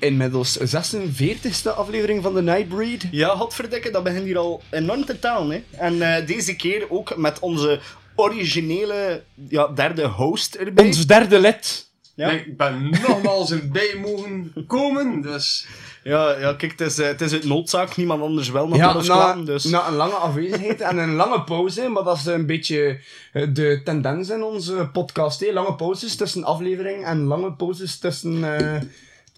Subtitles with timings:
[0.00, 3.06] inmiddels 46e aflevering van The Nightbreed.
[3.10, 5.50] Ja, godverdikke, dat begint hier al enorm te tellen.
[5.50, 5.62] Hè.
[5.70, 7.80] En eh, deze keer ook met onze
[8.14, 10.86] originele ja, derde host erbij.
[10.86, 11.88] Ons derde lid.
[12.14, 12.30] Ja.
[12.30, 15.66] Ik ben nogmaals erbij mogen komen, dus...
[16.02, 17.96] Ja, ja, kijk, het is, eh, het is uit noodzaak.
[17.96, 19.64] Niemand anders wel nog Ja, met ons na, kwamen, dus...
[19.64, 23.00] na een lange afwezigheid en een lange pauze, maar dat is een beetje
[23.32, 25.40] eh, de tendens in onze podcast.
[25.40, 25.52] Hè.
[25.52, 28.80] Lange pauzes tussen aflevering en lange pauzes tussen eh,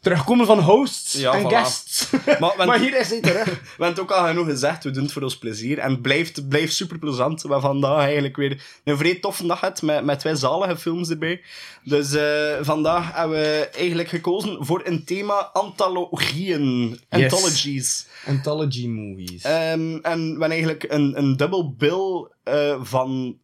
[0.03, 1.49] terugkomen van hosts Ja, en voilà.
[1.49, 2.11] guests.
[2.11, 3.45] Maar, maar want- hier is hij terug.
[3.45, 5.79] We hebben het ook al genoeg gezegd, we doen het voor ons plezier.
[5.79, 7.43] En het blijft, blijft super plezant.
[7.43, 11.11] We hebben vandaag eigenlijk weer een vrij toffe dag gehad met, met twee zalige films
[11.11, 11.41] erbij.
[11.85, 16.99] Dus eh, vandaag hebben we eigenlijk gekozen voor een thema antologieën.
[17.09, 18.07] Anthologies.
[18.27, 19.43] Anthology movies.
[19.43, 23.37] Ehm, en we hebben eigenlijk een, een dubbel bill eh, van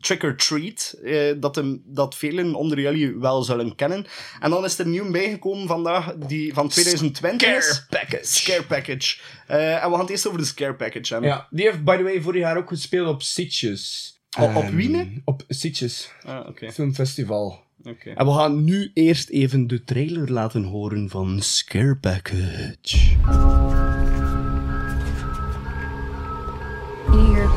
[0.00, 4.06] Trick or Treat, eh, dat, hem, dat velen onder jullie wel zullen kennen.
[4.40, 7.64] En dan is er nieuw bijgekomen vandaag, die van 2020 is.
[7.64, 8.24] Scare package.
[8.26, 9.16] Scare Package.
[9.46, 11.30] Eh, en we gaan het eerst over de Scare Package hebben.
[11.30, 14.12] Ja, die heeft by the way vorig jaar ook gespeeld op Sitges.
[14.38, 15.06] Op- op Ehm, Wiene?
[15.24, 16.72] Op Sitges Ah, oké.
[16.72, 17.60] Filmfestival.
[17.84, 18.10] oké.
[18.10, 23.16] En we gaan nu eerst even de trailer laten horen van Scare Package.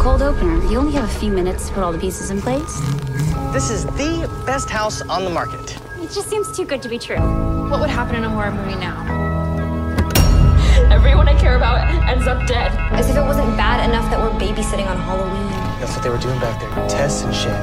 [0.02, 2.80] Cold opener, you only have a few minutes to put all the pieces in place.
[3.54, 5.78] This is the best house on the market.
[6.00, 7.20] It just seems too good to be true.
[7.70, 8.98] What would happen in a horror movie now?
[10.92, 12.72] Everyone I care about ends up dead.
[12.94, 15.52] As if it wasn't bad enough that we're babysitting on Halloween.
[15.80, 16.90] That's what they were doing back there.
[16.90, 17.54] Tests and shit.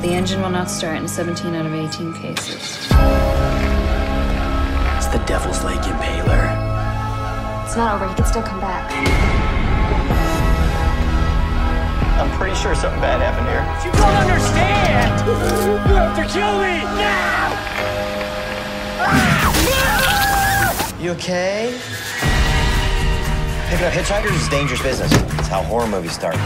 [0.00, 2.78] The engine will not start in 17 out of 18 cases.
[4.96, 6.48] It's the Devil's Lake Impaler.
[7.66, 8.08] It's not over.
[8.08, 9.33] He can still come back.
[12.16, 13.64] I'm pretty sure something bad happened here.
[13.84, 15.26] You don't understand!
[15.88, 16.82] You have to kill me!
[16.98, 17.34] Now!
[21.00, 21.78] You okay?
[23.68, 25.12] Picking up hitchhikers is dangerous business.
[25.12, 26.36] It's how horror movies start.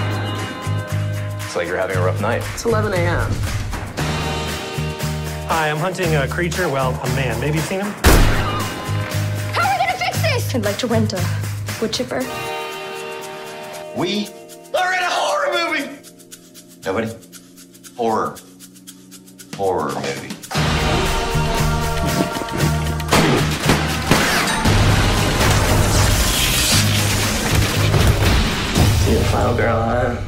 [1.37, 2.43] It's like you're having a rough night.
[2.55, 3.31] It's 11 a.m.
[5.49, 7.39] Hi, I'm hunting a creature, well, a man.
[7.41, 7.93] Maybe you've seen him?
[9.53, 10.55] How are we gonna fix this?
[10.55, 11.23] I'd like to rent a
[11.81, 12.23] wood chipper.
[13.97, 14.29] We
[16.85, 17.13] Nobody?
[17.97, 18.37] Horror.
[19.57, 20.29] Horror movie.
[29.05, 30.28] See the final girl, huh?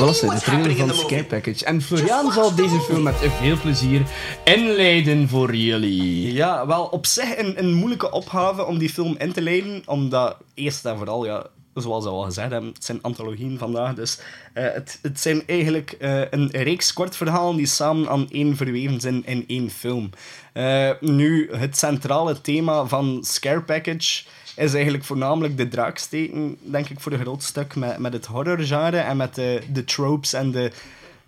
[0.00, 0.30] Wat is het?
[0.30, 1.64] De trailer van Scare Package.
[1.64, 4.02] En Florian zal deze film met veel plezier
[4.44, 6.32] inleiden voor jullie.
[6.32, 9.82] Ja, wel op zich een, een moeilijke opgave om die film in te leiden.
[9.86, 13.94] Omdat, eerst en vooral, ja, zoals we al gezegd hebben, het zijn antologieën vandaag.
[13.94, 14.18] Dus
[14.52, 19.26] eh, het, het zijn eigenlijk eh, een reeks kortverhalen die samen aan één verweven zijn
[19.26, 20.10] in één film.
[20.52, 24.22] Eh, nu, het centrale thema van Scare Package
[24.60, 28.96] is eigenlijk voornamelijk de draaksteken, denk ik, voor een groot stuk met, met het horrorgenre
[28.98, 30.70] en met de, de tropes en de,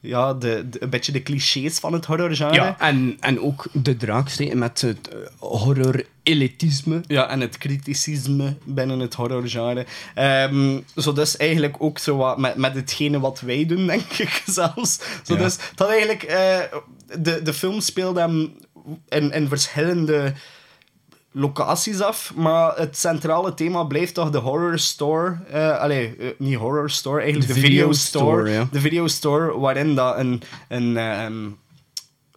[0.00, 2.54] ja, de, de- een beetje de clichés van het horrorgenre.
[2.54, 7.00] Ja, en, en ook de draaksteken met het eh, horror-elitisme.
[7.06, 9.86] Ja, en het criticisme binnen het horrorgenre.
[10.14, 14.42] Ehm zo dus eigenlijk ook zo wat met, met hetgene wat wij doen, denk ik
[14.46, 14.98] zelfs.
[15.22, 15.40] Zo Ja.
[15.42, 16.22] dus dat eigenlijk...
[16.22, 16.58] eh,
[17.18, 18.52] de, de film speelt hem
[19.08, 20.32] in, in verschillende
[21.32, 25.38] locaties af, maar het centrale thema blijft toch de horror store.
[25.50, 28.40] eh allee, eh, niet horror store, eigenlijk De de, video, store.
[28.40, 28.68] store, ja.
[28.70, 30.42] De video store, waarin dat een...
[30.68, 31.48] een ehm,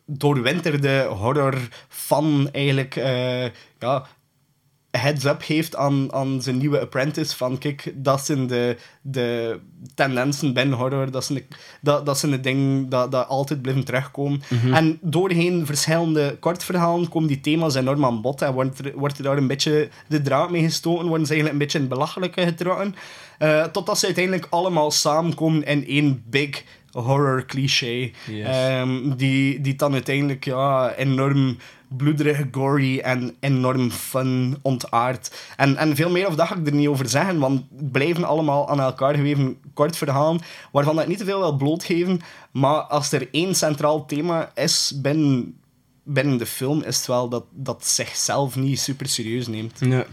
[0.07, 3.43] doorwinterde horror-fan eigenlijk eh,
[3.79, 4.05] ja,
[4.97, 9.59] heads-up geeft aan, aan zijn nieuwe apprentice van kijk, dat zijn de, de
[9.95, 13.83] tendensen binnen horror, dat zijn de, dat, dat zijn de dingen dat, dat altijd blijven
[13.83, 14.41] terugkomen.
[14.73, 19.23] En doorheen verschillende kortverhalen komen die thema's enorm aan bod en wordt er, wordt er
[19.23, 22.41] daar een beetje de draad mee gestoken, worden ze eigenlijk een beetje in het belachelijke
[22.41, 22.95] getrokken,
[23.37, 26.63] eh, totdat ze uiteindelijk allemaal samenkomen in één big
[27.01, 28.11] horror cliché.
[28.25, 28.45] Yes.
[28.47, 31.57] Ehm, die, die dan uiteindelijk ja, enorm
[31.87, 35.31] bloederig, gory en enorm fun ontaard.
[35.57, 38.23] En, en veel meer of dat ga ik er niet over zeggen, want het blijven
[38.23, 42.21] allemaal aan elkaar geweven kort verhalen, waarvan ik niet te veel wil blootgeven.
[42.51, 45.57] Maar als er één centraal thema is binnen,
[46.03, 49.81] binnen de film, is het wel dat dat zichzelf niet super serieus neemt.
[49.81, 50.03] Nee.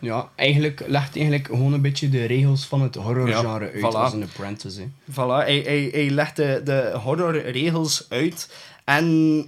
[0.00, 3.80] Ja, eigenlijk legt eigenlijk gewoon een beetje de regels van het horrorgenre Ja, uit voilà.
[3.96, 4.80] als een apprentice.
[4.80, 4.86] Hè.
[5.12, 8.54] Voilà, hij, hij, hij legt de, de horrorregels uit.
[8.84, 9.44] En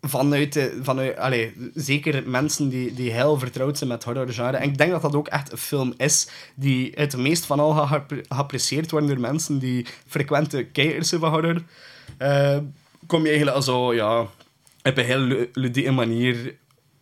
[0.00, 4.56] vanuit, de, vanuit allee, zeker mensen die, die heel vertrouwd zijn met horrorgenre.
[4.56, 7.86] En ik denk dat dat ook echt een film is die het meest van al
[8.28, 11.62] geapprecieerd worden door mensen die frequente kijkers zijn van horror.
[12.18, 12.58] Eh,
[13.06, 14.20] kom je eigenlijk al zo, ja,
[14.82, 16.54] op een heel lu- ludieke manier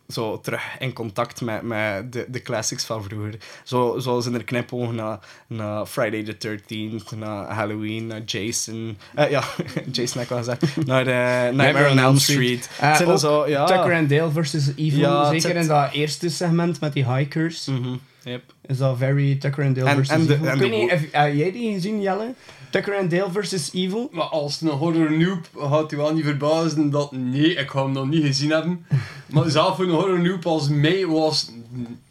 [0.08, 3.34] zo terug in contact met, met de, de classics van vroeger.
[3.62, 8.98] Zo, zoals in er knipogen naar, naar Friday the 13th, naar Halloween, naar Jason.
[9.14, 9.42] Eh, ja,
[9.92, 10.86] Jason heb ik gezegd.
[10.86, 12.70] Naar eh, Nightmare on Elm Street.
[12.80, 13.64] Eh, zo, ja.
[13.64, 17.64] Tucker and Dale versus Evil, Ja, zeker in dat eerste segment met die hikers.
[17.66, 18.42] Mhm, yep.
[18.66, 20.46] Is dat very Tucker and Dale versus en de- Evil.
[20.46, 22.34] en ik de weet niet, wo- heb heb jij die gezien, Jelle?
[22.70, 24.08] Tucker and Dale versus Evil?
[24.12, 27.12] Maar als een horror noob gaat u wel niet verbazen dat...
[27.12, 28.86] Nee, ik ga hem nog niet gezien hebben.
[29.26, 31.50] Maar zelf voor een horror noob als mij was...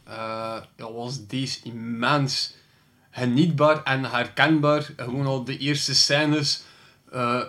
[0.04, 0.14] eh,
[0.78, 2.54] ja, was deze immens
[3.12, 4.90] genietbaar en herkenbaar.
[4.98, 6.64] Gewoon al de eerste scènes...
[7.12, 7.42] eh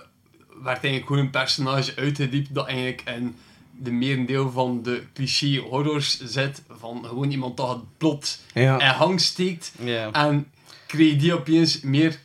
[0.62, 3.37] werd eigenlijk gewoon een personage uitgediept dat eigenlijk in
[3.81, 6.62] de merendeel van de cliché horrors zit.
[6.70, 8.81] Van gewoon iemand dat het plot Ja.
[8.81, 9.72] in hang steekt.
[9.82, 10.12] Ja.
[10.12, 10.50] En
[10.87, 12.19] kreeg die opeens meer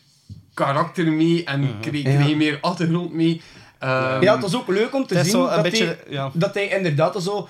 [0.53, 2.35] karakter mee en kreeg, kreeg Ja.
[2.35, 3.41] meer achtergrond mee.
[3.79, 6.29] Ehm, ja, het was ook leuk om te zien dat, beetje- hij, ja.
[6.33, 7.47] dat hij inderdaad zo...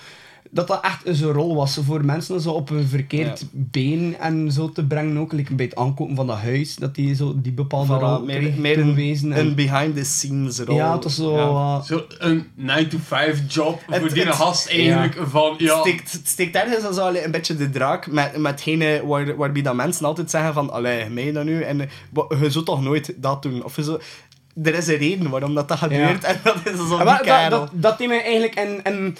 [0.53, 3.45] Dat dat echt een rol was voor mensen zo op een verkeerd Ja.
[3.51, 5.31] been en zo te brengen ook.
[5.31, 8.39] Like bij het aankopen van dat huis, dat hij zo die bepaalde Voilà, rol meer,
[8.39, 9.31] kreeg meer een, toegewezen.
[9.33, 10.75] En- een behind-the-scenes rol.
[10.75, 11.35] Ja, het was zo...
[11.37, 11.77] Ja.
[11.77, 15.55] eh, Zo een 9-to-5 job Het- voor die het- gast eigenlijk van...
[15.57, 19.01] Ja, Het steekt, het steekt ergens als al een beetje de draak met, met hetgene
[19.05, 21.61] waar, waarbij dat mensen altijd zeggen van allee, mij dan nu?
[21.61, 21.89] En
[22.39, 23.63] je zult toch nooit dat doen?
[23.63, 23.99] Of je.
[24.63, 27.49] Er is een reden waarom dat, dat gebeurt en dat is zo Ja, die maar
[27.49, 28.53] dat, dat, dat deed me eigenlijk...
[28.55, 29.17] En, en,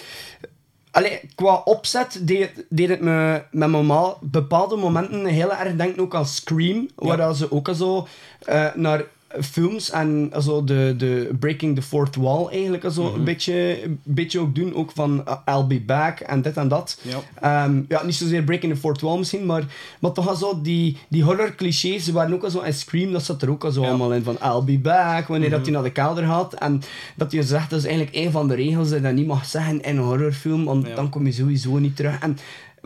[0.94, 6.14] allee, qua opzet deed, deed het me met normaal bepaalde momenten heel erg denken ook
[6.14, 8.06] aan Scream, waar ze ook al zo
[8.44, 9.04] eh, naar
[9.40, 13.14] films en zo de, de Breaking the Fourth Wall eigenlijk zo Mhm.
[13.14, 14.74] een, beetje, een beetje ook doen.
[14.74, 17.00] Ook van uh, I'll be back en dit en dat.
[17.02, 17.18] Ja.
[17.64, 19.62] Ehm, ja, niet zozeer Breaking the Fourth Wall misschien, maar,
[20.00, 23.24] maar toch al zo die, die horror clichés waren ook al zo in Scream, dat
[23.24, 25.68] zat er ook allemaal in van I'll be back, wanneer dat Mhm.
[25.68, 26.52] hij naar de kelder gaat.
[26.54, 26.82] En
[27.16, 29.44] dat hij zegt, dat is eigenlijk een van de regels dat je dat niet mag
[29.46, 32.18] zeggen in een horrorfilm, want dan kom je sowieso niet terug.
[32.20, 32.38] En,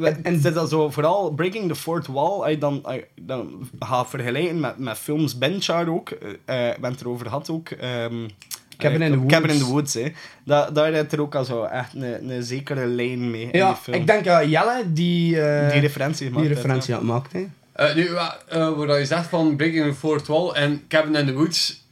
[0.03, 2.85] En, en dat zo, vooral Breaking the Fourth Wall, als je dan,
[3.21, 7.69] dan gaat vergelijken met, met films Benchar ook, eh we hebben het erover gehad ook.
[7.71, 8.29] ehm,
[8.79, 9.33] Cabin eh, in the Woods.
[9.35, 10.12] Cabin in the Woods, hè.
[10.45, 13.61] Da, daar heeft er ook al zo echt een, een zekere lijn mee in die
[13.61, 13.97] ja, film.
[13.97, 16.95] ik denk dat Jelle die, eh, Die referentie gemaakt die referentie ja.
[16.99, 17.33] had gemaakt.
[17.33, 17.47] Hè.
[17.73, 21.27] Eh, nu, wa- eh, waar je zegt van Breaking the Fourth Wall en Cabin in
[21.27, 21.85] the Woods,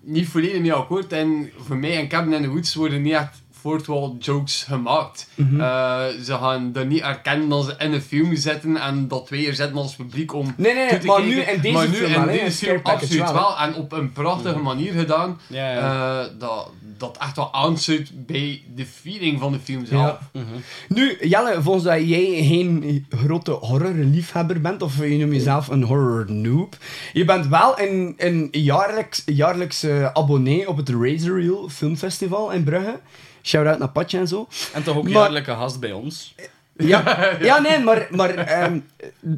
[0.00, 1.12] niet volledig mee akkoord.
[1.12, 5.28] En voor mij en Cabin in the Woods worden niet echt Fourth Wall jokes gemaakt.
[5.34, 5.60] Mhm.
[5.60, 9.46] Eh, ze gaan er niet erkennen dat ze in een film zitten en dat wij
[9.46, 11.34] er zitten als publiek om Nee, nee, toe te maar kijken.
[11.36, 13.58] nu in deze maar nu film in deze film absoluut wel.
[13.58, 15.40] En op een prachtige manier gedaan.
[15.46, 16.20] Ja, ja.
[16.22, 20.18] eh, dat, dat echt wel aansluit bij de feeling van de film zelf.
[20.32, 20.40] Ja.
[20.88, 26.32] Nu, Jelle, volgens dat jij geen grote horrorliefhebber bent, of je noemt jezelf een horror
[26.32, 26.76] noob,
[27.12, 33.00] je bent wel een, een jaarlijks, jaarlijks abonnee op het Razor Reel Filmfestival in Brugge.
[33.42, 34.48] Shout-out naar Patje en zo.
[34.72, 36.34] En toch ook Maar- jaarlijke gast bij ons.
[36.76, 37.02] Ja,
[37.40, 38.78] ja nee, maar, maar ehm,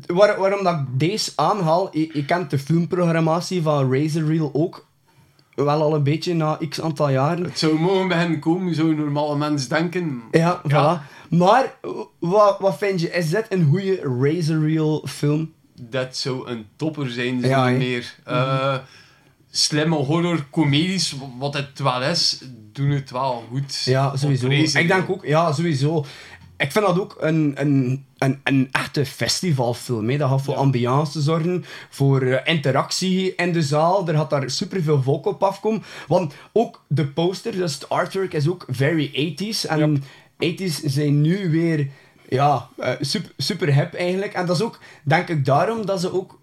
[0.06, 4.86] waar, waarom dat ik deze aanhaal, je, je kent de filmprogrammatie van Razor Reel ook
[5.54, 7.44] wel al een beetje na x aantal jaren.
[7.44, 10.22] Het zou mogen beginnen komen, zou een normale mens denken.
[10.30, 11.10] Ja, voilà.
[11.30, 11.74] Maar,
[12.18, 15.52] wat, wat vind je, is dit een goede Razor Reel film?
[15.90, 18.14] dat zou een topper zijn, zonder Ja, meer.
[18.24, 18.74] Eh,
[19.54, 22.42] Slimme horror-comedies, wat het wel is,
[22.72, 23.82] doen het wel goed.
[23.84, 24.48] Ja, sowieso.
[24.48, 26.04] Ik denk ook, ja, sowieso.
[26.56, 30.10] Ik vind dat ook een, een, een, een echte festivalfilm.
[30.10, 30.16] Hè.
[30.16, 34.08] Dat gaat voor ambiance zorgen, voor eh, interactie in de zaal.
[34.08, 35.82] Er gaat daar superveel volk op afkomen.
[36.08, 39.68] Want ook de poster, dus het artwork, is ook very 80s.
[39.68, 40.04] En
[40.44, 41.90] 80s zijn nu weer
[42.28, 44.32] ja, eh, super, super hip eigenlijk.
[44.32, 46.40] En dat is ook, denk ik, daarom dat ze ook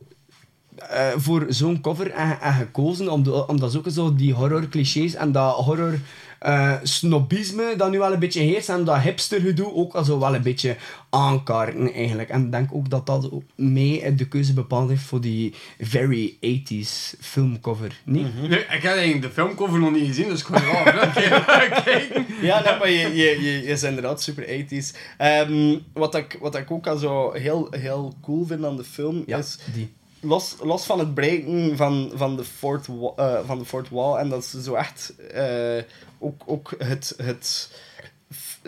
[0.89, 5.15] eh, voor zo'n cover en, en gekozen, omdat, omdat ze ook zo die horror clichés
[5.15, 5.99] en dat horror
[6.39, 10.19] eh, snobisme dat nu wel een beetje heerst en dat hipster gedoe ook al zo
[10.19, 10.75] wel een beetje
[11.09, 12.29] aankaarten eigenlijk.
[12.29, 16.37] En ik denk ook dat dat ook mee de keuze bepaald heeft voor die very
[16.45, 17.99] 80s filmcover.
[18.03, 18.25] Nee?
[18.47, 21.43] Nee, ik heb eigenlijk de filmcover nog niet gezien, dus ik ga wel een keer
[21.83, 22.25] kijken.
[22.41, 24.97] Ja, nee, maar je, je, je, je is inderdaad super 80s.
[25.17, 29.23] Ehm, wat, ik, wat ik ook al zo heel, heel cool vind aan de film
[29.25, 29.57] is.
[29.73, 29.97] die.
[30.21, 34.17] Los, los van het breken van, van, de fourth wa- eh, van de fourth wall
[34.17, 35.83] en dat ze zo echt eh,
[36.19, 37.13] ook, ook het.
[37.17, 37.69] het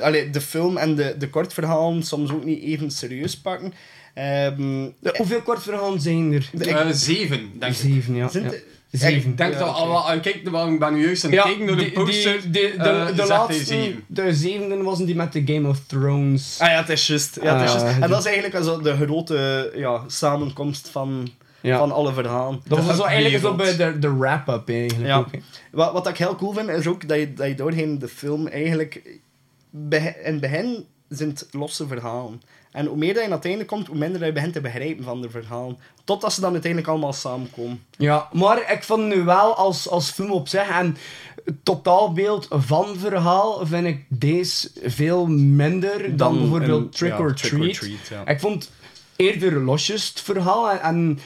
[0.02, 3.74] allee, de film en de, de kortverhalen soms ook niet even serieus pakken.
[4.14, 6.50] Ehm, De- hoeveel kortverhalen zijn er?
[6.68, 7.78] Eh, zeven, denk ik.
[7.80, 8.30] Zeven, ja.
[8.30, 8.50] Zijn ja.
[8.50, 9.30] het- Zeven.
[9.32, 9.78] Ik denk Ja, dat oké.
[9.80, 12.42] al, kijk, wel, ik ben nu juist aan het Ja, kijken door de poster.
[12.42, 14.04] die- de, de, eh, de laatste, zeven.
[14.08, 16.58] de zevende was die met de Game of Thrones.
[16.60, 17.38] Ah ja, het is juist.
[17.42, 17.96] Ja, het is Ah, juist.
[17.98, 21.30] ja, en dat is eigenlijk also de grote ja, samenkomst van,
[21.62, 21.78] Ja.
[21.78, 22.62] van alle verhalen.
[22.68, 25.18] Dat was zo eigenlijk zo bij de, de wrap-up eigenlijk Ja.
[25.18, 25.28] ook.
[25.72, 28.48] Wat, wat ik heel cool vind, is ook dat je, dat je doorheen de film
[28.48, 29.02] eigenlijk...
[29.90, 32.42] in het begin zijn het losse verhalen.
[32.72, 34.62] En hoe meer dat je aan het einde komt, hoe minder dat je begint te
[34.62, 35.78] begrijpen van de verhalen.
[36.04, 37.84] Totdat ze dan uiteindelijk allemaal samenkomen.
[37.98, 40.98] Ja, maar ik vond nu wel als, als film op zich en
[41.46, 47.20] het totaalbeeld van verhaal vind ik deze veel minder dan, Dan bijvoorbeeld een- Trick, ja,
[47.20, 47.74] or, Trick or Treat.
[47.74, 48.32] Treat, ja.
[48.32, 48.70] Ik vond
[49.16, 50.82] eerder losjes het verhaal en...
[50.82, 51.20] en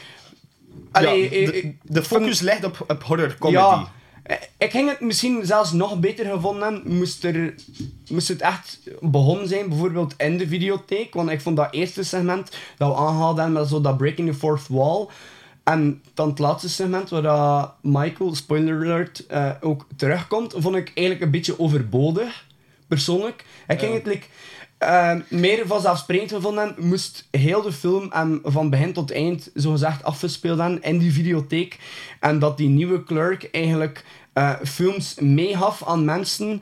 [0.91, 3.57] allee, Ja, de, ik de focus ligt op, op horror comedy.
[3.57, 3.91] Ja,
[4.57, 7.55] ik ging het misschien zelfs nog beter gevonden moest, er,
[8.09, 11.13] moest het echt begonnen zijn, bijvoorbeeld in de videotheek.
[11.13, 14.37] Want ik vond dat eerste segment dat we aanhaalden hebben met zo dat breaking the
[14.37, 15.07] fourth wall.
[15.63, 20.91] En dan het laatste segment, waar dat Michael, spoiler alert, eh, ook terugkomt, vond ik
[20.93, 22.45] eigenlijk een beetje overbodig,
[22.87, 23.45] persoonlijk.
[23.67, 24.27] Ik ging het like,
[24.85, 30.03] eh, meer vanzelfsprekend gevonden hebben, moest heel de film en van begin tot eind zogezegd
[30.03, 31.77] afgespeeld hebben in die videotheek.
[32.19, 36.61] En dat die nieuwe clerk eigenlijk eh, films meegaf aan mensen.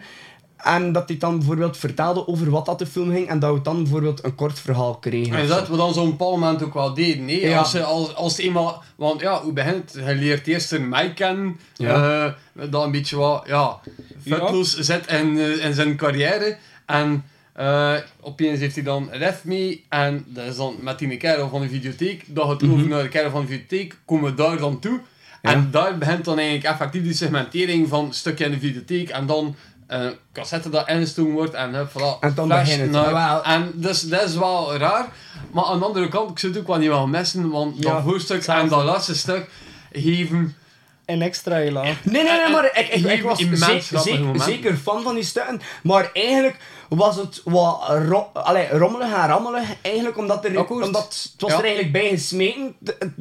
[0.57, 3.27] En dat hij dan bijvoorbeeld vertelde over wat dat de film ging.
[3.27, 5.35] En dat we dan bijvoorbeeld een kort verhaal kregen.
[5.37, 7.25] En dat we dan zo'n bepaald moment ook wel deden.
[7.25, 7.41] Nee?
[7.41, 7.57] Ja.
[7.59, 8.83] Als, je- als, als eenmaal...
[8.95, 10.05] Want ja, hoe begint het?
[10.07, 11.59] Je leert eerst een Mike kennen.
[11.75, 12.25] Ja.
[12.55, 13.43] eh, dat een beetje wat...
[13.47, 13.79] Ja,
[14.27, 16.57] futloos zit in, eh, in zijn carrière.
[16.85, 19.85] En eh, opeens heeft hij dan Ref mee.
[19.89, 22.23] En dat is dan met die kerel van de videotheek.
[22.27, 23.97] Dat gaat over naar de kerel van de videotheek.
[24.05, 24.99] Komen we daar dan toe.
[25.41, 29.09] En daar begint dan eigenlijk effectief die segmentering van een stukje in de videotheek.
[29.09, 29.55] En dan...
[29.87, 32.91] eh cassette dat ingestoken wordt en hup, voilà, En dan flash begint het.
[32.91, 33.43] naar- wel.
[33.43, 35.07] en dus dat is wel raar.
[35.51, 37.93] Maar aan de andere kant, ik zou het ook wel niet wel missen, want Ja,
[37.93, 39.49] dat voorstuk en dat laatste stuk
[39.91, 40.55] geven...
[41.05, 41.83] En extra elan.
[41.85, 45.61] Nee, nee, nee, maar ik, ik, was immens zeker, zeker fan van die stukken.
[45.83, 46.55] Maar eigenlijk
[46.89, 49.67] was het wat ro allee, rommelig en rammelig.
[49.81, 50.85] Eigenlijk omdat er, Akkoord.
[50.85, 51.57] omdat het was Ja.
[51.57, 52.75] er eigenlijk bij gesmeten.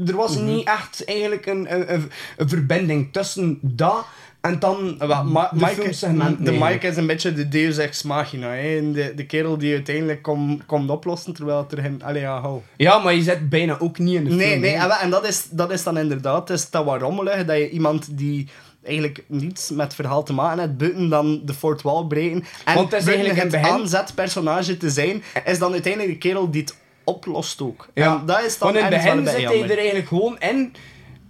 [0.06, 0.44] Er was Mhm.
[0.44, 4.04] niet echt eigenlijk een, een, een, een verbinding tussen dat
[4.40, 6.52] en dan Ah, Ma- de Mike, filmsegmenten de.
[6.52, 8.48] Mike is een beetje de deus ex machina.
[8.48, 8.78] Hè?
[8.78, 12.02] En De, de kerel die uiteindelijk komt komt oplossen terwijl het er geen...
[12.04, 12.60] Allee, ja, hou.
[12.76, 14.42] Ja, maar je zit bijna ook niet in de film.
[14.42, 17.56] Nee, nee, wel, en dat, is, dat is dan inderdaad is dat wat rommelig, dat
[17.56, 18.48] je iemand die
[18.84, 22.44] eigenlijk niets met het verhaal te maken heeft, buiten dan de fourth wall breken.
[22.64, 26.18] En Want het is eigenlijk het het begin- aanzetpersonage te zijn, is dan uiteindelijk de
[26.28, 27.88] kerel die het oplost ook.
[27.94, 30.36] Ja, En dat is dan want in het begin een zit hij er eigenlijk gewoon
[30.40, 30.72] in,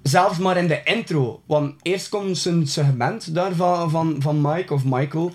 [0.02, 1.42] zelfs maar in de intro.
[1.46, 5.32] Want eerst komt zijn segment daar van, van, van Mike of Michael.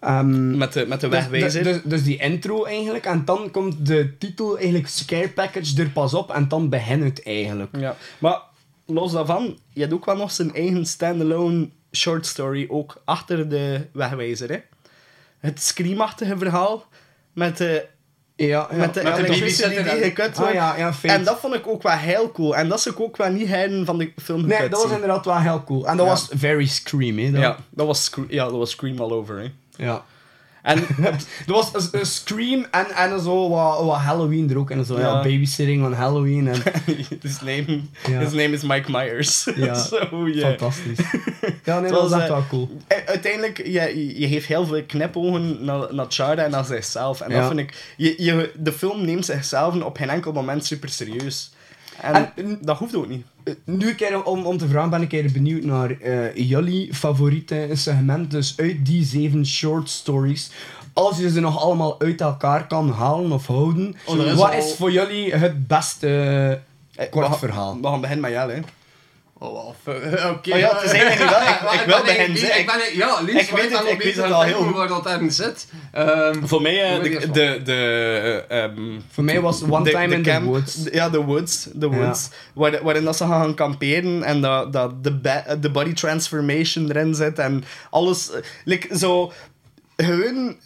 [0.00, 1.62] Ehm, Met de, met de dus, wegwijzer.
[1.62, 6.14] dus, dus die intro eigenlijk, en dan komt de titel eigenlijk Scare Package er pas
[6.14, 7.76] op, en dan begint het eigenlijk.
[7.78, 8.40] Ja, maar
[8.86, 13.86] los daarvan, je hebt ook wel nog zijn eigen standalone short story ook achter de
[13.92, 14.50] wegwijzer.
[14.50, 14.58] Hè?
[15.38, 16.86] Het screamachtige verhaal
[17.32, 17.86] met de,
[18.36, 18.76] Ja, ja.
[18.76, 19.34] met de, Met die
[20.02, 20.54] gekut Ah, wordt.
[20.54, 22.56] ja, en dat vond ik ook wel heel cool.
[22.56, 25.38] En dat is ook wel niet heiden van de film Nee, dat was inderdaad wel
[25.38, 25.86] heel cool.
[25.88, 27.30] En dat was very screamy.
[27.30, 27.40] Dat.
[27.40, 29.38] Ja, dat was, ja, dat was Scream all over.
[29.38, 29.52] Hè?
[29.84, 30.04] ja.
[30.64, 30.78] En
[31.46, 34.70] Er was een, een Scream en, en zo wat, wat Halloween er ook.
[34.70, 35.00] En zo, ja.
[35.00, 35.14] Ja.
[35.22, 36.48] babysitting on Halloween.
[36.48, 36.62] En,
[37.22, 38.18] his, name, Ja.
[38.18, 39.48] his name is Mike Myers.
[39.56, 39.74] Ja.
[39.84, 40.48] Zo, ja.
[40.48, 40.98] Fantastisch.
[41.64, 42.70] Ja, nee, dat was echt eh, wel cool.
[43.06, 47.20] Uiteindelijk, je, je- geeft heel veel knipogen naar, naar Chara en naar zichzelf.
[47.20, 47.94] En dat vind ik...
[47.96, 51.50] Je, je, de film neemt zichzelf op geen enkel moment super serieus.
[52.00, 53.24] En, En- dat hoeft ook niet.
[53.44, 56.34] Eh, Nu een keer om, om te vragen ben ik een keer benieuwd naar eh,
[56.36, 58.30] jullie favoriete segment.
[58.30, 60.50] Dus uit die zeven short stories.
[60.92, 63.94] Als je ze nog allemaal uit elkaar kan halen of houden.
[64.06, 66.08] Oh, is wat al- is voor jullie het beste
[66.94, 67.78] Eh, kort we gaan- verhaal?
[67.80, 68.60] We gaan beginnen met jou, hè.
[69.38, 69.76] Oh, of,
[70.32, 70.52] oké.
[70.52, 71.40] Oh ja, het is eigenlijk wel-
[71.72, 73.88] ik- ik wil ben bij hen zeggen- Ik ben, ja, ik Lies weet weet het-
[73.88, 74.74] ik weet het al heel goed.
[74.74, 75.66] waar dat ergens zit.
[75.92, 80.08] Ehm, Voor mij, je de, de, de, eh, ehm, Voor mij was One de- Time
[80.08, 80.74] de in the camp- Woods.
[80.74, 81.68] de- Ja, de Woods.
[81.72, 85.92] De woods waar, waarin dat ze gaan kamperen en dat, dat de, ba- de body
[85.92, 88.30] transformation erin zit en alles.
[88.32, 89.32] eh, Like, zo,
[89.96, 90.56] gewoon,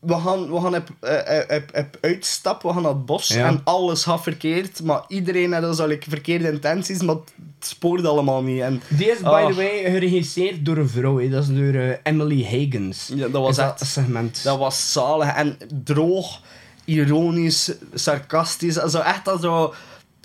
[0.00, 3.46] we gaan, we gaan op, eh, eh, op, uitstap, we gaan naar het bos Ja.
[3.46, 8.42] en alles gaat verkeerd, maar iedereen had zo like, verkeerde intenties, maar het spoort allemaal
[8.42, 8.60] niet.
[8.60, 9.46] En, Die is, by Ah.
[9.48, 11.18] the way, geregisseerd door een vrouw.
[11.18, 11.28] hè.
[11.28, 13.10] Dat is door eh, Emily Higgins.
[13.14, 14.42] Ja, dat was echt- segment.
[14.42, 16.40] Dat was zalig en droog,
[16.84, 18.78] ironisch, sarcastisch.
[18.78, 19.74] Also echt als zo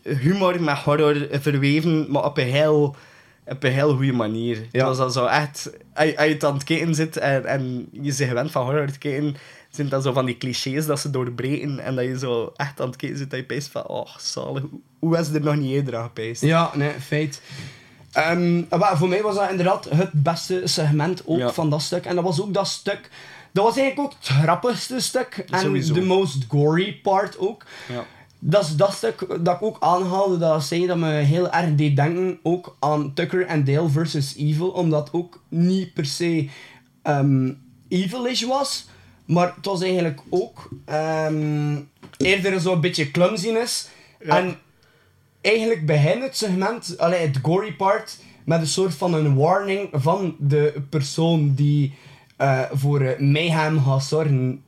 [0.03, 2.95] humor met horror verweven, maar op een heel,
[3.47, 4.67] op een heel goede manier.
[4.71, 5.69] Was dan zo echt...
[5.93, 8.91] Als je als je het aan het kijken zit en, en je gewend van horror
[8.91, 9.35] te kijken,
[9.69, 12.87] zijn dat zo van die clichés dat ze doorbreken en dat je zo echt aan
[12.87, 14.63] het kijken zit dat je peest van, oh, zalig,
[14.99, 16.41] hoe- is er nog niet eerder aan gepeest?
[16.41, 17.41] Ja, nee, feit.
[18.11, 21.51] Ehm, maar voor mij was dat inderdaad het beste segment ook Ja.
[21.53, 22.05] van dat stuk.
[22.05, 23.09] En dat was ook dat stuk...
[23.51, 25.45] Dat was eigenlijk ook het grappigste stuk.
[25.49, 27.65] En de most gory part ook.
[27.93, 28.05] Ja.
[28.39, 31.95] Dat is dat stuk dat ik ook aanhaalde, dat zei dat me heel erg deed
[31.95, 36.49] denken ook aan Tucker en Dale versus Evil, omdat ook niet per se
[37.01, 37.51] ehm
[37.87, 38.87] evilish was,
[39.25, 41.79] maar het was eigenlijk ook ehm,
[42.17, 43.89] eerder zo'n beetje clumsiness.
[44.19, 44.57] En
[45.41, 50.35] eigenlijk begint het segment, allee, het gory part, met een soort van een warning van
[50.39, 51.93] de persoon die
[52.37, 54.63] eh, voor eh, mayhem gaat zorgen.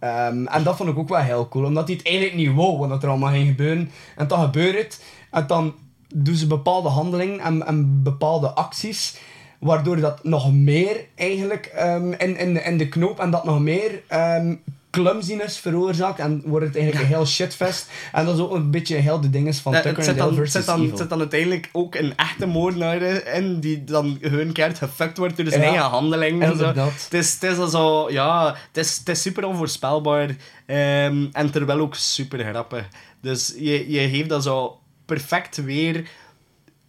[0.00, 2.78] Ehm, en dat vond ik ook wel heel cool, omdat hij het eigenlijk niet wou
[2.78, 3.90] wat er allemaal ging gebeuren.
[4.16, 5.74] En dan gebeurt het, en dan
[6.14, 9.16] doen ze bepaalde handelingen en, en bepaalde acties,
[9.58, 14.54] waardoor dat nog meer eigenlijk ehm, in, in de knoop en dat nog meer ehm
[14.90, 17.90] clumsiness veroorzaakt en wordt het eigenlijk een heel shitfest.
[18.12, 20.26] En dat is ook een beetje heel de dinges van Ja, Tucker en zit Dale
[20.28, 20.88] dan, versus zit dan, Evil.
[20.90, 23.02] het zit dan uiteindelijk ook een echte moordenaar
[23.34, 26.42] in, die dan hun keert gefuckt wordt door zijn Ja, eigen handeling.
[26.42, 26.72] en zo.
[26.74, 30.36] Het is, het is zo, ja, het is, het is super onvoorspelbaar.
[30.66, 32.88] ehm, en terwijl ook super grappig.
[33.22, 36.08] Dus je, je geeft dat zo perfect weer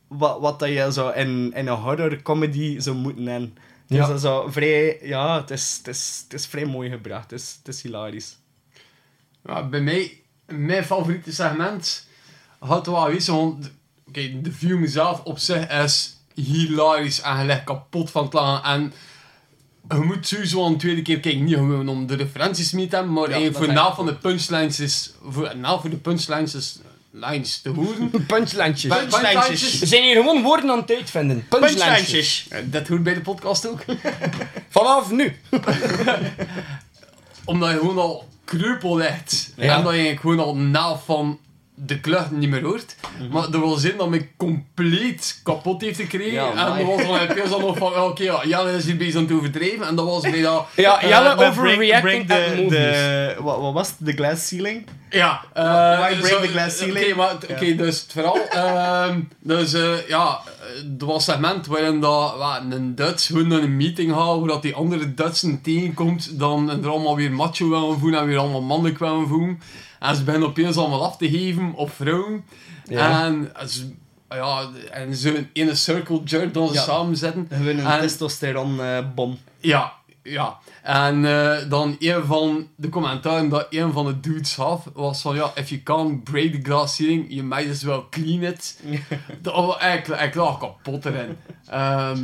[0.07, 3.57] wat, wat dat je zo in, in een horror comedy zou moeten hebben.
[3.91, 4.07] Dus Ja.
[4.07, 7.31] dat is zo vrij, ja, het is, het is, het is vrij mooi gebracht.
[7.31, 8.37] Het is, het is hilarisch.
[9.45, 12.07] Ja, bij mij, mijn favoriete segment
[12.59, 13.71] had wel wezen, want
[14.07, 18.69] oké, de film zelf op zich is hilarisch en gelijk kapot van het lachen.
[18.71, 18.93] En
[19.97, 23.13] je moet sowieso een tweede keer kijken, niet gewoon om de referenties mee te hebben,
[23.13, 26.79] maar voor na van de punchlines is, voor, na voor de punchlines is
[27.11, 28.09] lines te horen.
[28.27, 28.97] Punchlandjes.
[28.97, 29.79] Pun- punchlandjes.
[29.79, 31.45] We zijn hier gewoon woorden aan het uitvinden.
[31.49, 32.45] Punchlandjes.
[32.49, 33.79] Eh, Dat hoort bij de podcast ook.
[34.69, 35.35] Vanaf nu.
[37.45, 39.53] Omdat je gewoon al kreupel ligt.
[39.55, 39.77] Ja.
[39.77, 41.39] En dat je gewoon al na van
[41.85, 42.95] de klucht niet meer hoort.
[43.19, 43.31] Mhm.
[43.31, 46.33] Maar dat wil zin dat me compleet kapot heeft gekregen.
[46.33, 48.97] Ja, en dat was dan heb je dan nog van, oké, ja, Jelle is hier
[48.97, 49.87] bezig aan het overdrijven.
[49.87, 50.65] En dat was bij dat...
[50.75, 53.97] Ja, eh, Jelle overreacting break the, de, wat, wat was het?
[53.99, 54.87] De glass ceiling?
[55.09, 57.21] Ja, eh, Why break zo- the glass Oké, ceiling?
[57.49, 58.37] oké, dus het verhaal.
[58.49, 60.39] ehm, dus eh, ja,
[60.99, 64.47] er was een segment waarin dat, wat, een Duits gewoon naar een meeting gaat, waar
[64.47, 68.61] dat die andere Dutsen tegenkomt, dan er allemaal weer macho willen voelen en weer allemaal
[68.61, 69.59] mannelijk willen voelen.
[70.01, 72.45] En ze beginnen opeens allemaal af te geven op vrouwen.
[72.85, 73.23] Ja.
[73.25, 73.91] En ze,
[74.29, 76.81] ja, en zo in een circle jerk dan ze Ja.
[76.81, 77.47] samen zitten.
[77.51, 79.37] Gewoon een En- testosteron eh, bom.
[79.59, 80.57] ja, ja.
[80.83, 85.35] En eh, dan een van de commentaren dat een van de dudes had, was van
[85.35, 88.79] ja, if you can't break the glass ceiling, you might as well clean it.
[89.41, 91.37] dat was eigenlijk, lag kapot erin.
[91.67, 92.19] Ehm,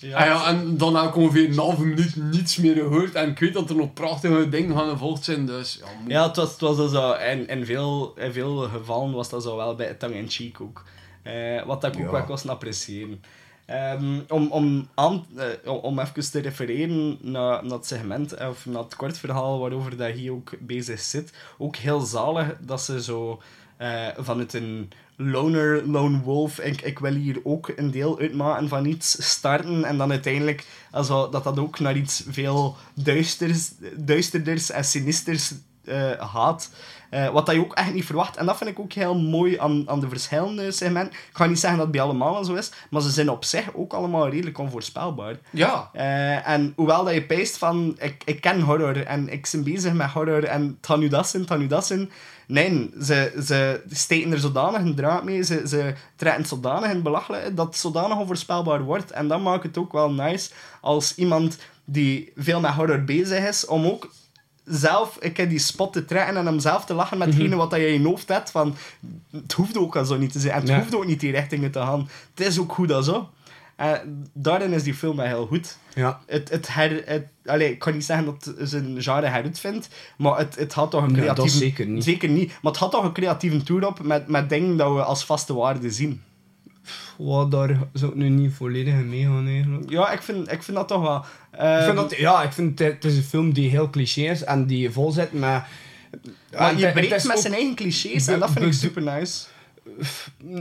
[0.00, 0.18] Ja.
[0.18, 3.14] en, ja, en dan heb ik ongeveer een halve minuut niets meer gehoord.
[3.14, 6.26] En ik weet dat er nog prachtige dingen gaan gevolgd zijn, dus ja, moet- Ja,
[6.26, 9.56] het was, het was dus zo, in, in, veel, in veel gevallen was dat zo
[9.56, 10.84] wel bij tongue-in-cheek ook.
[11.22, 12.10] Eh, wat ik ook Ja.
[12.10, 13.22] wel kost appreciëren.
[13.66, 18.66] Ehm, om, om, aan, eh, om- om even te refereren naar, naar het segment, of
[18.66, 21.32] naar het kort verhaal waarover dat hier ook bezig zit.
[21.58, 23.40] Ook heel zalig dat ze zo
[23.76, 28.84] eh, vanuit een loner, lone wolf, ik, ik wil hier ook een deel uitmaken van
[28.84, 34.84] iets starten en dan uiteindelijk also, dat dat ook naar iets veel duisters, duisterders en
[34.84, 35.52] sinisters
[35.84, 36.70] eh, gaat.
[37.10, 38.36] Eh, wat dat je ook echt niet verwacht.
[38.36, 41.12] En dat vind ik ook heel mooi aan, aan de verschillende segmenten.
[41.12, 43.74] Ik ga niet zeggen dat het bij allemaal zo is, maar ze zijn op zich
[43.74, 45.36] ook allemaal redelijk onvoorspelbaar.
[45.50, 45.90] ja.
[45.92, 49.92] Eh, en hoewel dat je peest van, ik, ik ken horror en ik ben bezig
[49.92, 52.10] met horror en het gaat nu dat zijn, het gaat nu dat zijn.
[52.46, 57.02] Nee, ze, ze steken er zodanig een draad mee, ze, ze trekken het zodanig in
[57.02, 59.10] belachelijk dat het zodanig onvoorspelbaar wordt.
[59.10, 63.66] En dat maakt het ook wel nice als iemand die veel met horror bezig is,
[63.66, 64.10] om ook
[64.66, 67.36] zelf ik heb die spot te trekken en hem zelf te lachen met Mhm.
[67.36, 68.50] hetgene wat dat je in je hoofd hebt.
[68.50, 68.74] Van,
[69.30, 70.52] het hoeft ook al zo niet te zijn.
[70.54, 70.78] En het Ja.
[70.78, 72.08] hoeft ook niet die richtingen te gaan.
[72.34, 73.28] Het is ook goed als zo.
[73.76, 75.78] En daarin is die film wel heel goed.
[75.94, 76.20] Ja.
[76.26, 80.38] Het, het her, het, allee, ik kan niet zeggen dat het zijn genre heruitvindt, maar
[80.38, 81.50] het, het had toch een creatieve...
[81.50, 82.04] dat zeker niet.
[82.04, 82.48] Zeker niet.
[82.62, 85.54] Maar het had toch een creatieve tour op met, met dingen dat we als vaste
[85.54, 86.22] waarde zien.
[87.18, 89.90] Wat, daar zou ik nu niet volledig in meegaan eigenlijk.
[89.90, 91.24] Ja, ik vind, ik vind dat toch wel...
[91.78, 94.44] ik vind dat, ja, ik vind het, het is een film die heel cliché is
[94.44, 95.40] en die vol zit met...
[95.40, 95.68] maar
[96.50, 99.44] Ja, je breekt met zijn eigen clichés en dat vind ik super nice.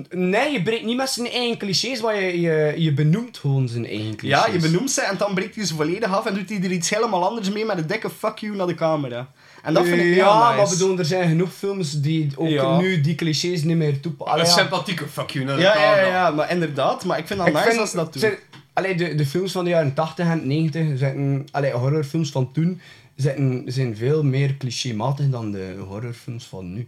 [0.10, 3.86] Nee, je breekt niet met zijn eigen clichés, maar je, je, je benoemt gewoon zijn
[3.86, 4.46] eigen clichés.
[4.46, 6.72] Ja, je benoemt ze en dan breekt hij ze volledig af en doet hij er
[6.72, 9.32] iets helemaal anders mee met een dikke fuck you naar de camera.
[9.65, 10.62] En dat vind ik heel Ja, nice.
[10.62, 12.78] maar bedoel, er zijn genoeg films die ook Ja.
[12.80, 14.39] nu die clichés niet meer toepassen.
[14.39, 16.01] Een sympathieke fuck you naar de Ja, ja, camera.
[16.08, 17.06] ja, ja, maar inderdaad.
[17.06, 18.32] Maar ik vind dat Ik nice vind- als ze dat doen.
[18.73, 22.82] allee, de, de films van de jaren 80 en 90 zijn, allee, horrorfilms van toen
[23.15, 26.88] zijn, zijn veel meer clichématig dan de horrorfilms van nu.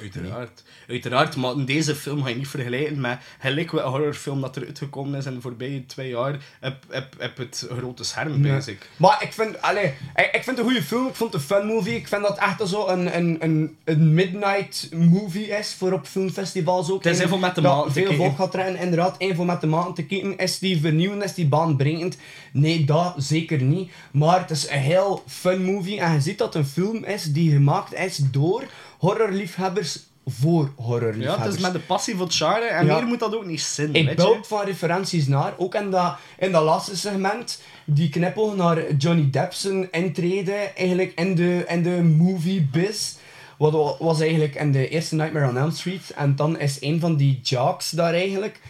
[0.00, 0.62] Uiteraard.
[0.88, 5.18] Uiteraard, maar deze film ga je niet vergelijken met gelijk welke horrorfilm dat er uitgekomen
[5.18, 8.54] is in de voorbije twee jaar op, op, op het grote scherm, Ja.
[8.54, 8.88] basic.
[8.96, 9.84] Maar ik vind, allee,
[10.16, 11.94] ik, ik vind het een goede film, ik vond het een fun movie.
[11.96, 16.90] Ik vind dat echt zo een, een, een, een midnight movie is voor op filmfestivals
[16.90, 17.04] ook.
[17.04, 19.16] Het is En even met de te Veel volk gaat trekken, inderdaad.
[19.34, 20.36] Voor met de maten te kijken.
[20.36, 22.16] Is die vernieuwend, is die baanbrekend?
[22.52, 23.90] Nee, dat zeker niet.
[24.10, 27.22] Maar het is een heel fun movie en je ziet dat het een film is
[27.24, 28.64] die gemaakt is door
[28.98, 31.44] horrorliefhebbers voor Ja, horrorliefhebbers.
[31.46, 32.94] het is met de passie voor het genre en Ja.
[32.94, 34.38] meer moet dat ook niet zijn, Ik je.
[34.42, 39.52] van referenties naar, ook in dat, in dat laatste segment, die knippel naar Johnny Depp
[39.52, 43.14] zijn intrede eigenlijk in de, in de movie biz.
[43.58, 46.10] Wat wa- was eigenlijk in de eerste Nightmare on Elm Street.
[46.16, 48.60] En dan is een van die jocks daar eigenlijk.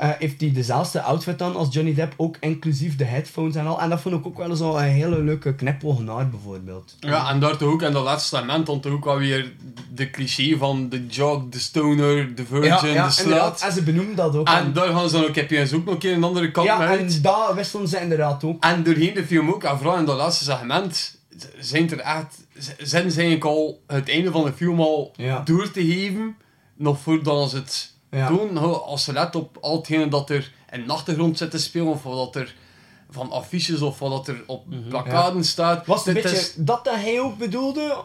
[0.00, 3.80] Eh, heeft hij dezelfde outfit aan als Johnny Depp, ook inclusief de headphones en al.
[3.80, 6.96] En dat vond ik ook wel zo een hele leuke knipoog naar, bijvoorbeeld.
[7.00, 9.52] Ja, en daar ook in dat laatste segment dan toch ook alweer
[9.94, 13.60] de cliché van de jock, de stoner, de virgin, ja, ja, de slut.
[13.62, 14.48] En ze benoemen dat ook.
[14.48, 16.66] En daar gaan ze dan ook, heb je ook nog een keer een andere kant
[16.66, 17.14] ja, mee uit.
[17.14, 18.64] en dat wisselen ze inderdaad ook.
[18.64, 21.18] En doorheen de film ook, en vooral in dat laatste segment,
[21.58, 22.46] zijn er echt,
[22.78, 25.42] zijn ze eigenlijk al het einde van de film al Ja.
[25.44, 26.36] door te geven,
[26.76, 28.28] nog voordat het Ja.
[28.28, 28.56] doen.
[28.56, 31.86] Ho, Als ze let op al hetgene dat er in de achtergrond zit te spelen,
[31.88, 32.54] of wat er
[33.10, 35.86] van affiches of wat er op plakkaten staat.
[35.86, 37.96] Was het een beetje is- dat dat hij ook bedoelde?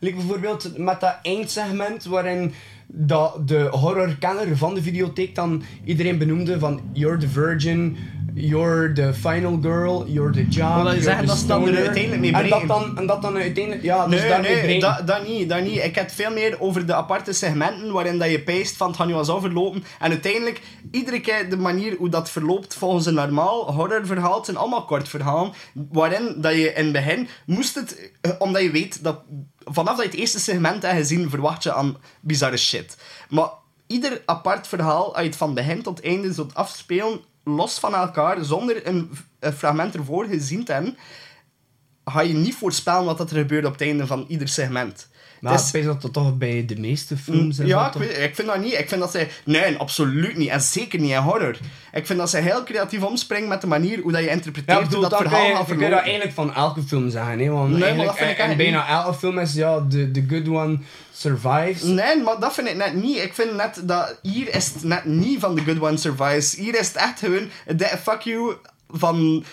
[0.00, 2.54] Like bijvoorbeeld met dat eindsegment waarin
[2.86, 7.96] dat de horrorkenner van de videotheek dan iedereen benoemde van You're the virgin,
[8.34, 12.48] you're the final girl, you're the job, Maar dat dat dan er uiteindelijk mee en
[12.48, 13.82] dat, dan, en dat dan uiteindelijk...
[13.82, 15.76] Ja, dus Nee, nee, dat, dat niet, dat niet.
[15.76, 18.96] Ik heb het veel meer over de aparte segmenten waarin dat je peest van het
[18.96, 19.84] gaat nu al zo verlopen.
[19.98, 24.56] En uiteindelijk, iedere keer de manier hoe dat verloopt volgens een normaal horrorverhaal, het zijn
[24.56, 29.04] allemaal kort verhalen, waarin dat je in het begin moest het, eh, omdat je weet
[29.04, 29.20] dat
[29.64, 32.96] vanaf dat je het eerste segment hebt gezien, verwacht je aan bizarre shit.
[33.28, 33.48] Maar
[33.86, 38.44] ieder apart verhaal, als je het van begin tot einde zult afspelen, los van elkaar,
[38.44, 40.96] zonder een, fragment ervoor gezien te hebben,
[42.04, 45.08] ga je niet voorspellen wat er gebeurt op het einde van ieder segment.
[45.44, 47.66] Maar ik is- weet dat dat toch bij de meeste films is.
[47.66, 48.72] ja, ik, weet- ik vind dat niet.
[48.78, 49.28] Ik vind dat zij...
[49.44, 50.48] Nee, absoluut niet.
[50.48, 51.56] En zeker niet in horror.
[51.92, 54.82] Ik vind dat ze heel creatief omspringen met de manier hoe dat je interpreteert Ja,
[54.84, 56.04] ik bedoel, hoe dat verhaal je, gaat je kunt dat verlopen.
[56.10, 57.38] eigenlijk van elke film zeggen.
[57.38, 57.48] Hè?
[57.50, 60.24] Want Nee, maar eigenlijk, dat vind ik en, bijna elke film is ja, de, the
[60.28, 60.78] good one
[61.12, 61.82] survives.
[61.82, 63.18] Nee, maar dat vind ik net niet.
[63.22, 64.18] Ik vind net dat...
[64.22, 66.54] Hier is het net niet van The Good One Survives.
[66.56, 67.48] Hier is het echt gewoon...
[67.76, 68.54] De fuck you
[68.90, 69.44] van...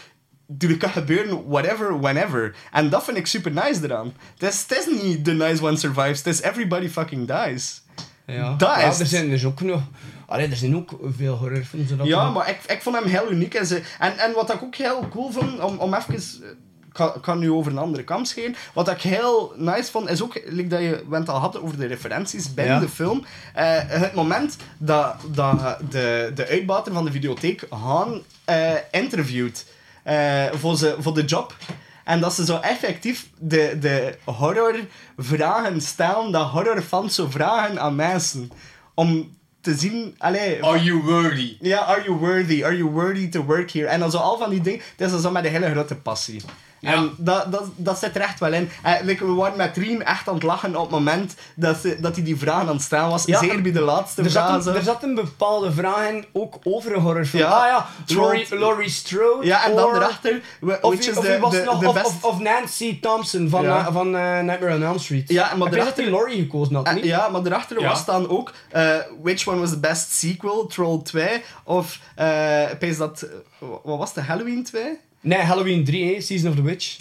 [0.60, 2.56] Er kan gebeuren, whatever, whenever.
[2.72, 4.14] En dat vind ik super nice eraan.
[4.38, 6.18] Het is, het is niet The Nice One Survives.
[6.18, 7.82] Het is Everybody Fucking Dies.
[8.26, 9.82] Ja, Dat ja is- er zijn dus ook nog...
[10.28, 11.90] Allee, er zijn ook veel horrorfilms.
[12.04, 13.54] Ja, maar ik, ik vond hem heel uniek.
[13.54, 16.14] En, ze, en, en wat ik ook heel cool vond, om, om even...
[16.16, 18.56] Ik kan, kan nu over een andere kam scheren.
[18.74, 21.86] Wat ik heel nice vond, is ook, like dat je het al hadden over de
[21.86, 22.80] referenties binnen Ja.
[22.80, 23.26] de film.
[23.54, 29.66] eh, het moment dat, dat de, de uitbater van de videotheek Han eh interviewt
[30.04, 31.56] eh, voor, ze, voor de job.
[32.04, 38.52] En dat ze zo effectief de, de horrorvragen stellen, dat horrorfans zo vragen aan mensen.
[38.94, 40.16] Om te zien...
[40.18, 41.58] Allee, Are you worthy?
[41.60, 42.64] ja, are you worthy?
[42.64, 43.88] Are you worthy to work here?
[43.88, 44.80] En dan zo al van die dingen.
[44.80, 46.42] Het is dan zo met een hele grote passie.
[46.82, 48.70] En dat, dat, dat zit er echt wel in.
[48.84, 51.98] En, like, we waren met Rien echt aan het lachen op het moment dat, ze,
[52.00, 53.26] dat hij die vragen aan het stellen was.
[53.26, 54.65] Ja, Zeker bij de laatste Er zat, vraag.
[54.65, 57.44] een, er zat een bepaalde vraag in, ook over een horrorfilm.
[57.44, 57.50] Ja.
[57.50, 59.46] Ah ja, Laurie, Laurie Strode.
[59.46, 60.41] Ja, en dan erachter...
[60.62, 62.06] we- Of, which is of, de, was de, het nog, de of, best...
[62.06, 63.80] of, of Nancy Thompson van, Ja.
[63.88, 65.30] eh, van eh, Nightmare on Elm Street.
[65.30, 67.04] Ja, maar Ik weet dat Laurie gekozen had, Eh, niet?
[67.04, 67.88] ja, maar daarachter Ja.
[67.88, 72.98] was dan ook eh, which one was the best sequel, Troll 2 of eh pees
[72.98, 74.84] dat eh, wat was de Halloween 2?
[75.22, 76.98] Nee, Halloween 3, hè, Season of the Witch.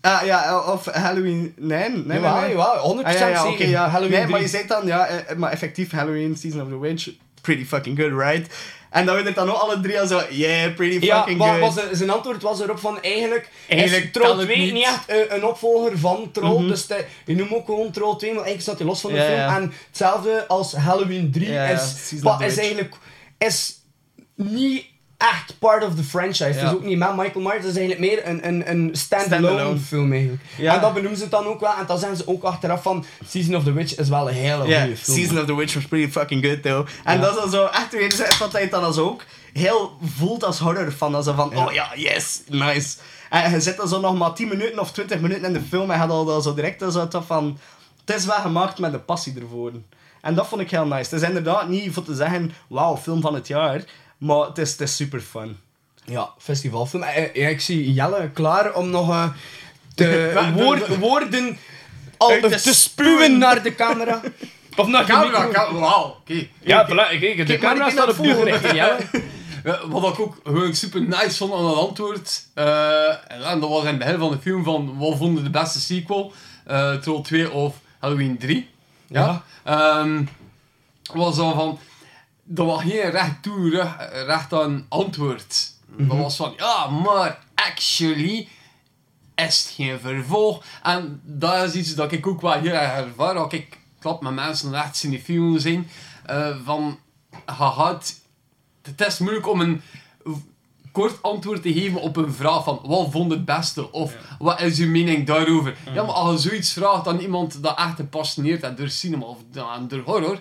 [0.00, 1.54] Ah, ja, of Halloween...
[1.56, 2.20] Nee, nee, nee.
[2.20, 2.50] Jawel, nee.
[2.50, 3.52] jawel, 100% Ah, ja, ja, zeker.
[3.52, 3.88] oké, ja.
[3.88, 4.56] Halloween Nee, maar je 3.
[4.58, 7.08] zegt dan, ja, eh, maar effectief Halloween, Season of the Witch,
[7.40, 8.54] pretty fucking good, right?
[8.90, 11.74] En dan werden dan ook alle drie al zo, yeah, pretty Ja, fucking maar good.
[11.74, 14.84] was zijn antwoord was erop van eigenlijk, Eigenlijk is Troll kan het 2 niet, niet.
[14.84, 16.58] echt een, een opvolger van Troll.
[16.60, 16.68] Mhm.
[16.68, 16.86] Dus
[17.26, 19.36] je noemt ook gewoon Troll 2, maar eigenlijk staat hij los van de Ja, film.
[19.36, 19.56] ja.
[19.56, 22.94] En hetzelfde als Halloween 3 Ja, ja, is, the is eigenlijk
[23.38, 23.74] is
[24.34, 24.84] niet
[25.22, 26.54] echt part of the franchise.
[26.54, 26.66] Ja.
[26.66, 30.12] is ook niet met Michael Myers, het is eigenlijk meer een, een, een standalone film
[30.12, 30.42] eigenlijk.
[30.56, 30.74] Ja.
[30.74, 31.74] En dat benoemen ze het dan ook wel.
[31.74, 34.62] En dan zeggen ze ook achteraf van Season of the Witch is wel een hele
[34.62, 35.18] goede film.
[35.18, 36.88] Season of the Witch was pretty fucking good, though.
[37.04, 40.58] En dat is dan zo, echt weer wat hij dan als ook heel voelt als
[40.58, 41.12] horror fan.
[41.12, 42.96] Dan zo van, oh ja, yes, nice.
[43.30, 45.90] En je zit dan zo nog maar 10 minuten of 20 minuten in de film
[45.90, 47.58] en had al dan zo direct zo van,
[48.04, 49.72] het is wel gemaakt met de passie ervoor.
[50.20, 51.14] En dat vond ik heel nice.
[51.14, 53.84] Het is inderdaad niet voor te zeggen, wauw, film van het jaar.
[54.22, 55.58] Maar het is, het is super fun.
[56.04, 57.02] Ja, festivalfilm.
[57.02, 59.28] Eh, eh, Ja, ik zie Jelle klaar om nog eh,
[59.94, 61.58] de woord- woorden
[62.16, 64.20] al te, spuwen naar de camera.
[64.76, 66.46] Of naar de Camera, wauw, oké.
[66.60, 68.96] Ja, voilà, kijk, de Kijk, camera staat op gericht, Jelle.
[69.64, 72.46] Ja, wat ik ook gewoon super nice vond aan het antwoord.
[72.54, 76.32] en dat was in het begin van de film van wat vonden de beste sequel?
[77.00, 78.68] Troll 2 of Halloween 3.
[79.06, 79.42] Ja.
[79.64, 80.24] Ehm,
[81.12, 81.78] was al van.
[82.44, 85.72] Dat was geen recht toe, recht, recht aan antwoord.
[85.86, 88.48] Dat was van ja, maar actually
[89.34, 90.64] is het geen vervolg.
[90.82, 93.36] En dat is iets dat ik ook wel heel erg ervaar.
[93.36, 95.88] Als ik klap met mensen die echt cinefiel zijn.
[96.26, 96.98] eh van,
[97.46, 98.20] gaat
[98.82, 99.82] het is moeilijk om een
[100.92, 104.78] kort antwoord te geven op een vraag van wat vond het beste of wat is
[104.78, 105.76] uw mening daarover.
[105.94, 109.38] Ja, maar als je zoiets vraagt aan iemand dat echt gepassioneerd is door cinema of
[109.52, 110.38] door horror,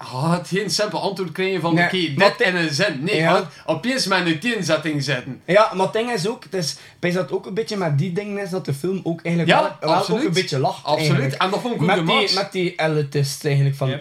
[0.00, 3.04] je gaat geen simpel antwoord krijgen van Nee, oké, maar dit in een zin.
[3.04, 3.48] Nee, Ja.
[3.66, 5.42] opeens met een uiteenzetting zetten.
[5.44, 8.12] Ja, maar het ding is ook, het is, bij dat ook een beetje met die
[8.12, 10.84] dingen is dat de film ook eigenlijk Ja, wel, wel ook een beetje lacht.
[10.84, 11.42] Absoluut, eigenlijk.
[11.42, 12.34] en dat vond ik ook met de die.
[12.34, 13.98] Met die elitist eigenlijk van...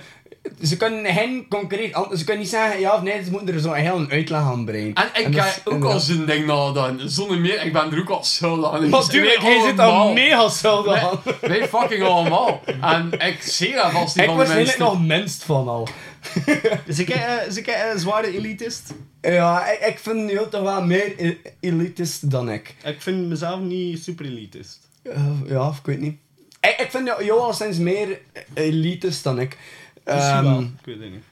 [0.63, 3.71] Ze kunnen geen concreet Ze kunnen niet zeggen ja of nee, ze moeten er zo
[3.71, 4.93] heel een uitleg aan brengen.
[4.93, 7.09] En ik dat ga is ook inderdaad- al zijn ding nadenken.
[7.09, 8.89] Zonder meer, ik ben er ook al schuldig aan.
[8.89, 10.49] Natuurlijk, hij zit al mega
[10.83, 11.19] Wij, aan.
[11.41, 12.61] wij fucking allemaal.
[12.81, 14.79] En ik zie dat vast niet Ik van was de mensen.
[14.79, 15.87] nog minst van al.
[16.85, 17.09] Is ik,
[17.55, 18.93] ik een zware elitist?
[19.21, 22.75] Ja, ik, ik vind jou toch wel meer e- elitist dan ik.
[22.83, 24.79] Ik vind mezelf niet super elitist.
[25.03, 26.15] Eh, ja, ik weet niet.
[26.61, 28.19] Ik, ik vind jou, jou al sinds meer
[28.53, 29.57] elitist dan ik.
[30.13, 30.61] Misschien Ehm, wel.
[30.61, 31.23] Ik weet het niet.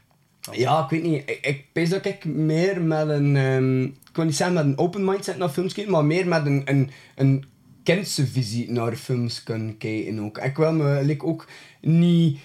[0.52, 1.22] Ja, ik weet niet.
[1.30, 3.36] Ik, ik pees dat ik meer met een...
[3.36, 6.46] ehm, ik wil niet zeggen met een open mindset naar films kijken, maar meer met
[6.46, 7.46] een, een, een
[7.84, 10.38] kindse visie naar films kunnen kijken ook.
[10.38, 11.48] Ik wil me like, ook
[11.82, 12.40] niet...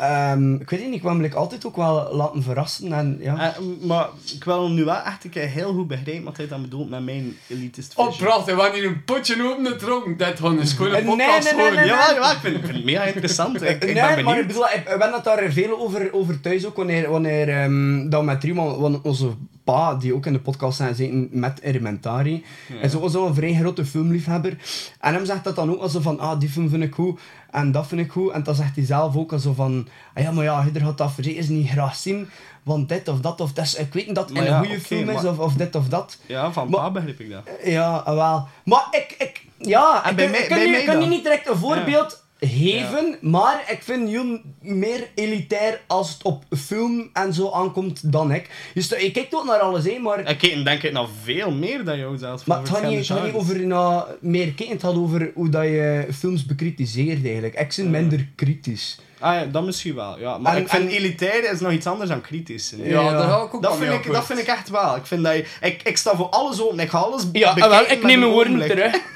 [0.00, 2.92] ehm, ik weet niet, ik wil me altijd ook wel laten verrassen.
[2.92, 3.54] En, ja.
[3.56, 6.62] Eh, maar ik wil nu wel echt een keer heel goed begrijpen wat hij dan
[6.62, 8.26] bedoelt met mijn elitist Oh, vision.
[8.28, 8.54] prachtig.
[8.56, 10.16] We hier een potje open gedronken.
[10.16, 11.44] Dit gewoon is gewoon een Nee, podcast.
[11.44, 11.74] nee, nee, gewoon.
[11.74, 11.98] nee, nee.
[11.98, 13.62] Jawel, jawel, ik vind, ik vind het mega interessant.
[13.62, 16.40] Ik, ik nee, ben maar ik bedoel, ik, we hebben het daar veel over, over
[16.40, 19.28] thuis ook, wanneer, wanneer ehm, dat met Riemann, want onze
[19.64, 22.44] pa, die ook in de podcast zijn zitten met Elementari,
[22.82, 24.56] is ook zo'n vrij grote filmliefhebber.
[25.00, 27.20] En hem zegt dat dan ook al zo van, ah, die film vind ik goed,
[27.50, 28.32] en dat vind ik goed.
[28.32, 30.98] En dan zegt hij zelf ook al zo van, ah ja, maar ja, hij gaat
[30.98, 32.28] dat verzekerd niet graag zien,
[32.62, 34.80] want dit of dat, of dat is, ik weet niet dat het een ja, goede
[34.80, 36.18] film is, of, of dit of dat.
[36.26, 37.42] Ja, van Maar- pa begrijp ik dat.
[37.64, 38.48] Ja, ah, wel.
[38.64, 41.08] Maar ik, ik ja, En ik, bij ik mij- kan, bij mij kan dan?
[41.08, 47.10] niet direct een voorbeeld geven, maar ik vind Jun meer elitair als het op film
[47.12, 48.50] en zo aankomt dan ik.
[48.74, 51.84] Dus je kijkt ook naar alles, hè, maar, Ik kijk, denk ik nog veel meer
[51.84, 52.44] dan jou zelfs.
[52.44, 55.48] maar het gaat niet, het gaat niet over nou, meer kijken, het gaat over hoe
[55.48, 57.54] dat je films bekritiseert eigenlijk.
[57.54, 58.98] Ik ben minder kritisch.
[59.20, 60.18] Ah ja, dat misschien wel.
[60.18, 60.38] Ja.
[60.38, 62.72] Maar En- ik vind en- elitair is nog iets anders dan kritisch.
[62.76, 64.96] Ja, daar ik ook dat, vind ik, dat vind ik echt wel.
[64.96, 66.78] Ik, vind dat je, ik, ik sta voor alles open.
[66.80, 68.94] Ik ga alles Ja, bekijken wel, ik neem een mijn woorden terug.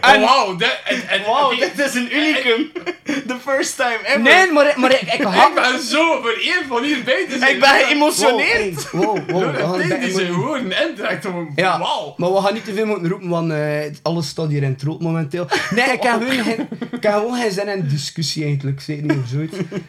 [0.00, 0.56] Oh, wauw.
[0.84, 2.72] en- en- Wow, dit is een unicum.
[3.26, 4.20] The first time ever.
[4.20, 5.12] Nee, maar, maar ik, ik
[5.48, 7.54] Ik ben zo vereerd van hierbij te zijn.
[7.54, 8.90] Ik ben geëmotioneerd.
[8.90, 12.14] Wow, wow, wow, gaan Dit is zijn woorden intrekt om Ja, Wauw.
[12.16, 13.58] maar we gaan niet te veel moeten roepen, want eh,
[14.02, 15.46] alles staat hier in het rood momenteel.
[15.70, 19.16] Nee, ik heb gewoon geen, ik heb gewoon geen zin in discussie eigenlijk, zeker niet
[19.22, 19.28] of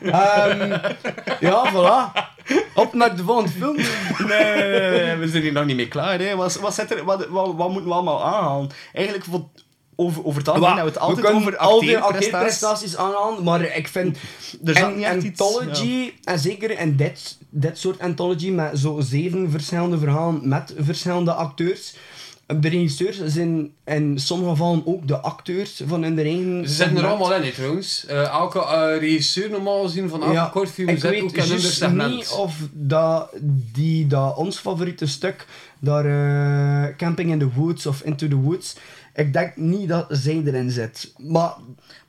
[0.01, 0.69] Ehm,
[1.39, 2.23] ja, voilà.
[2.73, 3.75] Op naar de volgende film.
[3.75, 3.87] Nee,
[4.27, 6.19] nee, nee, nee, we zijn hier nog niet mee klaar.
[6.19, 6.35] Hè.
[6.35, 8.69] Wat, wat, zit er, wat, wat, wat moeten we allemaal aanhalen?
[8.93, 9.45] Eigenlijk, voor,
[9.95, 12.33] over, over het algemeen hebben we het altijd kunnen over al die acteerprestaties.
[12.33, 14.17] acteerprestaties aanhalen, maar ik vind
[14.65, 18.79] Er zat een niet echt iets, anthology, en zeker in dit, dit soort anthology, met
[18.79, 21.95] zo zeven verschillende verhalen met verschillende acteurs.
[22.47, 26.97] De regisseurs zijn in sommige gevallen ook de acteurs van in de eigen Ze zitten
[26.97, 28.05] er allemaal in, trouwens.
[28.05, 31.51] Eh, elke eh, regisseur normaal gezien van elke kortfilm ik zit weet ook in een
[31.51, 32.15] ander segment.
[32.15, 33.29] niet of dat,
[33.73, 35.45] die, dat ons favoriete stuk,
[35.79, 38.75] daar, eh, Camping in the Woods of Into the Woods,
[39.13, 41.13] ik denk niet dat zij erin zit.
[41.17, 41.53] Maar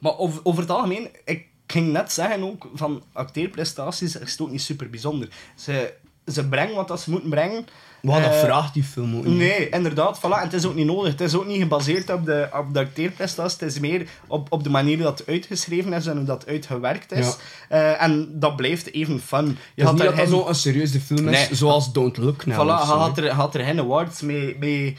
[0.01, 4.51] Maar over, over het algemeen, ik ging net zeggen ook, van acteerprestaties is het ook
[4.51, 5.29] niet super bijzonder.
[5.55, 5.93] Ze,
[6.27, 7.67] ze brengen wat dat ze moeten brengen.
[8.03, 9.37] Wat dat Eh, vraagt die film ook niet.
[9.37, 10.19] Nee, inderdaad.
[10.19, 10.23] Voilà.
[10.23, 11.11] En het is ook niet nodig.
[11.13, 13.61] Het is ook niet gebaseerd op de, op de acteerprestaties.
[13.61, 17.13] Het is meer op, op de manier dat het uitgeschreven is en hoe dat uitgewerkt
[17.13, 17.37] is.
[17.69, 19.59] Eh, en dat blijft even fun.
[19.75, 21.57] Je had niet dat zo'n serieuze film is, Nee.
[21.57, 22.57] zoals Don't Look Now.
[22.57, 24.57] Voilà, had er, had er geen awards mee...
[24.59, 24.97] mee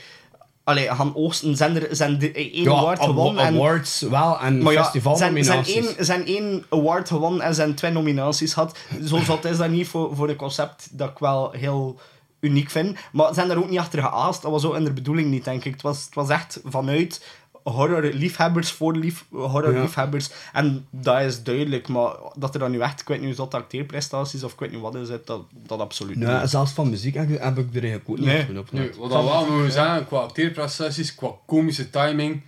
[0.63, 3.45] Allee, gaan oogsten zijn er zijn de, één Ja, award awa- gewonnen.
[3.45, 7.75] en- awards wel, en maar ja, zijn, zijn, één, zijn één award gewonnen en zijn
[7.75, 8.77] twee nominaties had.
[9.05, 11.99] Zo zat is dat niet voor, voor een concept dat ik wel heel
[12.39, 12.97] uniek vind.
[13.11, 14.41] Maar ze zijn daar ook niet achter geaast.
[14.41, 15.71] Dat was ook in de bedoeling niet, denk ik.
[15.73, 17.25] Het was, het was echt vanuit
[17.63, 20.29] horror-liefhebbers voor lief, horror-liefhebbers.
[20.53, 21.87] En dat is duidelijk.
[21.87, 24.95] Maar dat er dan nu echt, ik weet niet acteerprestaties of ik weet niet wat
[24.95, 26.49] is het, dat, dat absoluut Nee, niet.
[26.49, 28.89] zelfs van muziek heb ik, heb ik er eigenlijk ook niet Nee.
[28.89, 28.95] op.
[28.99, 32.41] Wat dat wel mogen zeggen, qua acteerprestaties, qua komische timing.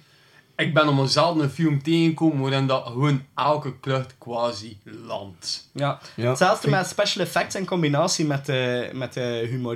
[0.59, 5.69] Ik ben om eenzelfde een film tegengekomen waarin dat gewoon elke klucht quasi landt.
[5.71, 5.99] Ja.
[6.15, 6.29] Ja.
[6.29, 9.73] Hetzelfde met special effects in combinatie met de, met de humor.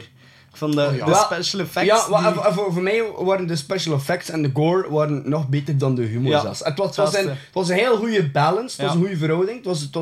[0.50, 1.06] Ik vond de, Oh ja.
[1.06, 2.08] de special effects...
[2.08, 5.96] Ja, voor, voor mij waren de special effects en de gore waren nog beter dan
[5.96, 6.60] de humor Ja, zelfs.
[6.60, 9.18] Het was, het, was een, het was een heel goede balance, het was een goede
[9.18, 9.58] verhouding.
[9.58, 9.94] Het was, het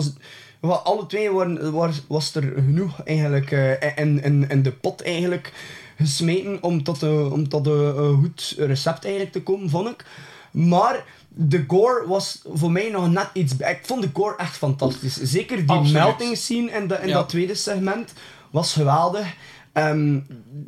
[0.60, 5.04] was, alle twee waren, was, was er genoeg eigenlijk eh, in, in, in de pot
[5.04, 5.54] eigenlijk
[5.98, 10.06] gesmeten om tot, een om tot een goed recept eigenlijk te komen, vond ik.
[10.52, 13.54] Maar de gore was voor mij nog net iets...
[13.58, 15.16] Ik vond de gore echt fantastisch.
[15.22, 15.94] Zeker die Absoluut.
[15.94, 17.14] melting scene in, de, in Ja.
[17.14, 18.14] dat tweede segment
[18.52, 19.34] was geweldig.
[19.74, 20.20] Ehm,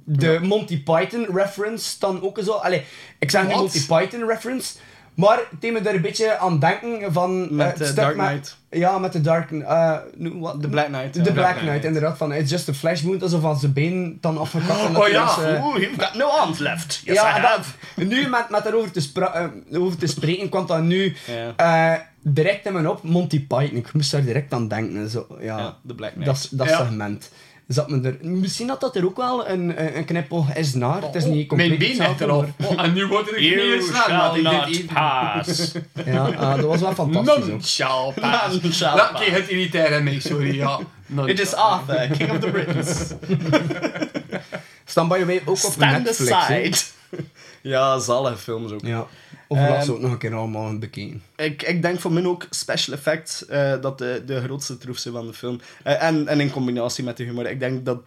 [0.03, 2.51] de Monty Python reference dan ook zo.
[2.51, 2.85] Allee,
[3.19, 3.55] ik zeg Wat?
[3.55, 4.73] Monty Python reference,
[5.15, 7.55] maar het deed me daar een beetje aan denken van...
[7.55, 8.57] Met eh, de Dark met- Knight.
[8.69, 9.51] Ja, met de Dark...
[9.51, 10.61] eh, wat?
[10.61, 11.13] The Black Knight.
[11.13, 11.21] De.
[11.21, 11.83] Black, Black Knight, Knight.
[11.85, 12.17] inderdaad.
[12.17, 15.37] Van, it's just a flash wound, alsof van zijn been dan afgekakt dat Oh ja,
[15.39, 17.01] eh, you've got no arms left.
[17.05, 17.65] Yes, ja, I dat-
[18.07, 19.09] nu met, met daarover te,
[19.71, 21.15] eh, over te spreken, kwam dat nu
[21.55, 23.03] eh, direct in me op.
[23.03, 25.09] Monty Python, ik moest daar direct aan denken.
[25.09, 26.25] Zo, ja, Ja, The Black Knight.
[26.25, 27.31] Dat, dat segment.
[27.73, 31.01] Zat me er, misschien dat dat er ook wel een, een knippel is naar.
[31.01, 31.95] Het is niet compleet Mijn been
[32.29, 32.45] eraf.
[32.63, 34.41] Oh, en nu wordt er You meer shall snel.
[34.53, 35.73] not dit pass.
[35.73, 37.45] maar- Ja, ah, dat was wel fantastisch.
[37.45, 38.53] None shall pass.
[38.61, 39.23] None shall Dat pass.
[39.23, 39.57] keer het in
[40.03, 40.55] mij, sorry.
[40.55, 40.79] Ja.
[41.25, 41.53] It is.
[41.53, 42.89] Arthur, King of the Britons.
[44.85, 46.29] Staan by the way ook op Stand Netflix.
[46.29, 46.35] hè.
[46.35, 46.77] aside.
[47.61, 48.81] ja, zalige films ook.
[48.85, 49.05] Ja.
[49.53, 51.21] Of laat Ehm, ze ook nog een keer allemaal een bekeken.
[51.35, 55.13] Ik, ik denk voor mij ook special effects eh, dat de, de grootste troef zijn
[55.13, 55.59] van de film.
[55.83, 57.49] Eh, en, en in combinatie met de humor.
[57.49, 57.99] Ik denk dat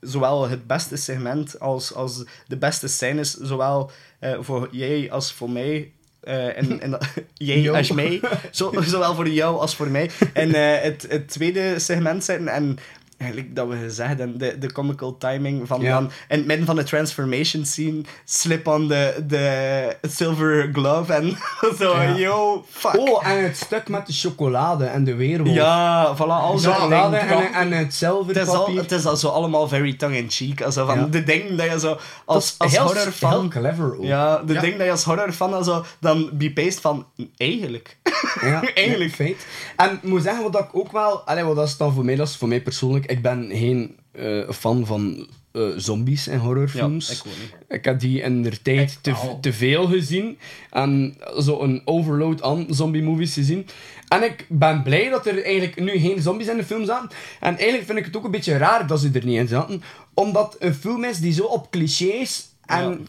[0.00, 5.50] zowel het beste segment als, als de beste scènes, zowel eh, voor jij als voor
[5.50, 5.92] mij.
[6.20, 6.98] en, en
[7.34, 10.10] jij als mij, zo, zowel voor jou als voor mij.
[10.32, 10.50] En
[10.82, 12.78] het, het tweede segment zitten en
[13.18, 16.76] eigenlijk dat we gezegd hebben, de, de comical timing van dan in het midden van
[16.76, 21.36] de transformation scene, slip on de, de silver glove en
[21.78, 22.96] zo, yo, fuck.
[22.96, 25.54] Oh, en het stuk met de chocolade en de weerwolf.
[25.54, 29.28] Ja, voilà, al zo'n chocolade en, en het Het is, al, het is al zo
[29.28, 30.62] allemaal very tongue-in-cheek.
[30.62, 33.30] Also van de dingen dat je zo als, als heel, horrorfan...
[33.30, 34.04] heel clever ook.
[34.04, 34.60] Ja, de Ja.
[34.60, 37.06] dingen dat je als horrorfan dan zo dan be-paced van...
[37.36, 37.96] Eigenlijk.
[38.40, 39.12] Ja, Eigenlijk.
[39.14, 39.46] feit.
[39.76, 41.20] En ik moet zeggen, wat ik ook wel...
[41.20, 43.06] Allee, wat dat is dan voor mij, dat is voor mij persoonlijk...
[43.08, 47.08] Ik ben geen eh, fan van eh, zombies en horrorfilms.
[47.08, 47.78] Ja, ik ook niet.
[47.78, 50.38] Ik heb die in de tijd te, te veel gezien.
[50.70, 53.66] En zo'n overload aan zombie-movies gezien.
[54.08, 57.08] En ik ben blij dat er eigenlijk nu geen zombies in de film zaten.
[57.40, 59.82] En eigenlijk vind ik het ook een beetje raar dat ze er niet in zaten.
[60.14, 63.06] Omdat een film is die zo op clichés en...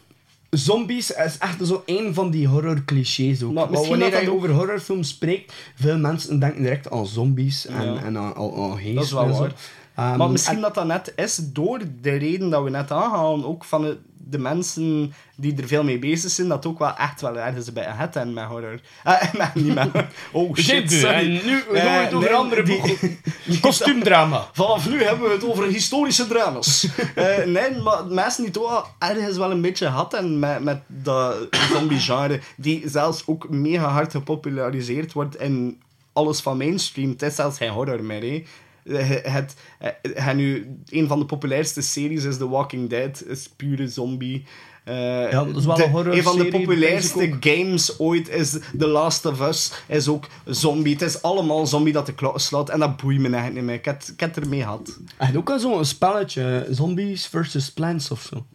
[0.49, 3.51] Zombies is echt zo een van die horror-clichés ook.
[3.51, 7.65] Nou, Maar misschien wanneer dat je over horrorfilms spreekt, veel mensen denken direct aan zombies
[7.65, 8.03] en, Ja.
[8.03, 9.39] en aan, aan, aan geesten Dat is wel en zo.
[9.39, 9.53] waar.
[9.99, 13.45] Ehm, maar misschien en- dat dat net is door de reden dat we net aanhalen,
[13.45, 17.21] ook van de, de mensen die er veel mee bezig zijn, dat ook wel echt
[17.21, 18.79] wel ergens bij het en met horror.
[19.03, 19.89] Eh, met, niet met...
[20.31, 21.15] Oh shit, sorry.
[21.15, 23.19] En nu gaan we Eh, het over andere boeken.
[23.61, 24.47] Kostuumdrama.
[24.53, 26.87] Vanaf nu hebben we het over historische drama's.
[27.15, 31.35] Eh, nee, maar mensen die toch wel ergens wel een beetje hadden met, met dat
[31.73, 35.81] zombie-genre, die zelfs ook mega hard gepopulariseerd wordt in
[36.13, 37.09] alles van mainstream.
[37.09, 38.43] Het is zelfs geen horror meer, hè.
[38.83, 43.49] Eh, Het, het, het, nu, een van de populairste series is The Walking Dead, is
[43.55, 44.45] pure zombie.
[44.83, 48.87] Eh, dat is wel de- een horror Een van de populairste games ooit is The
[48.87, 50.93] Last of Us, is ook zombie.
[50.93, 53.75] Het is allemaal zombie dat de klok slaat en dat boeit me eigenlijk niet meer.
[53.75, 54.97] Ik heb, ik heb ermee gehad.
[55.17, 58.45] Hij had ook al zo'n spelletje, Zombies versus Plants of zo.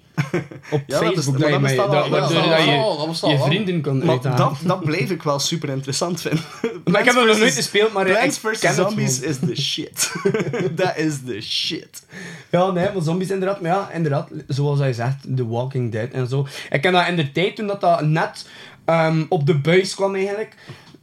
[0.70, 2.77] Op Ja, dat Facebook, dat je, dat al- dat- dat je
[3.20, 4.37] al, je vrienden kan Maar uithalen.
[4.38, 6.44] dat, dat bleef ik wel super interessant vinden.
[6.90, 8.75] Maar ik heb hem nog nooit gespeeld, maar Plants vs.
[8.75, 10.12] Zombies is the shit.
[10.77, 12.06] Dat is the shit.
[12.50, 13.60] Ja, nee, maar zombies inderdaad.
[13.60, 16.46] Maar ja, inderdaad, zoals hij zegt, The Walking Dead en zo.
[16.71, 18.46] Ik ken dat in de tijd, toen dat, dat net
[18.85, 20.54] Ehm, op de buis kwam eigenlijk.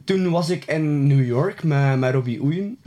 [0.04, 2.78] Toen was ik in New York met, met Robbie Oeyen.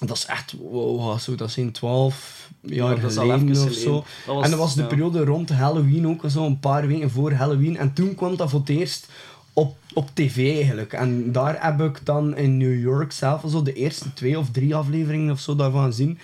[0.00, 3.68] Dat is echt, wow, zou dat zijn, 12 jaar al geleden of zo.
[3.68, 3.92] geleden.
[4.26, 4.86] Dat was- en dat was de ja.
[4.86, 7.76] periode rond Halloween ook, zo een paar weken voor Halloween.
[7.76, 9.08] En toen kwam dat voor het eerst
[9.52, 10.92] op, op tv eigenlijk.
[10.92, 14.74] En daar heb ik dan in New York zelf zo de eerste twee of drie
[14.76, 16.18] afleveringen of zo daarvan gezien.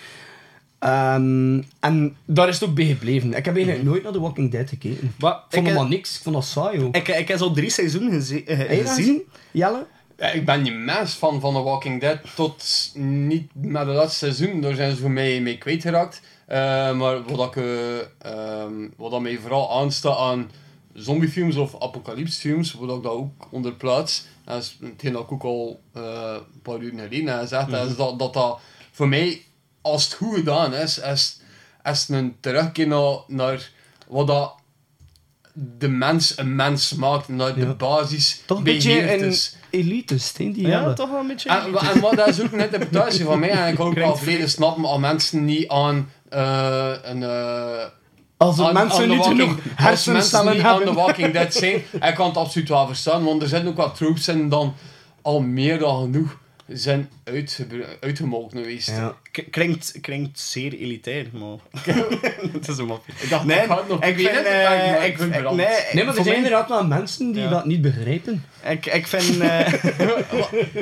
[0.79, 3.35] Ehm, en daar is het ook bij gebleven.
[3.35, 5.12] Ik heb eigenlijk nooit naar The Walking Dead gekeken.
[5.18, 6.16] Ik vond maar niks.
[6.16, 6.95] Ik vond dat saai ook.
[6.97, 9.22] Ik, ik heb zo drie seizoenen geze- eh, gezien?
[9.51, 9.87] Jelle?
[10.19, 14.19] Ja, ik ben niet mens fan van The Walking Dead tot niet met het laatste
[14.33, 14.61] seizoen.
[14.61, 16.21] Daar zijn ze voor mij mee kwijtgeraakt.
[16.47, 17.99] Eh maar wat, ik, eh,
[18.33, 20.51] ehm, wat dat mij vooral aanstaat aan
[20.93, 25.43] zombiefilms of apocalypsefilms, wat ik dat ook onder plaats, dat is hetgeen dat ik ook
[25.43, 26.03] al eh,
[26.55, 27.87] een paar uur geleden heb gezegd, Mhm.
[27.89, 28.61] is dat, dat dat
[28.93, 29.43] voor mij,
[29.81, 31.41] als het goed gedaan is, is,
[31.85, 33.71] is een terugkeer naar, naar
[34.09, 34.55] wat dat
[35.53, 39.57] de mens een mens maakt, naar de basis Toch een beetje een is.
[39.75, 40.93] Elitist, hè, die Ja, Jelle.
[40.95, 41.49] toch wel een beetje.
[41.49, 41.64] En,
[41.95, 43.51] en wat dat is ook een interpretatie van mij.
[43.51, 47.22] En ik ook wel volledig snappen als mensen niet aan eh, een...
[47.22, 47.85] eh,
[48.37, 50.95] Als het aan- mensen aan niet Walking- genoeg Als mensen hersencellen niet aan hebben.
[50.95, 53.25] The Walking Dead zijn, ik kan het absoluut wel verstaan.
[53.25, 54.75] Want er zijn ook wat tropes in dan
[55.22, 56.39] al meer dan genoeg
[56.69, 57.11] zijn
[58.01, 58.89] uitgemolken geweest.
[58.89, 59.17] Ja.
[59.51, 61.57] Klinkt, klinkt zeer elitair, maar...
[62.53, 63.12] Het is een mopje.
[63.21, 64.29] Ik dacht, Nee, ik ga het nog ik vind...
[64.31, 65.57] proberen, eh, maar ik ik vind ik- brand.
[65.57, 67.49] nee, Nee, maar er zijn inderdaad wel mensen die Ja.
[67.49, 68.45] dat niet begrijpen.
[68.69, 69.41] Ik, ik vind...
[69.41, 69.73] eh,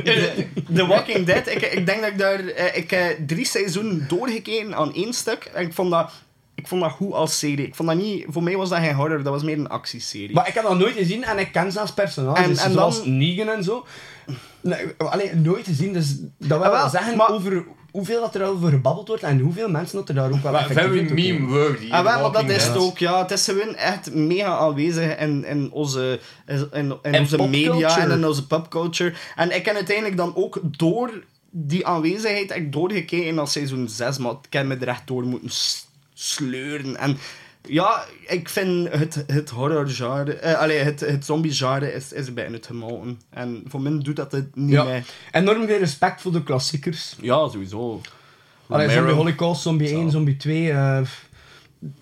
[0.05, 2.47] The, The Walking Dead, ik, ik denk dat ik daar...
[2.47, 5.45] eh, ik heb drie seizoenen doorgekeken aan één stuk.
[5.55, 6.11] En ik vond dat...
[6.63, 7.67] Ik vond dat goed als serie.
[7.67, 8.25] Ik vond dat niet...
[8.29, 10.33] Voor mij was dat geen horror, dat was meer een actieserie.
[10.33, 13.17] Maar ik heb dat nooit gezien en ik ken zelfs personages, En- en zoals dan-
[13.17, 13.87] Negan en zo.
[14.61, 18.45] Nee, allee, nooit gezien, dus dat wil Ah, wel zeggen maar- over hoeveel dat er
[18.47, 21.91] over gebabbeld wordt en hoeveel mensen dat er daar ook wel effectief very meme worthy.
[21.91, 23.23] Ah, wel, maar dat is het ook, ja.
[23.23, 28.11] Het is gewoon echt mega aanwezig in, in onze, in, in En onze media en
[28.11, 29.13] in onze popculture.
[29.37, 31.11] En ik heb uiteindelijk dan ook door
[31.51, 35.51] die aanwezigheid ik doorgekeken naar seizoen 6, maar ik heb me er echt door moeten
[36.29, 36.97] sleuren.
[36.97, 37.17] En
[37.69, 42.67] ja, ik vind het, het horror-genre, eh, allee, het, het zombie-genre is, is bijna het
[42.67, 43.21] gemolken.
[43.31, 44.85] En voor mij doet dat het niet Ja.
[44.85, 45.03] mee.
[45.33, 47.17] Enorm veel respect voor de klassiekers.
[47.21, 48.01] Ja, sowieso.
[48.69, 50.71] Allee, zombie Holocaust, Zombie 1, Zombie 2.
[50.73, 51.01] eh,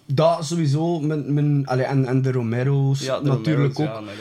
[0.07, 1.01] dat sowieso.
[1.01, 4.15] Mijn, mijn, allee, en, en de Romero's Ja, de natuurlijk Romero's, ook.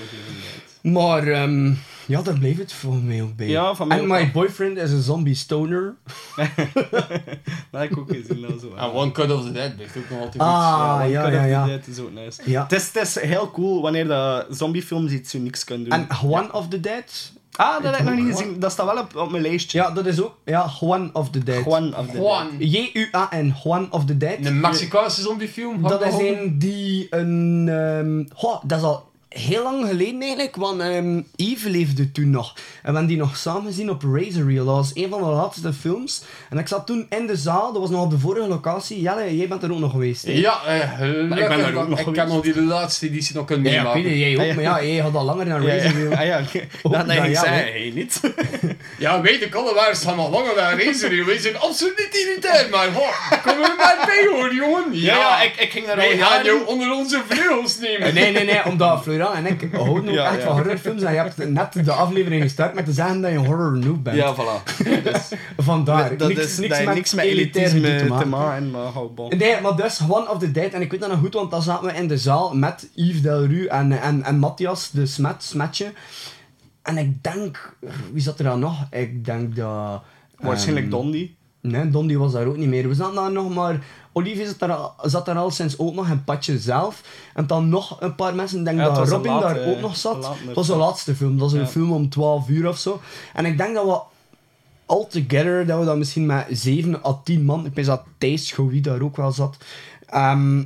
[0.82, 0.91] Ja.
[0.91, 1.74] Maar ehm,
[2.10, 3.47] ja, daar bleef het voor mij ook bij.
[3.47, 4.32] Ja, van mij en ook My.
[4.32, 5.95] Boyfriend is een zombie stoner.
[7.72, 8.41] Dat heb ik ook gezien.
[8.41, 11.24] Dat zo, En One Cut of the Dead blijft ook nog altijd Ah, One ja,
[11.24, 11.66] Cut ja, of the ja.
[11.66, 12.41] Dead is ook nice.
[12.45, 12.64] Ja.
[12.64, 15.99] Het, is, het is heel cool wanneer dat zombiefilms iets unieks kunnen doen.
[15.99, 17.32] En Juan of the Dead.
[17.55, 18.60] ah, dat heb ik nog niet gezien.
[18.60, 19.78] Dat staat wel op, op mijn lijstje.
[19.78, 20.38] Ja, dat is ook.
[20.45, 21.64] Ja, Juan of the Dead.
[21.66, 22.47] Juan of the Juan.
[22.57, 24.38] J-U-A-N, Juan of the Dead.
[24.45, 25.82] Een Mexicaanse zombiefilm.
[25.82, 27.68] Dat is een die een...
[27.70, 32.53] ehm, goh, dat is al heel lang geleden eigenlijk, want ehm Yves leefde toen nog.
[32.55, 34.65] En we hebben die nog samen gezien op Razor Reel.
[34.65, 36.21] Dat was een van de laatste films.
[36.49, 39.01] En ik zat toen in de zaal, dat was nog op de vorige locatie.
[39.01, 40.25] Jelle, jij bent er ook nog geweest.
[40.25, 40.32] hè?
[40.32, 42.27] Ja, eh, ik ben daar ook Ik nog heb geweest.
[42.34, 44.09] nog die laatste editie nog kunnen Ja, ja, ik meemaken.
[44.11, 44.53] het, jij ook, Ja, ja.
[44.53, 46.11] maar ja, jij had al langer naar Ja, Razor Reel.
[46.11, 46.38] ja, ah, ja.
[46.84, 47.61] Oh, dat nou denk ik ja, zei hè.
[47.61, 48.19] hij niet.
[48.97, 51.25] Ja, weet ik alle waar staan nog langer naar Razer.
[51.25, 54.84] Wij zijn absoluut niet elitair, maar goh, kom er maar bij hoor, jongen.
[54.91, 58.13] Ja, ja, ik, ik ging daar al Wij gaan jou onder onze vleugels nemen.
[58.13, 60.45] Nee, nee, nee, omdat En ik houden ook Ja, echt ja.
[60.45, 61.01] van horrorfilms.
[61.01, 64.03] En je hebt net de aflevering gestart met te zeggen dat je een horror noob
[64.03, 64.15] bent.
[64.15, 64.86] Ja, voilà.
[65.57, 66.17] Vandaar.
[66.17, 68.72] dat niks, is niks, met niks met elitisme te te maken.
[68.72, 69.38] maar hou bon.
[69.38, 70.72] Nee, maar dus One of the Dead.
[70.72, 73.22] En ik weet dat nog goed, want dan zaten we in de zaal met Yves
[73.22, 75.93] Delru en, en, en Matthias, de smet, smetje.
[76.82, 77.76] En ik denk...
[78.11, 78.86] Wie zat er dan nog?
[78.91, 80.01] Ik denk dat...
[80.39, 81.38] Waarschijnlijk ehm, Dondi.
[81.62, 82.88] Nee, Dondi was daar ook niet meer.
[82.88, 83.84] We zaten daar nog maar...
[84.12, 87.01] Olivier zat daar, al- zat daar al sinds ook nog een patje zelf.
[87.34, 88.60] En dan nog een paar mensen.
[88.60, 90.30] Ik denk Ja, dat Robin laat, daar eh, ook nog zat.
[90.45, 91.38] Het was de laatste film.
[91.38, 93.01] Dat was een film om 12 uur of zo.
[93.34, 93.99] En ik denk dat we
[94.86, 97.66] altogether, dat we dat misschien met 7 à 10 man...
[97.66, 99.57] Ik weet dat Thijs Schouwie daar ook wel zat.
[100.05, 100.64] Ehm,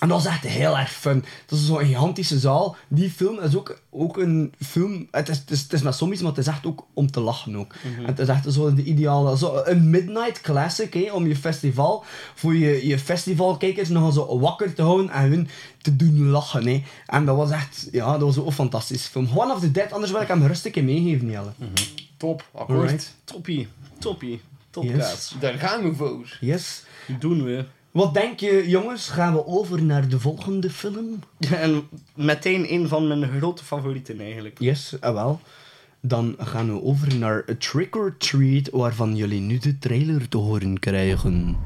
[0.00, 1.24] en dat was echt heel erg fun.
[1.46, 2.76] Dat is zo'n gigantische zaal.
[2.88, 5.08] Die film is ook, ook een film...
[5.10, 7.20] Het is, het, is, het is met zombies, maar het is echt ook om te
[7.20, 7.74] lachen ook.
[7.82, 8.06] Mhm.
[8.06, 9.38] Het is echt zo de ideale...
[9.38, 12.04] Zo een midnight classic, hè, om je festival...
[12.34, 15.48] Voor je, je festivalkijkers nog zo wakker te houden en hun
[15.82, 16.66] te doen lachen.
[16.66, 16.82] Hè.
[17.06, 17.88] En dat was echt...
[17.92, 19.28] Ja, dat was ook een fantastische film.
[19.34, 21.52] One of the Dead, anders wil ik hem rustig een meegeven, Jelle.
[22.16, 22.78] Top, akkoord.
[22.78, 23.14] Alright.
[23.24, 23.68] Toppie.
[23.98, 24.30] Toppie.
[24.30, 24.40] Yes.
[24.70, 25.34] Topkaas.
[25.40, 26.36] Daar gaan we voor.
[26.40, 26.82] Yes.
[27.18, 27.64] Doen we.
[27.90, 29.08] Wat denk je, jongens?
[29.08, 31.18] Gaan we over naar de volgende film?
[31.50, 34.58] En meteen een van mijn grote favorieten eigenlijk.
[34.58, 35.40] Yes, ah wel.
[36.00, 40.36] Dan gaan we over naar A Trick or Treat, waarvan jullie nu de trailer te
[40.36, 41.56] horen krijgen.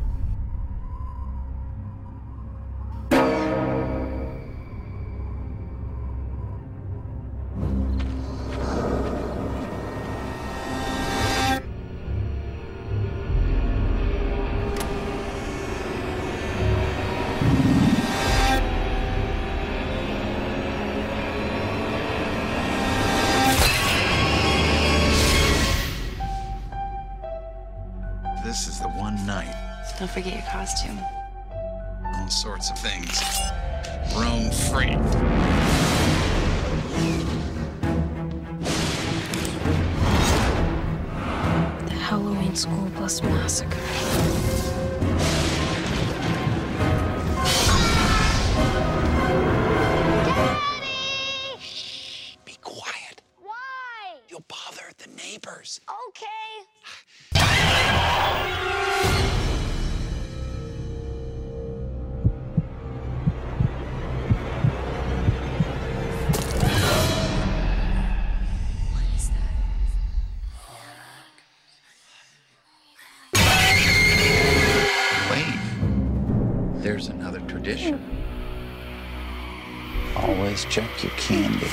[80.27, 81.67] Always check your candy.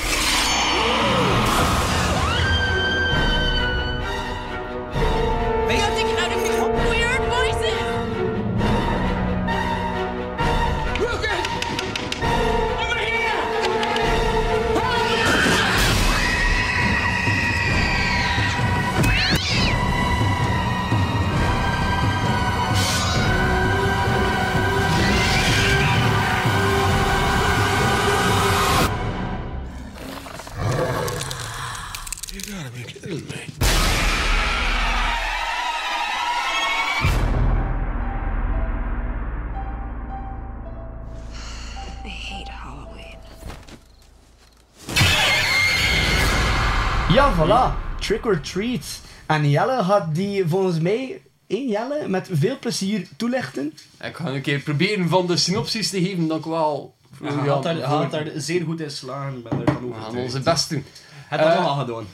[48.11, 48.99] Trick or treat.
[49.25, 53.73] En Jelle had die volgens mij, één Jelle, met veel plezier toelichten.
[54.01, 56.95] Ik ga een keer proberen van de synopsis te geven dat ik wel...
[57.21, 59.87] Ja, hij had daar, hij had daar zeer goed in slagen, ik ben er van
[59.87, 60.23] We gaan overtuigd.
[60.23, 60.85] onze best doen.
[61.27, 62.05] Het Eh, al gedaan.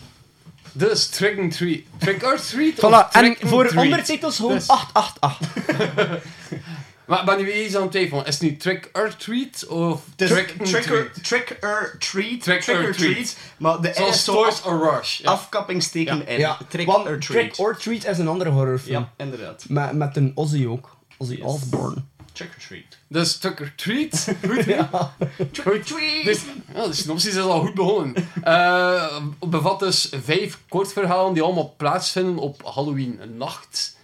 [0.72, 1.80] Dus Trick and Treat.
[1.98, 2.74] Trick or Treat?
[2.76, 6.24] Voilà, of en voor ondertitels gewoon Dus- 888.
[7.08, 8.26] Maar ik ben nu eens aan het twijfelen.
[8.26, 11.24] Is het nu Trick or Treat of Dus Trick trick or, Treat?
[11.24, 12.42] trick or treat.
[12.44, 13.14] Trick Trick or or treat.
[13.14, 13.38] treat.
[13.58, 15.20] Maar de Zoals Toys af- or Rush.
[15.22, 15.30] Ja.
[15.32, 16.40] afkappingsteken in.
[16.40, 17.68] Ja, Trick want or Trick treat.
[17.68, 18.94] or Treat is een andere horrorfilm.
[18.96, 19.66] Ja, inderdaad.
[19.68, 20.96] Met, met een Ozzy ook.
[21.18, 21.96] Ozzy Osbourne.
[22.32, 22.84] Trick or treat.
[23.08, 24.28] Dus Trick or Treat.
[24.50, 25.16] Goed, ja.
[25.52, 26.24] Trick or treat.
[26.24, 26.40] Dus,
[26.76, 28.16] ja, de synopsis is al goed begonnen.
[28.44, 33.96] Eh bevat dus vijf kortverhalen die allemaal plaatsvinden op Halloween nacht.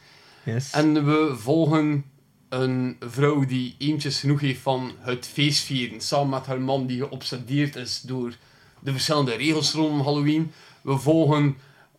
[0.44, 0.72] Yes.
[0.72, 2.06] En we volgen
[2.54, 6.02] een vrouw die eentjes genoeg heeft van het feestvieren.
[6.02, 8.34] Samen met haar man die geobsedeerd is door
[8.80, 10.52] de verschillende regels rondom Halloween.
[10.82, 11.58] We volgen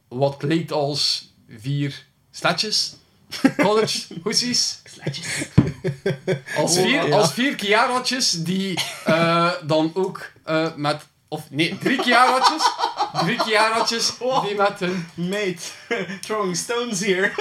[0.09, 2.97] wat klinkt als vier sletjes.
[3.57, 4.83] College hoesies.
[6.57, 7.17] Als vier, ja.
[7.17, 11.03] als vier kiaratjes die eh, dan ook eh, met...
[11.29, 12.71] Of nee, drie kiaratjes.
[13.23, 15.07] Drie kiaratjes die met hun...
[15.15, 15.63] Mate,
[16.27, 17.33] throwing stones here.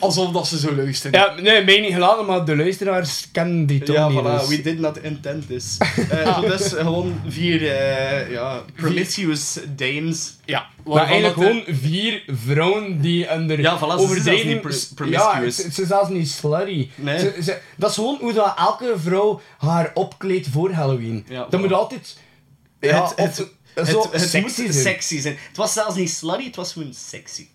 [0.00, 1.20] Alsof dat ze zo luisteren.
[1.20, 4.18] Ja, nee, mij niet geladen, maar de luisteraars kennen die toch Ja, niet.
[4.20, 5.76] voilà, dus- we did not intend this.
[6.10, 10.34] Eh zo dus gewoon vier eh, ja, promiscuous dames.
[10.44, 14.46] Ja, Maar eigenlijk dat gewoon vier vrouwen die under Ja, voilà, ze zijn zelfs overdreven...
[14.48, 15.56] niet pro- Ja, promiscuous.
[15.56, 16.88] ze, ze zelfs niet slutty.
[16.94, 17.18] Nee.
[17.18, 21.24] Ze, ze- dat is gewoon hoe dat elke vrouw haar opkleedt voor Halloween.
[21.28, 21.62] Ja, dat voilà.
[21.62, 22.16] moet altijd...
[22.80, 24.72] Ja, het, het, of- het, zo het, sexy moet zijn.
[24.72, 25.36] sexy zijn.
[25.48, 27.46] Het was zelfs niet slutty, het was gewoon sexy.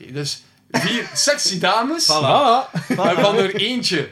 [0.00, 0.42] Oké, dus
[0.74, 2.10] vier sexy dames.
[2.10, 2.70] Voilà.
[2.96, 4.10] Waarvan er eentje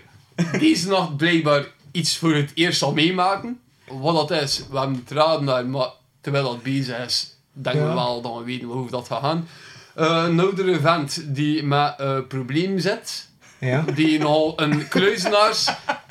[0.59, 3.61] deze nacht blijkbaar iets voor het eerst zal meemaken.
[3.87, 5.91] Wat dat is, we hebben het raden daar, maar
[6.21, 9.49] terwijl dat bezig is, denken we wel dat we weten hoe dat gaat gaan.
[9.95, 13.29] Eh, een oudere vent die met eh probleem zit.
[13.65, 13.85] Ja.
[13.95, 15.69] Die nogal een kluizenaars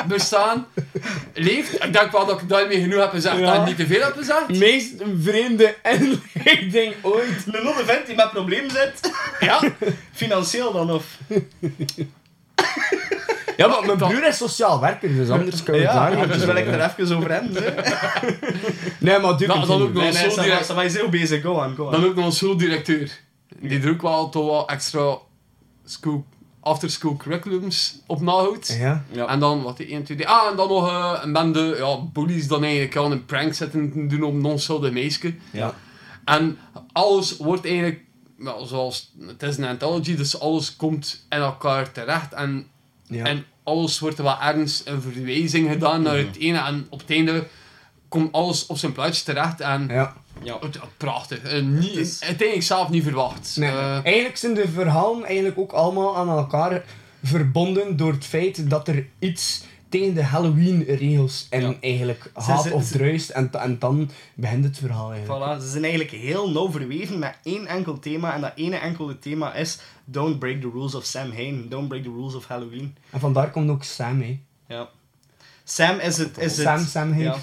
[0.08, 0.68] bestaan
[1.34, 1.84] leeft.
[1.84, 3.54] Ik denk wel dat ik daarmee genoeg heb gezegd Ja.
[3.56, 4.48] en niet te veel heb gezegd.
[4.48, 7.44] meest vreemde inleiding ooit.
[7.46, 9.12] Een andere vent die met probleem zit.
[9.40, 9.60] Ja.
[10.14, 11.06] Financieel dan, of...
[13.58, 16.56] Ja, maar mijn broer is sociaal werker, dus anders kan je Ja, daar dus wil
[16.56, 17.64] ik er even over hebben.
[17.64, 17.72] hè.
[19.00, 21.42] Nee, maar doe Dan- dan ook nog Nee, een nee, was heel bezig.
[21.42, 21.92] Go on, go on.
[21.92, 23.12] Dan ook nog een schooldirecteur.
[23.60, 25.18] Die er ook wel toch wel extra
[25.86, 26.26] school,
[26.62, 28.76] after-school curriculums op nahoudt.
[28.80, 29.04] Ja.
[29.12, 29.28] Ja.
[29.28, 30.30] En dan, wat die 1, 2, 3...
[30.30, 34.08] Ah, en dan nog eh, een bende ja, bullies dan eigenlijk aan een prank zitten
[34.08, 35.34] doen op een onschuldig meisje.
[35.52, 35.74] Ja.
[36.26, 36.58] En
[36.92, 38.00] alles wordt eigenlijk...
[38.38, 39.12] Wel, zoals...
[39.28, 42.34] Het is een anthology, dus alles komt in elkaar terecht.
[42.34, 42.68] En,
[43.08, 43.26] Ja.
[43.26, 46.58] en alles wordt er wel ergens een verwijzing gedaan naar het ene.
[46.58, 47.48] En op het einde
[48.08, 49.60] komt alles op zijn plaatje terecht.
[49.62, 50.16] En Ja.
[50.44, 50.60] Ja.
[50.98, 51.44] prachtig.
[51.44, 53.56] Eh, niet, Het is- Uiteindelijk zelf niet verwacht.
[53.60, 56.84] Nee, Eh, eigenlijk zijn de verhalen eigenlijk ook allemaal aan elkaar
[57.24, 62.74] verbonden door het feit dat er iets tegen de Halloween-regels en eigenlijk Ze- haat ze-
[62.74, 63.30] of ze- druist.
[63.30, 65.58] En, en dan begint het verhaal eigenlijk.
[65.60, 68.34] Voilà, ze zijn eigenlijk heel nauw verweven met één enkel thema.
[68.34, 71.66] En dat ene enkele thema is Don't break the rules of Sam Hain.
[71.70, 72.96] Don't break the rules of Halloween.
[73.10, 74.44] En vandaar komt ook Sam mee.
[74.68, 74.90] Ja.
[75.72, 76.38] Sam is het...
[76.38, 77.24] Is Sam, het, Sam Hain.
[77.24, 77.38] Ja.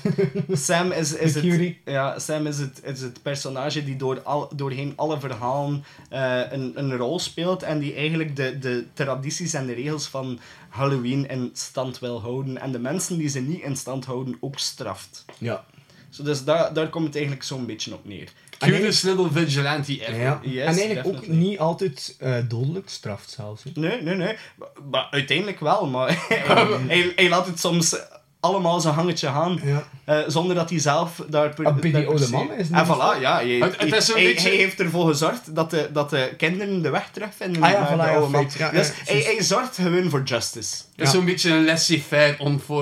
[0.52, 1.80] Sam is, is, De het, cutie.
[1.84, 6.72] ja, Sam is het, is het personage die door al, doorheen alle verhalen eh, een,
[6.74, 7.62] een rol speelt.
[7.62, 12.60] En die eigenlijk de, de tradities en de regels van Halloween in stand wil houden.
[12.60, 15.24] En de mensen die ze niet in stand houden ook straft.
[15.38, 15.64] Ja.
[16.10, 18.28] Zo, dus daar, daar komt het eigenlijk zo'n beetje op neer.
[18.58, 20.20] Cutest little vigilante ever.
[20.20, 20.40] Ja.
[20.42, 23.62] Yes, en eigenlijk ook niet altijd eh, dodelijk straft zelfs.
[23.74, 24.36] Nee, nee, nee.
[24.56, 26.26] Maar, maar uiteindelijk wel, maar
[26.92, 27.96] hij, hij laat het soms
[28.40, 29.84] allemaal zijn hangetje gaan, Ja.
[30.04, 31.48] eh, zonder dat hij zelf daar...
[31.54, 33.34] Per, Ah, daar per se- man is het En voilà, ja.
[33.36, 36.34] Hij, Het- het is zo'n hij, beetje- hij heeft ervoor gezorgd dat de, dat de
[36.36, 38.50] kinderen de weg terugvinden Ah ja, naar voilà, de oude man.
[38.58, 40.74] Ja, dus ja, hij, hij zorgt gewoon voor justice.
[40.96, 42.36] Het is zo'n beetje een laissez-faire.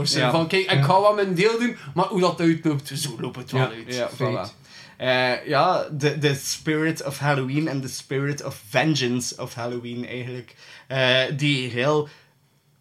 [0.05, 0.31] Ja.
[0.31, 3.51] Van kijk, ik ga wel mijn deel doen, maar hoe dat uitloopt, zo loopt het
[3.53, 3.69] wel Ja.
[3.87, 3.95] uit.
[3.95, 4.65] Ja, voilà.
[4.97, 10.55] Eh, ja, de, de spirit of Halloween en de spirit of vengeance of Halloween eigenlijk.
[10.87, 12.09] eh, die heel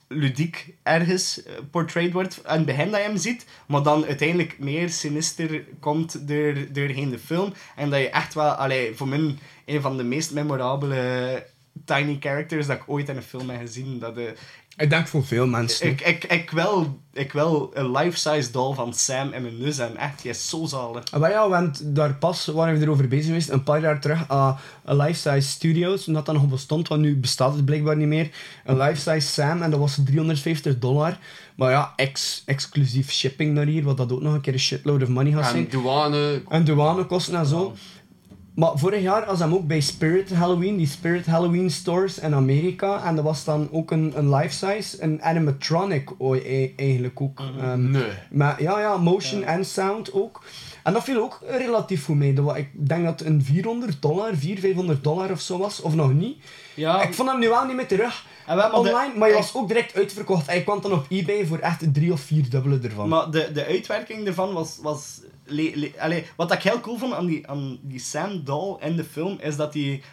[0.08, 4.60] ludiek ergens eh, portrayed wordt aan het begin dat je hem ziet, maar dan uiteindelijk
[4.60, 7.54] meer sinister komt door, doorheen de film.
[7.76, 9.36] En dat je echt wel, allee, voor mij
[9.66, 11.46] een van de meest memorabele
[11.86, 14.00] tiny characters dat ik ooit in een film heb gezien.
[14.00, 14.24] Dat, eh,
[14.78, 15.88] Ik denk voor veel mensen.
[15.88, 19.98] ik, ik, ik, wil, ik wil een life-size doll van Sam in mijn neus en
[19.98, 21.04] echt, die is zo zalig.
[21.12, 24.24] Ah, maar ja, want daar pas waren we erover bezig geweest, een paar jaar terug,
[24.28, 28.30] aan een Life-Size Studios, omdat dat nog bestond, want nu bestaat het blijkbaar niet meer.
[28.66, 31.18] Een Life-Size Sam, en dat was 350 dollar.
[31.56, 35.02] Maar ja, ex exclusief shipping naar hier, wat dat ook nog een keer een shitload
[35.02, 35.68] of money gaat En zijn.
[35.70, 36.42] douane...
[36.50, 37.76] En douanekosten en zo.
[38.56, 43.04] Maar vorig jaar was hem ook bij Spirit Halloween, die Spirit Halloween stores in Amerika.
[43.04, 47.40] En dat was dan ook een, een life-size, een animatronic o- e- eigenlijk ook.
[47.60, 48.04] Ehm, Nee.
[48.32, 50.44] maar ja, ja, motion en sound ook.
[50.84, 52.34] En dat viel ook relatief goed mee.
[52.34, 55.96] Dat Ik denk dat het een 400 dollar, 400, 500 dollar of zo was, of
[55.96, 56.38] nog niet.
[56.74, 59.54] Ja, Ik vond hem nu wel niet meer terug En de- online, maar je was
[59.56, 60.46] ook direct uitverkocht.
[60.48, 63.08] Hij kwam dan op eBay voor echt drie of vier dubbele ervan.
[63.10, 64.80] Maar de, de uitwerking ervan was...
[64.82, 68.78] was le, le- allee, wat ik heel cool vond aan die, aan die Sam doll
[68.80, 70.04] in de film, is dat die...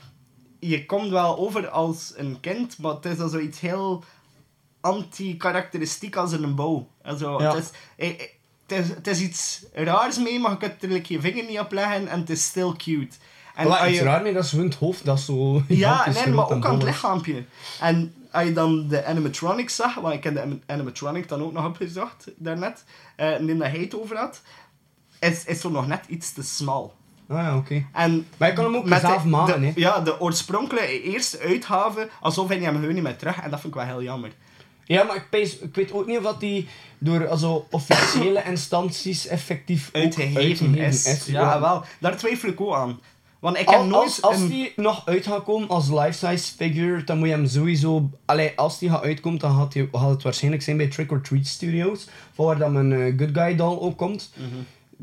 [0.58, 4.04] Je komt wel over als een kind, maar het is dan zoiets heel
[4.80, 6.88] anti-karakteristiek als in een bouw.
[7.02, 7.54] En Ja.
[7.54, 8.16] het, is, eh, eh,
[8.66, 11.72] het, is, het is iets raars mee, maar je kunt er je vinger niet op
[11.72, 13.16] leggen en het is still cute.
[13.54, 15.62] En En iets je- raar mee, dat is het hoofd, dat is zo...
[15.68, 16.88] Ja, nee, maar en ook aan het is.
[16.88, 17.44] lichaampje.
[17.80, 21.52] En als je dan de animatronic zag, want ik heb de anim- animatronic dan ook
[21.52, 22.84] nog opgezocht daarnet,
[23.16, 24.40] eh en die dat hij het over had,
[25.20, 26.94] is, is zo nog net iets te smal.
[27.28, 27.84] Ah ja, oké.
[27.92, 29.72] En Maar je kan hem ook met zelf de- maken, hè.
[29.74, 33.74] Ja, de oorspronkelijke eerste uitgave, alsof hij hem gewoon niet meer terug, en dat vind
[33.74, 34.30] ik wel heel jammer.
[34.84, 36.68] Ja, maar ik, pees- ik weet ook niet of dat die
[36.98, 41.26] door also, officiële instanties effectief Uitgegeven is.
[41.26, 41.84] Ja, wel.
[42.00, 43.00] Daar twijfel ik ook aan.
[43.42, 44.02] Want ik heb Als, nooit...
[44.04, 47.46] als, als een- die nog uit gaat komen als life-size figure, dan moet je hem
[47.46, 48.10] sowieso...
[48.24, 51.20] Allee, als die gaat uitkomen, dan gaat, die, gaat het waarschijnlijk zijn bij Trick or
[51.20, 54.32] Treat Studios, waar dan mijn eh, Good Guy doll ook komt.
[54.36, 54.46] Mhm.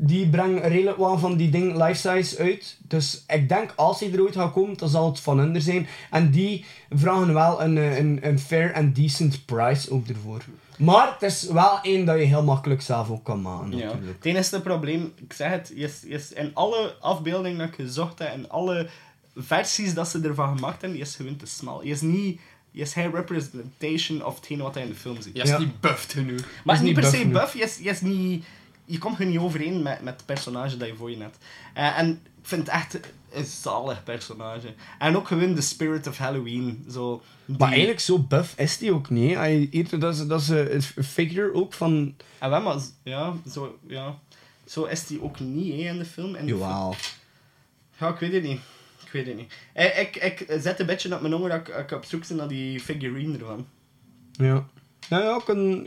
[0.02, 2.76] Die brengen redelijk wel van die dingen life-size uit.
[2.80, 5.86] Dus ik denk, als hij eruit gaat komen, dan zal het van hun zijn.
[6.10, 10.42] En die vragen wel een, eh, een, een fair en decent price ook ervoor.
[10.80, 13.88] Maar het is wel één dat je heel makkelijk zelf ook kan maken, Ja.
[13.88, 18.28] Het enige probleem, ik zeg het, is, is in alle afbeeldingen dat ik gezocht heb,
[18.32, 18.88] en alle
[19.36, 21.84] versies dat ze ervan gemaakt hebben, is gewoon te smal.
[21.84, 22.40] Je is niet,
[22.70, 25.36] je is geen representation of hetgeen wat hij in de film ziet.
[25.36, 26.44] Je is niet buffed genoeg.
[26.64, 28.44] Maar is niet per se buff buff, je, is, je, is niet,
[28.90, 31.38] je komt gewoon niet overeen met, met het personage dat je voor je hebt.
[31.74, 33.00] Eh, en ik vind het echt
[33.32, 34.74] een zalig personage.
[34.98, 36.84] En ook gewoon de spirit of Halloween.
[36.90, 39.38] Zo, die- Maar eigenlijk zo buff is die ook niet.
[39.70, 42.14] hier- Dat is, dat is een figure ook van...
[42.38, 44.18] En wel, maar ja, zo, ja,
[44.66, 46.34] zo is die ook niet hè, in de film.
[46.34, 46.58] In de film.
[46.60, 46.94] Jawel.
[47.98, 48.60] Ja, ik weet het niet.
[49.04, 49.52] Ik weet het niet.
[49.74, 52.36] Ik, ik, ik zet een beetje op mijn honger dat ik, ik op zoek ben
[52.36, 53.66] naar die figurine ervan.
[54.32, 54.66] Ja.
[55.10, 55.86] Ja, ja, ik kan,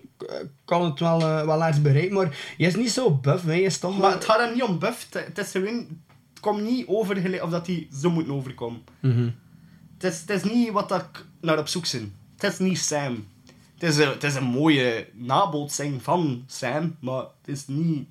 [0.66, 3.54] kan het wel, eh, wel eens bereiken, maar je is niet zo buff, hè.
[3.54, 5.08] Je is toch Maar het gaat er niet om buff.
[5.10, 5.88] Het, is gewoon...
[6.30, 8.84] Het komt niet over of dat die zo moet overkomen.
[9.00, 9.30] Mhm.
[9.94, 12.16] Het is, het is niet wat ik naar op zoek ben.
[12.38, 13.28] Het is niet Sam.
[13.74, 18.08] Het is een, het is een mooie nabootsing van Sam, maar het is niet...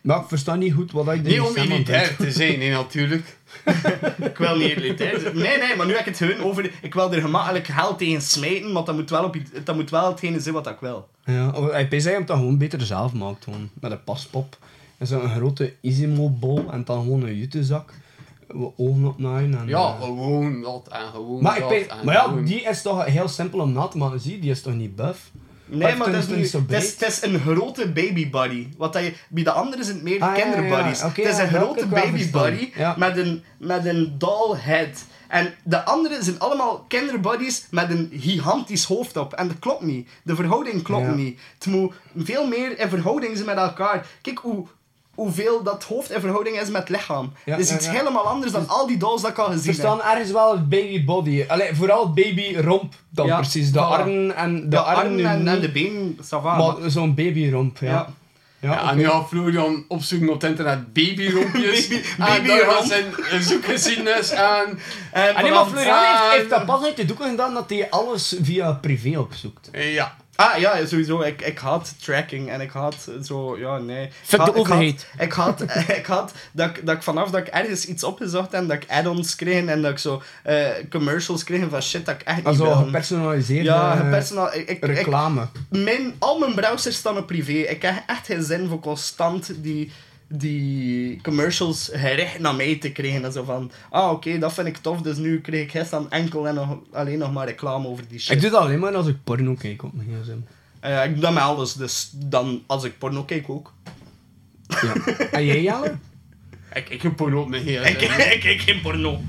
[0.00, 3.38] Maar ik versta niet goed wat ik Niet om elitair te zijn, nee, natuurlijk.
[4.30, 5.36] Ik wil niet elitair zijn.
[5.36, 6.70] Nee, nee, maar nu heb ik het gewoon over...
[6.82, 10.08] Ik wil er gemakkelijk geld tegen smijten, maar dat moet wel, op, dat moet wel
[10.10, 11.08] hetgene zijn wat ik wil.
[11.24, 13.70] Ja, of hij zei hem dat gewoon beter zelf maakt, gewoon.
[13.80, 14.56] Met een paspop.
[14.98, 17.92] En zo'n grote Isimo-bol en dan gewoon een jutezak.
[18.46, 19.68] Wat Ogen opnaaien en...
[19.68, 22.60] Ja, eh, gewoon dat en gewoon maar, ik dat weet, en maar ja, gewoon- die
[22.62, 24.20] is toch heel simpel om na te maken.
[24.20, 25.30] Zie, die is toch niet buff?
[25.70, 28.66] Nee, maar dat is, het niet, zo het, is, het is een grote baby body.
[28.76, 30.52] Wat dat je, bij de anderen zijn het meer Ah, ja, ja, ja.
[30.52, 31.02] kinderbodies.
[31.02, 32.42] Het is een grote heb ik wel baby verstaan.
[32.50, 32.94] body Ja.
[32.98, 35.04] met, een, met een doll head.
[35.28, 39.32] En de anderen zijn allemaal kinderbodies met een gigantisch hoofd op.
[39.32, 40.08] En dat klopt niet.
[40.22, 41.14] De verhouding klopt Ja.
[41.14, 41.40] niet.
[41.54, 44.06] Het moet veel meer in verhouding zijn met elkaar.
[44.22, 44.66] Kijk hoe,
[45.24, 47.32] hoeveel dat hoofd in verhouding is met het lichaam.
[47.44, 47.92] Ja, dat is ja, iets ja.
[47.92, 49.74] helemaal anders dan al die dolls dat ik al gezien heb.
[49.74, 51.44] verstaan ergens wel het baby body.
[51.48, 53.72] Allee, vooral het baby romp dan Ja, precies.
[53.72, 53.82] De voilà.
[53.82, 57.86] armen en de, De armen en, en de va, Maar maar- zo'n baby romp, ja.
[57.90, 58.08] Ja.
[58.60, 61.88] Ja, Ja, en nu gaat Florian opzoeken op het internet babyrompjes.
[61.88, 62.70] Baby- en babyromp.
[62.70, 64.66] gaat zijn eh, zoekgeschiedenis aan.
[64.68, 64.78] En
[65.12, 67.70] En nee, maar vanaf- Florian heeft, en- heeft dat pas uit de doeken gedaan dat
[67.70, 69.68] hij alles via privé opzoekt.
[69.72, 70.16] Ja.
[70.36, 71.20] Ah ja, sowieso.
[71.20, 74.04] Ik, ik haat tracking en ik haat zo, ja, nee.
[74.04, 75.06] Ik Fuck de ik overheid.
[75.18, 75.60] Ik had,
[75.98, 78.90] ik had dat, ik- dat ik vanaf dat ik ergens iets opgezocht en dat ik
[78.90, 82.56] add-ons kreeg en dat ik zo eh, commercials kreeg van shit dat ik echt niet
[82.56, 82.74] wil.
[82.74, 84.46] gepersonaliseerde Ja, gepersonal.
[84.54, 85.46] Ik, ik, ik, reclame.
[85.68, 87.52] mijn, al mijn browsers staan op privé.
[87.52, 89.92] Ik heb echt geen zin voor constant die,
[90.32, 93.24] die commercials gericht naar mij te krijgen.
[93.24, 96.48] En zo van, ah oké, dat vind ik tof, dus nu krijg ik gisteren enkel
[96.48, 98.34] en nog, alleen nog maar reclame over die shit.
[98.34, 100.38] Ik doe dat alleen maar als ik porno kijk op mijn gsm.
[100.80, 103.72] Eh, ik doe dat met alles, dus dan als ik porno kijk ook.
[104.66, 104.94] Ja.
[105.30, 105.96] En jij, Jelle?
[106.74, 107.84] Ik, ik heb porno op mijn gsm.
[107.84, 108.00] Ik,
[108.34, 109.20] ik kijk geen porno.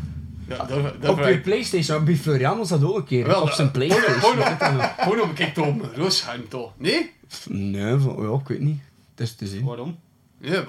[0.47, 1.41] Ja, dat, dat Op je ik.
[1.41, 3.27] Playstation, bij Florian was dat ook een keer.
[3.27, 4.19] Wel, op zijn eh, Playstation.
[4.19, 6.71] Porno, porno, porno bekijkt toch op mijn toch?
[6.77, 7.11] Nee?
[7.47, 8.79] Nee, van, ja, ik weet niet.
[9.15, 9.63] Het is te zien.
[9.63, 9.97] Waarom?
[10.41, 10.59] Ja,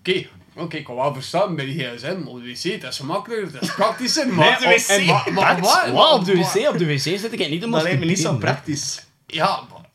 [0.00, 0.26] oké.
[0.54, 2.22] Oké, ik kan wel verstaan bij die gsm.
[2.26, 4.28] Op de wc, dat is gemakkelijker, dat is praktischer.
[4.28, 5.60] Maar, op de wc, en maar?
[5.90, 8.18] Wow, op de wc, op de wc zit ik niet om Dat lijkt me niet
[8.18, 9.06] zo praktisch.
[9.26, 9.86] Ja, maar-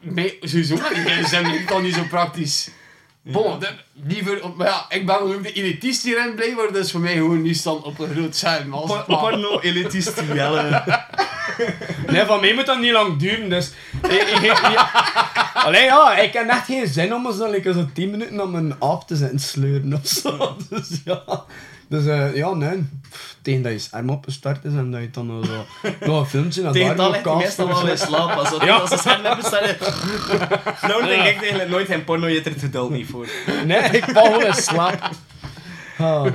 [0.00, 2.68] nee, sowieso met die gsm is dan niet zo praktisch.
[3.32, 3.68] Bon, de-
[4.06, 7.56] liever, maar ja, ik ben ook de elitist hierin blijven, dus voor mij gewoon niet
[7.56, 8.72] staan op een groot scherm.
[8.74, 8.92] Als.
[9.06, 10.82] Porno elitist Jelle.
[12.06, 13.70] Nee, van mij moet dat niet lang duren, dus...
[14.02, 14.90] ik- ik- ik-
[15.54, 18.74] Allee, ja, ik heb echt geen zin om dan like, zo 10 minuten aan mijn
[18.78, 20.56] aap te zijn sleuren of zo.
[20.70, 21.22] Dus ja...
[21.88, 22.86] Dus eh, ja, nee.
[23.42, 25.64] Tegen dat je scherm opgestart is en dat je dan nog zo...
[26.06, 28.30] nog een filmpje naar Tegen dat ligt meestal wel in slaap.
[28.30, 28.76] Als, Ja.
[28.76, 29.62] als ze scherm hebben staan.
[30.90, 33.26] Nou denk ik eigenlijk nooit geen porno, je hebt er het geduld niet voor.
[33.66, 35.10] Nee, ik val gewoon in slaap.
[35.98, 36.26] Ah.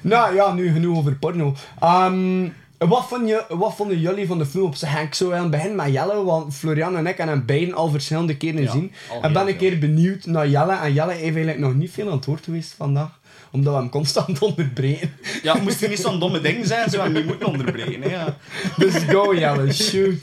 [0.00, 1.54] Nou ja, nu genoeg over porno.
[1.80, 5.00] Ehm, wat, vond je, wat vonden jullie van de film op zich?
[5.00, 7.88] Ik zo aan het begin met Jelle, want Florian en ik hebben hem beiden al
[7.88, 8.92] verschillende keren gezien.
[9.22, 10.72] En ben een keer benieuwd naar Jelle.
[10.76, 13.18] En Jelle heeft eigenlijk nog niet veel aan het woord geweest vandaag.
[13.50, 15.12] Omdat we hem constant onderbreken.
[15.42, 18.02] Ja, moest er niet zo'n domme ding zijn, zo hem niet moeten onderbreken.
[18.02, 18.36] Hè, ja.
[18.76, 20.18] Dus go Jelle, shoot.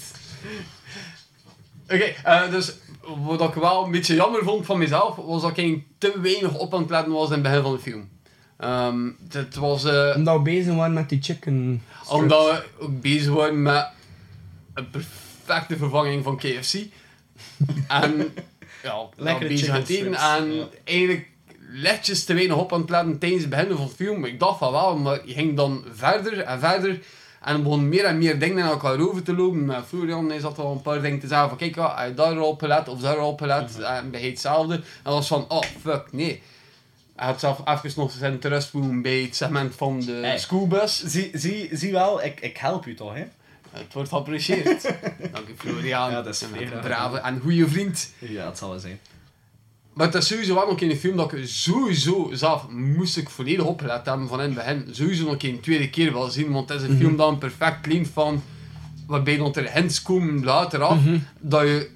[1.89, 2.73] Oké, eh, dus
[3.23, 6.73] wat ik wel een beetje jammer vond van mezelf, was dat ik te weinig op
[6.73, 8.09] aan het letten was in het begin van de film.
[8.57, 9.83] Ehm, het was...
[9.83, 12.11] eh, Omdat we bezig waren met die chicken strips.
[12.21, 13.87] Omdat we ook bezig waren met
[14.73, 16.73] een perfecte vervanging van KFC.
[17.87, 18.33] en
[18.83, 18.95] ja,
[19.39, 20.15] bezig het chicken eten.
[20.15, 20.67] strips, En ja.
[20.83, 21.27] eigenlijk
[21.77, 24.25] lichtjes te weinig op aan het letten tijdens het begin van de film.
[24.25, 26.99] Ik dacht van wel, maar je ging dan verder en verder.
[27.41, 29.65] En er begon meer en meer dingen naar elkaar over te lopen.
[29.65, 32.37] Met Florian hij zat al een paar dingen te zeggen van kijk, ja, hij daar
[32.39, 33.71] al op gelet of daar al op gelet.
[33.77, 33.81] Mhm.
[33.81, 34.73] En bij hetzelfde.
[34.73, 36.41] En dat was van, oh fuck, nee.
[37.15, 40.37] Hij had zelf even nog zijn terugvoeren bij het segment van de Hey.
[40.37, 41.03] schoolbus.
[41.05, 43.25] Zie, zie, zie wel, ik, ik help u toch, hè?
[43.71, 44.81] Het wordt geapprecieerd.
[45.33, 46.11] Dank u Florian.
[46.11, 48.11] Ja, dat is En een brave en goede vriend.
[48.19, 48.99] Ja, het zal wel zijn.
[49.97, 53.29] Maar het is sowieso wel nog in een film dat ik sowieso zelf moest ik
[53.29, 54.87] volledig opgelet hebben van in het begin.
[54.91, 57.85] Sowieso nog een tweede keer wel zien, want het is een film dat een perfect
[57.85, 58.43] leent van
[59.07, 60.97] waarbij dan er hints komen later af
[61.39, 61.89] dat je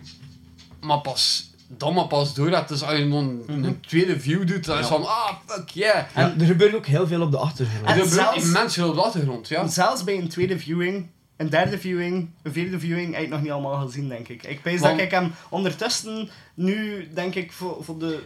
[0.81, 2.69] maar pas dan maar pas door hebt.
[2.69, 6.03] Dus als je dan een tweede view doet, dan is van ah fuck yeah.
[6.13, 7.81] En er gebeurt ook heel veel op de achtergrond.
[7.81, 9.67] Er En gebeurt zelfs- immens veel op de achtergrond, ja.
[9.67, 11.07] Zelfs bij een tweede viewing,
[11.41, 14.43] een derde viewing, een vierde viewing, ik nog niet allemaal gezien, denk ik.
[14.43, 18.23] Ik Want- dat ik hem ondertussen nu, denk ik, voor, voor de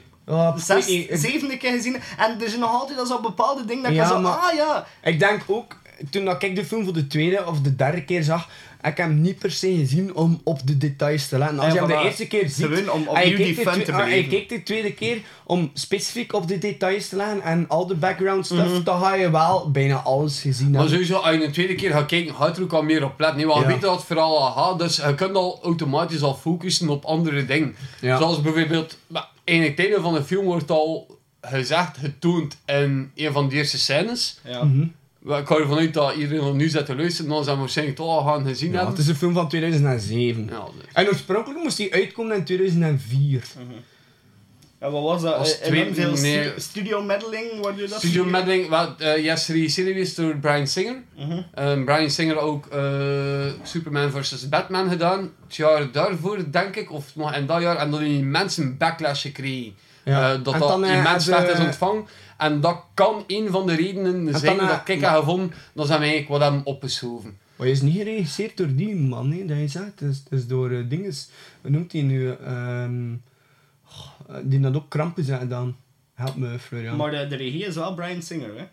[0.56, 1.96] ik zes, weet zevende keer gezien.
[2.18, 4.54] En er zijn nog altijd al zo bepaalde dingen dat ik Ja, zo, maar- ah
[4.56, 5.78] ja, Ik denk ook,
[6.10, 8.50] toen dat ik de film voor de tweede of de derde keer zag,
[8.86, 11.60] heb ik hem niet per se gezien om op de details te letten.
[11.60, 14.00] Als je hem de eerste keer ziet, om en je opnieuw die fun te ah,
[14.00, 14.30] en je beleven.
[14.30, 18.46] kijkt de tweede keer om specifiek op de details te letten en al de background
[18.46, 18.84] stuff, Mhm.
[18.84, 20.92] dan ga je wel bijna alles gezien Maar hebben.
[21.00, 23.38] sowieso, als je een tweede keer gaat kijken, gaat er ook al meer op letten.
[23.38, 23.72] Nee, want je Ja.
[23.72, 27.46] weet dat het vooral al gaat, dus je kunt al automatisch al focussen op andere
[27.46, 27.76] dingen.
[28.02, 28.18] Ja.
[28.18, 33.32] Zoals bijvoorbeeld, maar in het einde van de film wordt al gezegd, getoond in een
[33.32, 34.40] van de eerste scènes.
[34.44, 34.64] ja.
[34.64, 34.86] Mhm.
[35.26, 38.08] Ik ga ervan uit dat iedereen nu zit te luisteren, dan zijn we waarschijnlijk toch
[38.08, 38.94] al gaan gezien Ja, hebben.
[38.94, 40.48] het is een film van 2007.
[40.52, 40.86] Ja, dus.
[40.94, 43.44] En oorspronkelijk moest die uitkomen in 2004.
[43.58, 43.62] Ja,
[44.80, 45.36] En wat was dat?
[45.36, 46.52] Als Eh, twee- veel nee.
[46.58, 50.96] studio meddling, je dat Studio Meddling, wat, eh ja, is geregisseerd geweest door Brian Singer.
[51.18, 51.42] Mhm.
[51.54, 52.82] Eh, Brian Singer ook eh,
[53.64, 54.50] Superman vs.
[54.50, 55.32] Batman gedaan.
[55.46, 59.22] Het jaar daarvoor, denk ik, of nog in dat jaar, en dan die mensen backlash
[59.22, 59.74] gekregen.
[60.04, 60.34] Ja.
[60.34, 62.06] Eh, dat En dat dan, eh, immens hebben- slecht is ontvangen.
[62.38, 65.20] En dat kan een van de redenen En zijn dan, eh, dat ik maar- heb
[65.20, 67.38] gevonden, dat zijn we eigenlijk wat hebben opgeschoven.
[67.56, 70.00] Maar je is niet geregisseerd door die man, hè, dat je zegt.
[70.00, 71.30] Het is, het is door uh, dinges.
[71.62, 72.32] Hoe noemt hij nu?
[72.32, 73.14] ehm,
[73.88, 75.78] oh, die dat ook krampen zijn gedaan.
[76.14, 76.96] Help me, Florian.
[76.96, 78.66] Maar de, de regie is wel Brian Singer, hè?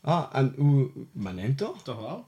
[0.00, 0.88] Ah, en hoe...
[1.12, 1.82] Men neemt toch?
[1.82, 2.24] Toch wel?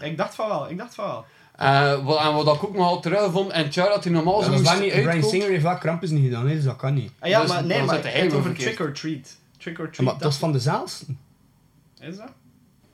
[0.00, 1.24] Ik dacht van wel, ik dacht van wel.
[1.56, 4.44] Eh, wat, en wat ik ook nog al terugvond, en jaar dat hij normaal Ja,
[4.44, 6.64] zo dat is moest wel niet, Brian Singer heeft wel krampus niet gedaan, hè, dus
[6.64, 7.10] dat kan niet.
[7.18, 8.54] Ah, ja, Dus maar nee, dan maar hij het helemaal over.
[8.54, 9.36] Trick or Treat.
[9.58, 11.04] Trick or Treat, maar dat is van dezelfde.
[12.00, 12.32] Is dat?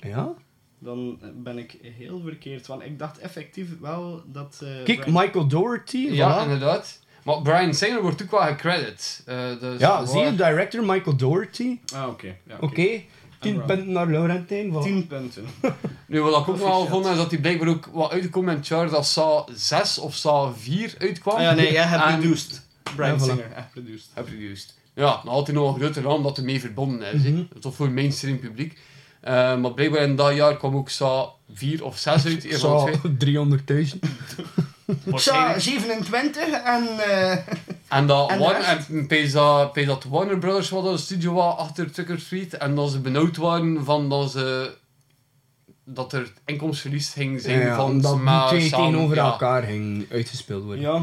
[0.01, 0.33] Ja?
[0.79, 4.61] Dan ben ik heel verkeerd, want ik dacht effectief wel dat...
[4.63, 5.97] eh, Kijk, Brian- Michael Doherty.
[5.99, 6.43] Ja, voilà.
[6.43, 7.01] inderdaad.
[7.25, 9.23] Maar Brian Singer wordt ook wel gecredit.
[9.27, 11.79] Eh, dus Ja, waar- zie je, director Michael Doherty.
[11.95, 12.37] Ah, oké.
[12.47, 13.03] Ja, Oké,
[13.41, 13.67] 10 wrong.
[13.67, 14.71] punten naar Laurentijn.
[14.73, 14.83] voilà.
[14.83, 15.45] 10 punten.
[16.07, 18.67] Nu, wat ik ook wel vond, is dat hij blijkbaar ook wat uitgekomen in het
[18.69, 21.37] jaar dat Saw 6 of Saw 4 uitkwam.
[21.37, 22.67] Ah ja, nee, jij hebt En- produced.
[22.97, 23.29] Brian Ja, voilà.
[23.29, 24.07] Singer, echt produced.
[24.15, 24.75] Heb produced.
[24.95, 27.23] Ja, nog altijd nog een grote naam dat er mee verbonden is.
[27.23, 27.43] Mhm.
[27.61, 28.79] Toch voor het mainstream publiek.
[29.21, 32.63] Eh, maar blijkbaar in dat jaar kwam ook Saw 4 of 6 uit.
[32.63, 33.37] een twee.
[33.87, 33.99] 300.000.
[35.15, 36.89] Zo, 27 en...
[36.99, 37.37] eh
[37.89, 41.57] En dat, En Warner, en pees dat, pees dat Warner Brothers wat een studio was
[41.57, 42.55] achter Tucker Street.
[42.55, 44.75] En dat ze benauwd waren van dat ze...
[45.85, 49.25] Dat er inkomstverlies ging zijn Ja, van omdat die maar twee tegenover ja.
[49.25, 50.85] elkaar ging uitgespeeld worden.
[50.85, 51.03] ja,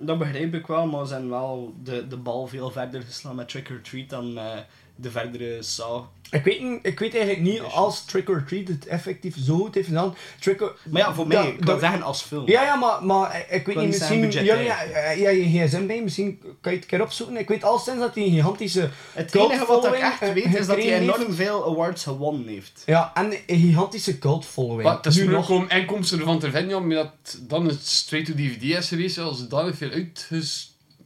[0.00, 3.48] dat begrijp ik wel, maar ze zijn wel de, de bal veel verder geslaan met
[3.48, 4.66] Trick or Treat dan met
[5.00, 6.04] de verdere Saw.
[6.30, 9.74] Ik weet, niet, ik weet eigenlijk niet als Trick or Treat het effectief zo goed
[9.74, 10.14] heeft gedaan.
[10.40, 10.76] Trick or...
[10.90, 12.46] Maar ja, voor mij, Dat- ik wil dat- zeggen als film.
[12.48, 14.30] Ja, ja, maar, maar ik weet niet, misschien...
[14.30, 14.82] Jullie, ja,
[15.16, 17.36] ja, je gsm bij, misschien kan je het een keer opzoeken.
[17.36, 20.44] Ik weet al sinds dat hij een gigantische Het enige wat ik echt eh, weet,
[20.44, 21.34] is dat hij enorm heeft.
[21.36, 22.82] veel awards gewonnen heeft.
[22.86, 24.82] Ja, en een gigantische cult following.
[24.82, 28.62] Maar het is Nu nog- om inkomsten ervan te vinden, omdat het dan het straight-to-DVD
[28.62, 29.18] is geweest.
[29.18, 29.90] Als het dan veel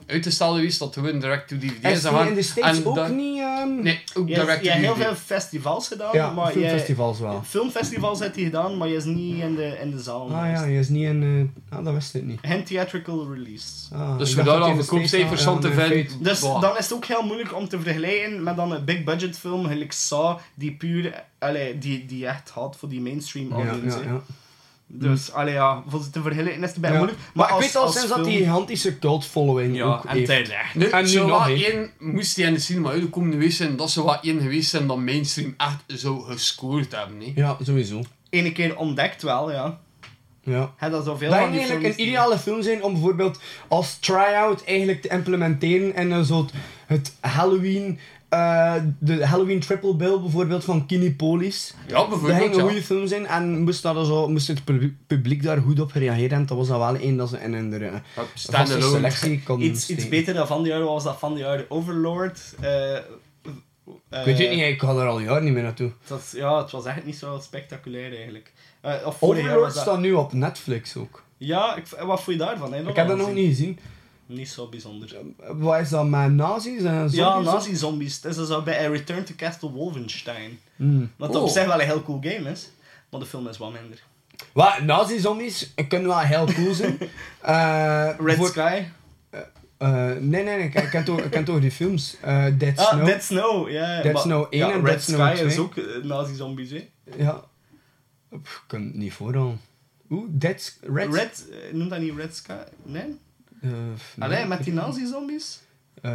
[0.06, 2.28] uitges uitgesteld is, dat gewoon direct-to-DVD Is is die gegaan.
[2.28, 3.38] in de States En ook dan- niet...
[3.40, 7.32] ehm, Nee, ook Je hebt, je hebt heel veel festivals gedaan, Ja, maar filmfestivals wel.
[7.32, 10.30] Je, filmfestivals heeft hij gedaan, maar je is niet in de, in de zaal.
[10.34, 11.50] Ah ja, je is niet in...
[11.70, 12.38] eh ah, dat wist ik niet.
[12.42, 13.64] Geen theatrical release.
[13.94, 16.06] Ah, Dus we daar al in de verkoopcijfers van te vinden.
[16.22, 19.38] Dus dan is het ook heel moeilijk om te vergelijken met dan een big budget
[19.38, 23.98] film, gelijk Saw, die puur, allee, die, die echt had voor die mainstream Ja, audience.
[23.98, 24.20] ja, ja.
[24.86, 26.96] Dus, allee, ja, voor ze te vergelijken is het bij Ja.
[26.96, 27.20] moeilijk.
[27.34, 30.26] Maar, ik als- weet al sinds dat die gigantische cult following Ja, ook en heeft.
[30.26, 30.74] terecht.
[30.74, 31.90] Nu, En nu zou nog wat één.
[31.98, 34.96] moest die in de cinema uitkomen geweest zijn, dat ze wat één geweest zijn dat
[34.98, 37.20] mainstream echt zo gescoord hebben.
[37.20, 37.32] hè.
[37.34, 38.02] Ja, sowieso.
[38.30, 39.80] Ene keer ontdekt wel, ja.
[40.42, 40.72] Ja.
[40.76, 45.08] Hè, dat die eigenlijk films een ideale film zijn om bijvoorbeeld als try-out eigenlijk te
[45.08, 46.52] implementeren en dan zo het,
[46.86, 47.98] het Halloween,
[48.34, 51.74] eh, de Halloween triple bill bijvoorbeeld van Kinepolis.
[51.86, 52.38] Ja, Dat bijvoorbeeld.
[52.40, 52.66] ging een ja.
[52.66, 55.92] goede film zijn en moest, dat er zo, moest het pub- publiek daar goed op
[55.92, 57.94] reageren en dat was dan wel één dat ze in hun uh,
[58.34, 61.64] vaste selectie konden Iets, iets beter dan van die jaar was dat van die jaar
[61.68, 62.40] Overlord.
[62.60, 62.94] eh,
[64.10, 65.90] Ik weet het niet, ik ga er al jaren niet meer naartoe.
[66.32, 68.52] Ja, het was echt niet zo spectaculair eigenlijk.
[68.80, 69.82] Eh, of jaar Overlord was dat...
[69.82, 71.22] staat nu op Netflix ook.
[71.36, 72.72] Ja, ik, wat vond je daarvan?
[72.72, 72.88] Hè?
[72.88, 73.78] Ik heb dat nog niet gezien.
[74.26, 75.16] Niet zo bijzonder.
[75.52, 77.14] Wat is dat met nazi's en zombies?
[77.16, 78.20] ja, nazi-zombies.
[78.22, 80.58] Het is zo bij Return to Castle Wolfenstein.
[80.76, 81.10] Hmm.
[81.16, 81.48] Wat op Oh.
[81.48, 82.70] zich wel een heel cool game is.
[83.10, 84.02] Maar de film is wat minder.
[84.52, 86.98] Wat, nazi-zombies kunnen wel heel cool zijn.
[87.40, 88.82] Eh, Red voor- Sky.
[89.30, 89.42] eh,
[90.06, 92.16] nee, nee, nee, ik, ken toch, ik ken toch die films.
[92.20, 93.06] Eh, Dead Ah, Snow.
[93.06, 93.70] Dead Snow.
[93.70, 95.64] Ja, Dead Snow 1 ja, en Red Dead Snow Sky is 2.
[95.64, 96.88] ook eh, nazi-zombies, hè.
[97.16, 97.44] Ja.
[98.42, 99.56] Pff, Ik kan het niet vooral.
[100.10, 100.78] Oeh, Dead...
[100.82, 101.14] Red...
[101.14, 102.52] Red, eh, noemt dat niet Red Sky?
[102.82, 103.18] Nee?
[104.18, 105.58] Allee, nee, met die nazi-zombies?
[106.02, 106.10] Eh,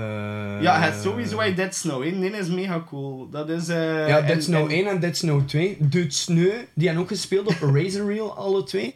[0.61, 2.03] Ja, het is sowieso bij Dead Snow.
[2.03, 2.09] Hè.
[2.09, 3.29] Nee, is mega cool.
[3.29, 3.67] Dat is...
[3.67, 5.77] eh, Ja, Dead en- Snow en- 1 en Dead Snow 2.
[5.79, 8.95] Dead Snow, die hebben ook gespeeld op Razor Reel, alle twee.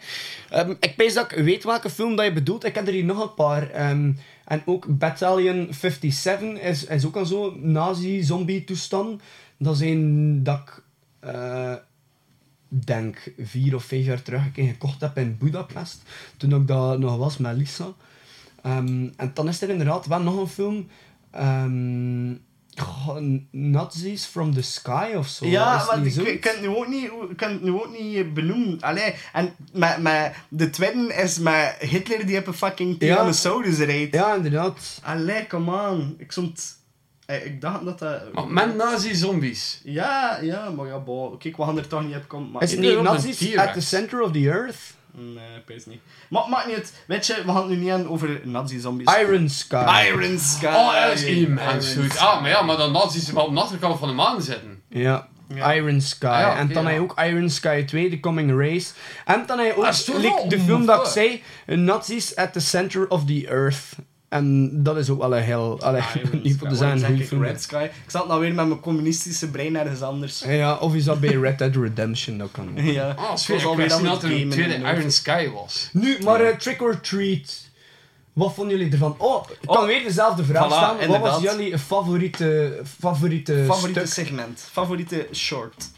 [0.49, 2.63] Ehm, ik weet dat ik weet welke film dat je bedoelt.
[2.65, 3.69] Ik heb er hier nog een paar.
[3.69, 4.11] Ehm,
[4.45, 9.21] en ook Battalion 57 is, is ook al zo nazi-zombie toestand.
[9.57, 10.83] Dat is een dat ik
[11.19, 11.73] eh,
[12.67, 16.01] denk vier of vijf jaar terug een keer gekocht heb in Budapest.
[16.37, 17.87] Toen ik dat nog was met Lisa.
[18.63, 20.87] Ehm, en dan is er inderdaad wel nog een film.
[21.31, 22.33] ehm,
[23.51, 25.45] Nazis from the Sky of zo.
[25.45, 28.33] Is Ja, maar ik, kan het nu ook niet, ik kan het nu ook niet
[28.33, 28.81] benoemen.
[28.81, 34.13] Allee, en met, met de tweede is met Hitler die op een fucking Tyrannosaurus rijdt.
[34.15, 34.99] Ja, inderdaad.
[35.03, 36.15] Allee, come on.
[36.17, 36.77] Ik stond...
[37.25, 38.33] eh, Ik dacht dat dat...
[38.33, 39.81] Maar met nazi-zombies.
[39.83, 41.29] Ja, ja, maar ja, bo.
[41.37, 42.51] Kijk, we gaan er toch niet op komen.
[42.51, 44.77] Maar Is het niet Nazis at the center of the earth?
[45.15, 45.99] Nee, pees niet.
[46.29, 46.93] Maar maakt niet uit.
[47.07, 49.15] Weet je, we gaan het nu niet aan over nazi-zombies.
[49.17, 50.05] Iron Sky.
[50.07, 50.65] Iron Sky.
[50.65, 52.17] Oh, dat is immens goed.
[52.17, 54.81] Ah, maar ja, maar dan nazi's maar op de achterkant van de maan zitten.
[54.89, 55.27] Ja.
[55.73, 56.25] Iron Sky.
[56.25, 56.89] ja, en dan ja.
[56.89, 58.93] heb je ook Iron Sky 2, The Coming Race.
[59.25, 62.59] En dan heb je ook Ah, like de film dat ik zei, Nazis at the
[62.59, 63.83] Center of the Earth.
[64.33, 65.81] En dat is ook wel een heel...
[65.81, 66.01] Allee,
[66.43, 67.43] niet voor de zijn een goede film.
[67.43, 67.83] Red Sky.
[67.83, 70.43] Ik zat nou weer met mijn communistische brein ergens anders.
[70.47, 72.79] Ja, of is dat bij Red Dead Redemption, dat kan ook.
[72.93, 73.09] Ja.
[73.17, 73.55] Ah, Het sfeer.
[73.55, 75.89] was alweer het dat er een tweede Iron Sky was.
[75.93, 77.61] Nu, maar eh, Trick or Treat.
[78.33, 79.15] Wat vonden jullie ervan?
[79.17, 79.85] Oh, ik kan Oh.
[79.85, 81.21] weer dezelfde vraag Voilà, stellen.
[81.21, 84.25] Wat was jullie favoriete, favoriete, Favoriete stuk?
[84.25, 84.67] segment.
[84.71, 85.89] Favoriete short.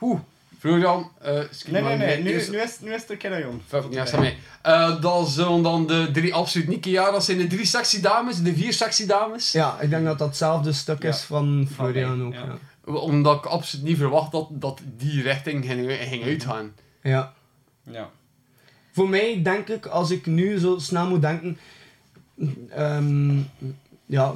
[0.00, 0.18] Oeh.
[0.60, 2.16] Florian, eh schiet Nee, nee, nee.
[2.22, 3.62] Nu, nu, is, nu is het er Kenajon.
[3.90, 4.36] Ja, sta mee.
[4.62, 8.42] Eh, dat zullen dan de drie absoluut niet ja, dat zijn de drie sexy dames,
[8.42, 9.52] de vier sexy dames.
[9.52, 11.26] Ja, ik denk dat dat hetzelfde stuk is Ja.
[11.26, 12.32] van Florian ook.
[12.34, 12.58] ja.
[12.86, 12.92] Ja.
[12.92, 16.72] Omdat ik absoluut niet verwacht dat, dat die richting ging, ging uitgaan.
[17.02, 17.32] ja.
[17.90, 18.10] Ja.
[18.92, 21.58] Voor mij denk ik, als ik nu zo snel moet denken...
[22.70, 23.38] ehm,
[24.06, 24.32] ja,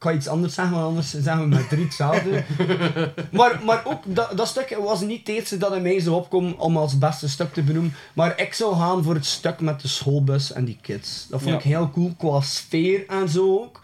[0.00, 2.44] ik ga iets anders zeggen, want anders zeggen we met drie hetzelfde.
[3.38, 6.58] maar, maar ook, dat, dat stuk was niet het eerste dat in mij zou opkomen
[6.58, 7.94] om als beste stuk te benoemen.
[8.12, 11.26] Maar ik zou gaan voor het stuk met de schoolbus en die kids.
[11.30, 11.58] Dat vond Ja.
[11.58, 13.80] ik heel cool, qua sfeer en zo ook.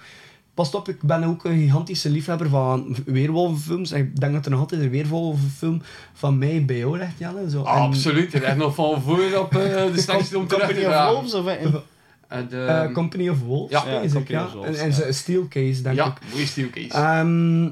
[0.55, 3.91] Pas op, ik ben ook een gigantische liefhebber van weerwolvenfilms.
[3.93, 7.51] En ik denk dat er nog altijd een weerwolvenfilm van mij bij jou ligt, Jelle.
[7.51, 7.62] Zo.
[7.62, 11.12] Absoluut, er is nog van voor op eh, de sterkste om te Company of gaan.
[11.12, 11.45] Wolves of...
[12.29, 14.45] eh, Eh, de, Company of Wolves, Ja, ja, ja, Company ja.
[14.45, 14.95] of Wolves, en, en ja.
[14.95, 16.12] ze- Steel Case, denk ja, ik.
[16.33, 16.89] mooie steelcase.
[16.93, 17.62] Ehm,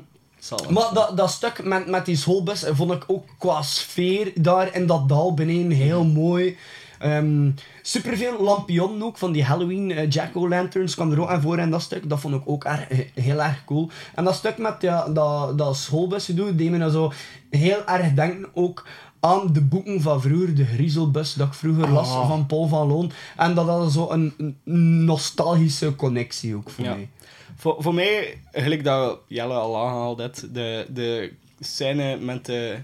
[0.72, 4.86] maar dat, dat stuk met, met die schoolbus vond ik ook qua sfeer daar in
[4.86, 6.56] dat dal beneden heel mooi.
[6.98, 7.50] Ehm
[7.86, 11.82] superveel lampionnen ook, van die Halloween eh, jack-o'-lanterns kwam er ook aan voor in dat
[11.82, 12.08] stuk.
[12.08, 13.90] Dat vond ik ook erg, he- heel erg cool.
[14.14, 17.12] En dat stuk met ja, dat, dat schoolbusje doen, deed me nou zo
[17.50, 18.86] heel erg denken ook
[19.24, 22.28] aan de boeken van vroeger, de Griezelbus, dat ik vroeger las Ah.
[22.28, 23.12] van Paul van Loon.
[23.36, 26.94] En dat had zo een, een nostalgische connectie ook voor Ja.
[26.94, 27.08] mij.
[27.56, 32.76] Voor, voor mij, gelijk dat Jelle al aangehaald heeft, de, de scène met de,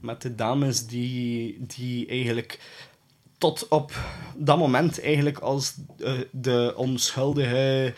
[0.00, 2.60] met de dames die, die eigenlijk
[3.38, 3.92] tot op
[4.34, 5.74] dat moment eigenlijk als
[6.30, 7.94] de onschuldige,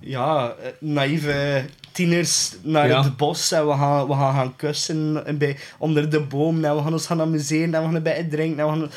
[0.00, 3.02] ja, naïeve tieners naar Ja.
[3.02, 6.76] het bos en we gaan, we gaan gaan kussen en bij, onder de boom en
[6.76, 8.90] we gaan ons gaan amuseren en we gaan een beetje drinken en we gaan...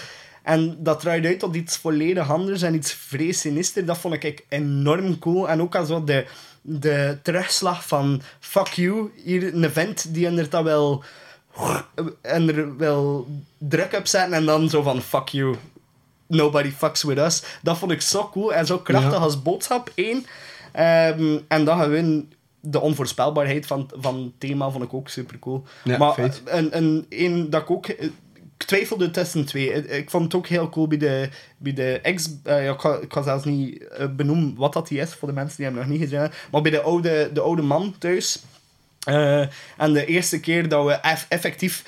[0.44, 3.86] En dat draait uit op iets volledig anders en iets vrees sinister.
[3.86, 5.50] Dat vond ik enorm cool.
[5.50, 6.26] En ook als zo de,
[6.62, 11.04] de terugslag van fuck you, hier een vent die inderdaad wel
[12.22, 13.28] en er wel
[13.58, 15.56] druk op zetten en dan zo van fuck you,
[16.34, 17.44] nobody fucks with us.
[17.62, 19.18] Dat vond ik zo cool en zo krachtig Ja.
[19.18, 20.26] als boodschap, één.
[20.72, 22.28] Ehm, en dan gewoon
[22.60, 25.64] de onvoorspelbaarheid van, van het thema vond ik ook super cool.
[25.84, 26.42] Ja, maar feit.
[26.46, 27.88] een, een, een dat ik ook...
[27.88, 29.74] Ik twijfelde tussen twee.
[29.74, 32.30] Ik, ik vond het ook heel cool bij de, bij de ex...
[32.44, 35.28] eh, ja, ik, ga, ik ga zelfs niet eh, benoemen wat dat die is, voor
[35.28, 36.38] de mensen die hem nog niet gezien hebben.
[36.52, 38.40] Maar bij de oude, de oude man thuis...
[39.00, 39.40] eh,
[39.78, 41.84] en de eerste keer dat we eff- effectief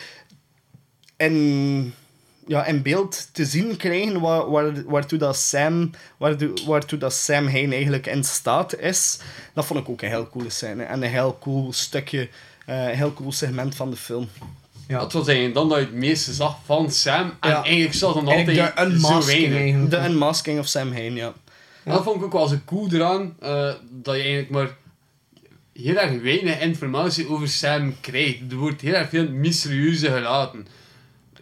[1.17, 1.93] in,
[2.47, 7.47] ja, in beeld te zien krijgen waar, waar, waartoe, dat Sam, waartoe, waartoe dat Sam
[7.47, 9.19] Hain eigenlijk in staat is,
[9.53, 10.83] dat vond ik ook een heel coole scène.
[10.83, 12.29] En een heel cool stukje,
[12.65, 14.29] eh, een heel cool segment van de film.
[14.87, 14.99] Ja.
[14.99, 17.33] Dat was eigenlijk dan dat je het meeste zag van Sam.
[17.39, 17.63] En Ja.
[17.63, 19.89] eigenlijk zag dan altijd de zo unmasking weinig.
[19.89, 21.33] De unmasking of Sam Hain, ja.
[21.83, 23.35] Dat vond ik ook wel zo cool eraan.
[23.39, 24.75] eh, dat je eigenlijk maar
[25.73, 28.39] heel erg weinig informatie over Sam krijgt.
[28.49, 30.67] Er wordt heel erg veel mysterieuze gelaten.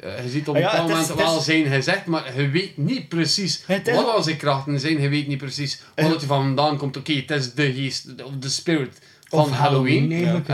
[0.04, 3.08] Eh, je ziet op Ah een bepaald moment wel zijn gezegd, maar je weet niet
[3.08, 5.02] precies wat al zijn krachten zijn.
[5.02, 6.98] Je weet niet precies wat het vandaan komt.
[6.98, 9.00] Oké, het is de geest, of de spirit
[9.30, 10.46] van Of Halloween Halloween.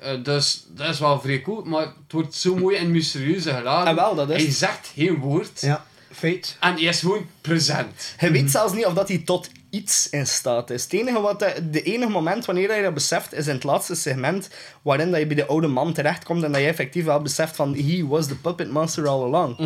[0.00, 3.88] eh, dus dat is wel vrij cool, maar het wordt zo mooi en mysterieus geladen.
[3.88, 5.60] Ah, wel, dat is Hij zegt geen woord.
[5.60, 6.56] Ja, feit.
[6.60, 8.14] En hij is gewoon present.
[8.20, 10.82] Je weet zelfs niet of dat hij tot iets in staat is.
[10.82, 13.94] Het enige, wat hij- de enige moment wanneer je dat beseft, is in het laatste
[13.94, 14.48] segment,
[14.82, 17.74] waarin dat je bij de oude man terechtkomt en dat je effectief wel beseft van
[17.74, 19.56] he was the puppet master all along.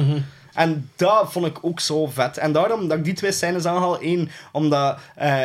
[0.54, 2.36] En dat vond ik ook zo vet.
[2.38, 4.02] En daarom dat ik die twee scènes aanhaal.
[4.02, 5.44] Eén, omdat eh,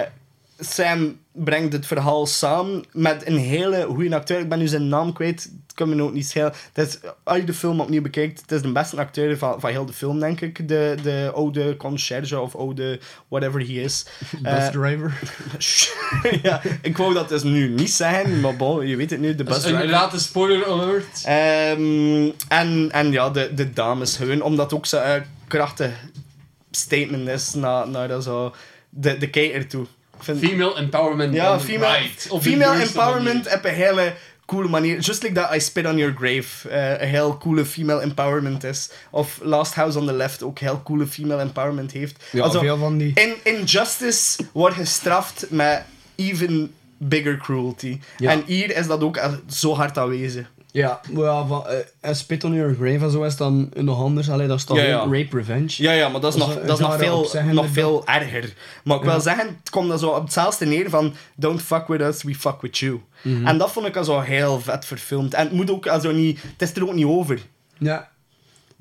[0.60, 4.40] Sam brengt het verhaal samen met een hele goede acteur.
[4.40, 5.52] Ik ben nu zijn naam kwijt.
[5.72, 6.54] Het kan me ook niet schelen.
[6.74, 9.70] Het is, als je de film opnieuw bekijkt, het is de beste acteur van, van
[9.70, 10.68] heel de film, denk ik.
[10.68, 14.06] De, de oude conciërge of oude whatever he is.
[14.44, 15.20] Eh, Busdriver.
[16.44, 19.36] ja, ik wou dat dus nu niet zeggen, maar bon, je weet het nu.
[19.36, 19.84] De Dat is busdriver.
[19.84, 21.22] een late spoiler alert.
[21.24, 25.14] Ehm, en, en ja, de, de dames gewoon, omdat ook zo'n uh,
[25.48, 25.92] krachtig
[26.72, 28.54] statement is naar, naar dat zo,
[28.90, 29.86] de, de kijker toe.
[30.20, 31.34] Vind, Female empowerment.
[31.34, 32.88] ja, female, right.
[32.88, 34.14] Empowerment heb een hele
[34.52, 35.00] coole manier.
[35.00, 38.90] Just like that I Spit on Your Grave eh, een heel coole female empowerment is.
[39.10, 42.24] Of Last House on the Left ook heel coole female empowerment heeft.
[42.32, 43.12] Ja, Also, veel van die.
[43.16, 45.84] In Injustice wordt gestraft met
[46.16, 48.00] even bigger cruelty.
[48.18, 48.32] Ja.
[48.32, 50.52] En hier is dat ook eh, zo hard aanwezig.
[50.72, 51.66] Ja, maar ja, van,
[52.02, 54.30] eh, Spit on Your Grave en zo is dan nog anders.
[54.30, 55.74] Allee, dat is dan Ja, Rape Revenge.
[55.84, 58.54] Ja, ja, maar dat is, Dat nog, dat is nog, veel, nog veel erger.
[58.84, 62.24] Maar ik wil zeggen, het komt zo op hetzelfde neer van Don't fuck with us,
[62.24, 63.02] we fuck with you.
[63.22, 63.48] Mhm.
[63.48, 65.34] En dat vond ik al zo heel vet verfilmd.
[65.34, 66.42] En het moet ook also niet...
[66.42, 67.40] Het is er ook niet over.
[67.78, 68.10] Ja.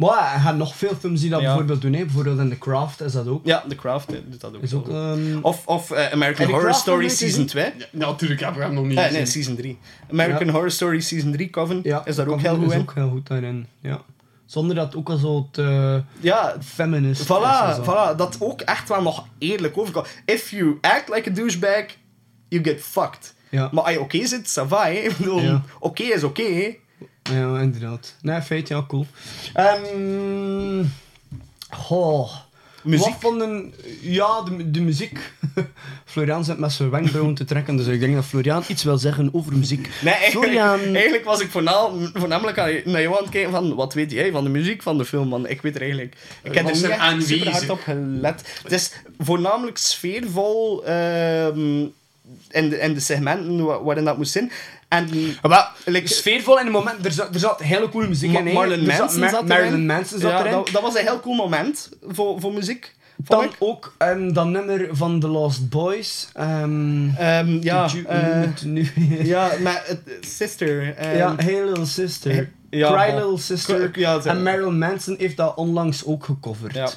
[0.01, 1.47] Maar ja, er gaan nog veel films die dat Ja.
[1.47, 1.93] bijvoorbeeld doen.
[1.93, 2.05] Hè.
[2.05, 3.47] Bijvoorbeeld in The Craft is dat ook.
[3.47, 4.63] Ja, The Craft hè, doet dat ook.
[4.63, 7.47] Is ehm, Of, of eh, American je Horror Craft Story Season gezien?
[7.47, 7.65] 2.
[7.93, 9.17] Ja, natuurlijk heb ik hem nog niet Eh, gezien.
[9.19, 9.79] nee, Season 3.
[10.11, 10.53] American Ja.
[10.53, 12.81] Horror Story Season 3, Coven, ja, is daar ook heel goed is in.
[12.81, 13.67] ook heel goed daarin.
[13.81, 14.01] Ja.
[14.47, 17.27] Zonder dat ook al zo te Ja, feminist is.
[17.27, 17.83] Voilà, zo.
[17.83, 20.09] voilà, dat ook echt wel nog eerlijk overkomt.
[20.25, 21.85] If you act like a douchebag,
[22.49, 23.35] you get fucked.
[23.51, 23.69] Ja.
[23.73, 25.63] Maar als je oké zit, ça va, Ja.
[25.81, 26.75] oké is oké.
[27.33, 28.15] Ja, inderdaad.
[28.23, 29.07] Nee, feit, ja, cool.
[29.55, 30.85] Ehm
[31.71, 32.31] goh.
[32.83, 33.07] Muziek?
[33.07, 33.75] Wat vonden...
[34.01, 35.19] Ja, de, de muziek.
[36.05, 39.29] Florian zit met zijn wenkbrauwen te trekken, dus ik denk dat Florian iets wil zeggen
[39.33, 39.89] over muziek.
[40.03, 40.81] Nee, eigenlijk, Florian...
[40.95, 44.45] eigenlijk was ik voornamelijk aan- naar jou aan het kijken van, wat weet jij van
[44.45, 45.31] de muziek van de film?
[45.31, 46.17] Want ik weet er eigenlijk...
[46.43, 48.61] Ik heb er niet er echt super hard op gelet.
[48.63, 51.81] Het is voornamelijk sfeervol ehm
[52.51, 54.53] in, de, in de segmenten wa- waarin dat moest zijn.
[54.91, 55.09] En...
[55.85, 58.53] Like, sfeervol in het moment, er zat, er zat hele coole muziek Ma- in.
[58.93, 59.87] zat Manson zat Marilyn.
[59.87, 60.53] Manson zat ja, erin.
[60.53, 62.95] Dat, dat was een heel cool moment voor, voor muziek.
[63.17, 63.51] Dan ik.
[63.59, 66.29] ook ehm, dat nummer van The Lost Boys.
[66.33, 68.91] ehm Ehm, ja, eh, nu?
[69.23, 70.95] ja, maar het- Sister.
[71.17, 72.51] ja, Hey Little Sister.
[72.71, 73.15] ja, Cry.
[73.15, 73.99] Little Sister.
[73.99, 76.75] Ja, en Marilyn Manson heeft dat onlangs ook gecoverd.
[76.75, 76.91] Ja.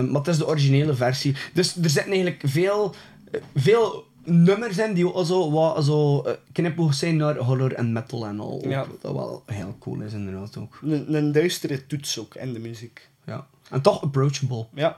[0.00, 1.36] Maar het is de originele versie.
[1.52, 2.94] Dus er zitten eigenlijk veel,
[3.32, 7.92] eh, veel nummers in die ook zo, wat, zo eh, knipoog zijn naar horror en
[7.92, 8.62] metal en al.
[8.68, 8.86] Ja.
[9.00, 10.78] Dat wel heel cool is inderdaad ook.
[10.82, 13.08] Een, een duistere toets ook in de muziek.
[13.26, 13.46] Ja.
[13.70, 14.66] En toch approachable.
[14.74, 14.96] Ja.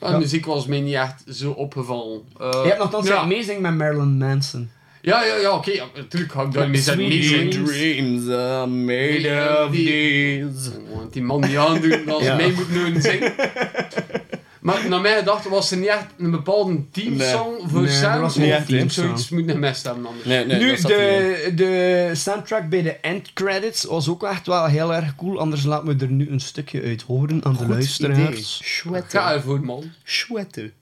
[0.00, 2.20] Ja, de muziek was mij niet echt zo opgevallen.
[2.40, 3.16] Eh, Je hebt nogthans ja.
[3.16, 4.70] amazing met Marilyn Manson.
[5.02, 5.70] Ja, ja, ja, oké.
[5.70, 7.22] ja, natuurlijk ga ik daar zijn.
[7.22, 7.50] Zijn.
[7.50, 7.70] Dreams.
[7.70, 10.70] Dreams are made of these.
[10.94, 12.36] Want die man die ze Ja.
[12.36, 13.34] mij moet doen zingen.
[14.66, 18.20] Maar naar mijn gedachte was er niet echt een bepaalde teamsong voor Nee, er Sam.
[18.20, 18.90] was of teamsong.
[18.90, 20.24] zoiets moet gemist hebben anders.
[20.24, 24.66] Nee, nee, nu, niet de, de soundtrack bij de end credits was ook echt wel
[24.66, 25.38] heel erg cool.
[25.38, 28.82] Anders laten we er nu een stukje uit horen aan de Goed luisteraars.
[29.06, 29.92] Ga ervoor, man.
[30.04, 30.72] Chouette.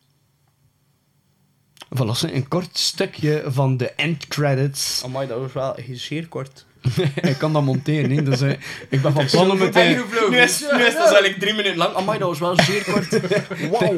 [1.97, 5.03] Voilà, een kort stukje van de end credits.
[5.05, 6.65] Amai, dat was wel zeer kort.
[7.31, 8.41] ik kan dat monteren, hè, dus
[8.89, 9.77] ik ben van plan om het...
[9.77, 9.89] eh,
[10.31, 11.95] Nu is, nu is het dus eigenlijk drie minuten lang.
[11.95, 13.21] Amai, dat was wel zeer kort.
[13.81, 13.95] Wauw.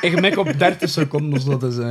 [0.00, 1.78] ik mik op 30 seconden, dus dat is...
[1.78, 1.90] eh,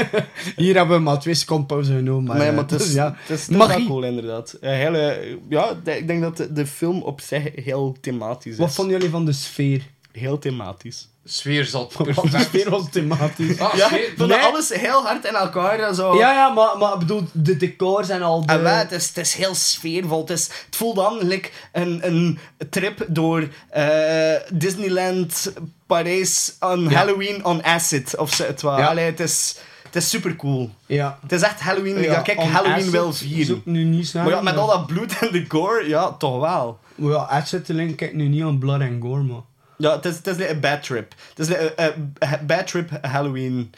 [0.56, 2.24] Hier hebben we maar twee seconden pauze genomen.
[2.24, 4.56] Maar, nee, maar het is, dus ja, het is, is wel cool, inderdaad.
[4.60, 8.58] Een hele, ja, ik denk dat de, de film op zich heel thematisch is.
[8.58, 9.82] Wat vonden jullie van de sfeer?
[10.18, 11.08] Heel thematisch.
[11.24, 12.42] Sfeer zat perfect.
[12.44, 13.58] sfeer was thematisch.
[13.58, 14.38] Ah, Ja, sfeer- Nee.
[14.38, 15.78] alles heel hard in elkaar.
[15.78, 16.16] en Zo.
[16.18, 18.52] Ja, ja, maar, maar ik bedoel, de decors en al de...
[18.52, 20.20] En wij, het, is, het is heel sfeervol.
[20.20, 22.38] Het, is, het voelt aan like een, een
[22.70, 25.52] trip door eh, Disneyland
[25.86, 26.90] Parijs on Ja.
[26.96, 28.16] Halloween on acid.
[28.16, 28.44] Of zo.
[28.44, 28.68] Het, Ja.
[28.86, 30.70] Allee, het, is, het is super cool.
[30.86, 31.18] Ja.
[31.22, 33.56] Het is echt Halloween Ja, on Halloween acid wil zou vieren.
[33.56, 34.30] ik nu niet zeggen.
[34.30, 36.78] Maar ja, met al dat bloed en de gore, ja, toch wel.
[36.94, 39.40] Maar ja, acid link kijk nu niet aan blood and gore, maar...
[39.78, 41.14] Ja, het is, het is like een bad trip.
[41.28, 43.72] Het is like een een bad trip Halloween.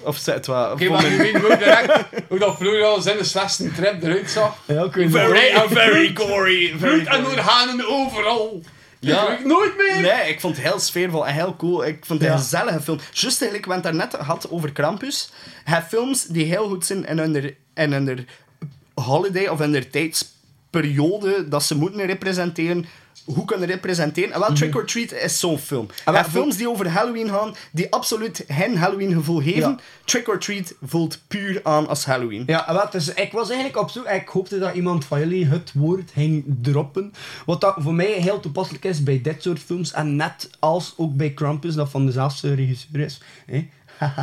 [0.00, 0.32] Of zo.
[0.32, 0.70] het wel.
[0.72, 4.56] Oké, maar weet direct hoe dat Florian zijn de slechtste trip eruit zag.
[4.66, 6.74] Ja, ik weet Very, en very gory.
[6.80, 8.62] Bloed en organen overal.
[9.00, 9.32] Ja.
[9.38, 10.00] Ik nooit meer.
[10.00, 11.86] Nee, ik vond het heel sfeervol en heel cool.
[11.86, 12.34] Ik vond het Ja.
[12.34, 12.98] een gezellige film.
[13.12, 15.30] Juist eigenlijk, we hebben het daarnet gehad over Krampus.
[15.64, 17.54] Hij films die heel goed zijn in hun,
[17.92, 18.26] hun
[18.94, 19.88] holiday of in hun
[20.70, 22.84] tijdsperiode dat ze moeten representeren.
[23.24, 24.32] Hoe kunnen representeren?
[24.32, 25.86] En wel, Trick or Treat is zo'n film.
[26.04, 29.60] voor- films die over Halloween gaan, die absoluut geen Halloween gevoel geven.
[29.70, 29.76] Ja.
[30.04, 32.42] Trick or Treat voelt puur aan als Halloween.
[32.46, 34.06] Ja, wat, dus ik was eigenlijk op zoek...
[34.08, 37.12] Ik hoopte dat iemand van jullie het woord ging droppen.
[37.46, 39.92] Wat dat voor mij heel toepasselijk is bij dit soort films.
[39.92, 43.20] En net als ook bij Krampus, dat van dezelfde regisseur is.
[43.46, 43.68] hè.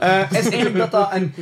[0.00, 1.34] Eh, is eigenlijk dat dat een...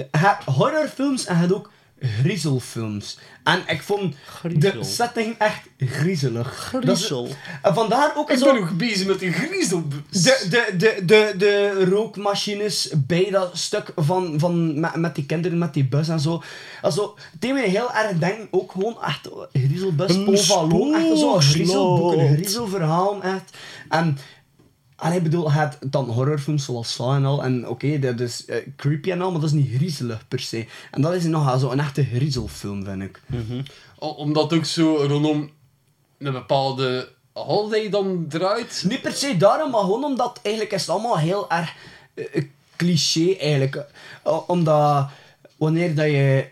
[0.56, 1.70] Horrorfilms en je hebt ook
[2.02, 3.18] griezelfilms.
[3.44, 4.72] En ik vond Griezel.
[4.72, 6.68] de setting echt griezelig.
[6.72, 7.28] Dat is- Griezel.
[7.62, 8.44] En vandaar ook Ik zo...
[8.52, 9.82] ben nog bezig met die griezel.
[10.10, 15.58] De, de, de, de, de rookmachines bij dat stuk van, van met, met die kinderen,
[15.58, 16.42] met die bus en zo.
[16.82, 21.16] Also, het deed me heel erg denken, ook gewoon echt eh, griezelbus, Vallon, echt zo'n
[21.18, 21.44] spookslot.
[21.44, 23.56] griezelboek, een griezelverhaal, echt.
[23.88, 24.18] En
[25.02, 27.44] Allee, bedoel, je hebt dan horrorfilms zoals Saw en al.
[27.44, 30.66] En oké, dat is eh, creepy en al, maar dat is niet griezelig per se.
[30.90, 33.20] En dat is nogal zo een echte griezelfilm, vind ik.
[33.98, 35.50] O- Omdat ook zo rondom
[36.18, 38.84] een bepaalde holiday dan draait.
[38.88, 41.74] Niet per se daarom, maar gewoon omdat eigenlijk is het allemaal heel erg
[42.14, 42.44] eh, eh,
[42.76, 43.84] cliché eigenlijk.
[44.46, 45.08] Omdat
[45.56, 46.46] wanneer dat je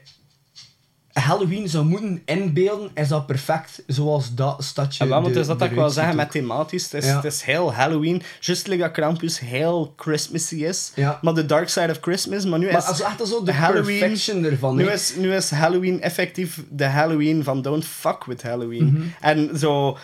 [1.21, 5.05] Halloween zou moeten inbeelden, is dat perfect zoals dat stadje.
[5.05, 6.83] Ja, want is dat dat ik wil zeggen ziet met thematisch.
[6.85, 7.15] Het is, Ja.
[7.17, 8.23] het is heel Halloween.
[8.41, 10.93] Just like dat Krampus heel Christmassy is.
[10.95, 11.19] Ja.
[11.23, 12.45] Maar de dark side of Christmas.
[12.45, 13.99] Maar nu Maar is als echt zo de Halloween...
[13.99, 14.77] perfection ervan.
[14.77, 18.85] Nu is, nu is Halloween effectief de Halloween van don't fuck with Halloween.
[18.93, 19.03] Mhm.
[19.21, 19.99] En zo...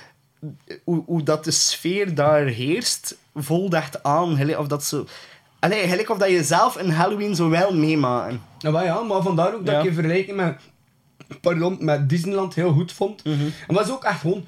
[0.85, 4.57] Hoe, hoe dat de sfeer daar heerst, voelt echt aan.
[4.57, 5.07] Of dat zo...
[5.59, 8.41] Allee, gelijk of dat je zelf een Halloween zo wel meemaken.
[8.59, 9.81] Ja, maar, ja, maar vandaar ook dat Ja.
[9.81, 10.55] ik in vergelijking met,
[11.41, 13.25] pardon, met Disneyland heel goed vond.
[13.25, 13.35] Mhm.
[13.69, 14.45] En is ook echt gewoon,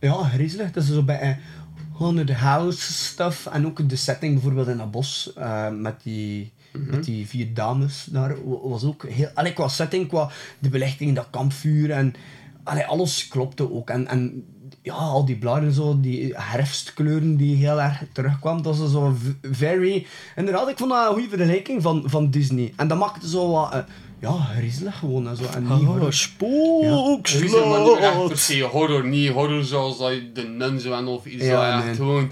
[0.00, 0.72] ja, griezelig.
[0.72, 5.32] Dat is zo bij eh, house stuff en ook de setting bijvoorbeeld in dat bos
[5.36, 6.52] eh, met die.
[6.72, 9.28] Met die vier dames daar wa- was ook heel.
[9.34, 12.14] Allee, qua setting, qua de belichting, dat kampvuur en.
[12.62, 13.90] Allee, alles klopte ook.
[13.90, 14.44] En, en
[14.82, 18.62] ja, al die bladeren zo, die herfstkleuren die heel erg terugkwamen.
[18.62, 20.06] Dat was zo very...
[20.36, 22.72] Inderdaad, ik vond dat een goede vergelijking van, van Disney.
[22.76, 23.72] En dat maakte zo wat...
[23.72, 23.78] eh,
[24.20, 25.44] ja, griezelig gewoon en zo.
[25.44, 26.12] En niet Oh, horror.
[26.12, 27.42] spookslot.
[27.44, 30.92] Is maar niet echt per se horror, niet horror zoals dat je de nun zo
[30.92, 31.44] en of iets.
[31.44, 32.30] Ja, Ja, echt gewoon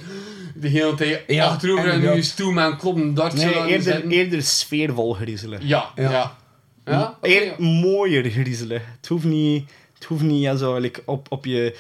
[0.55, 3.83] de hele tijd Ja, achterover en nu stoel met een kloppen dart zo Nee, eerder,
[3.83, 4.11] zetten.
[4.11, 5.61] eerder sfeervol griezelig.
[5.63, 6.11] Ja, ja.
[6.11, 6.37] Ja.
[6.85, 7.19] ja.
[7.21, 7.55] Eer, ja.
[7.59, 8.83] mooier griezelig.
[8.97, 11.77] Het hoeft niet, het hoeft niet ja, zo, like, op, op, je,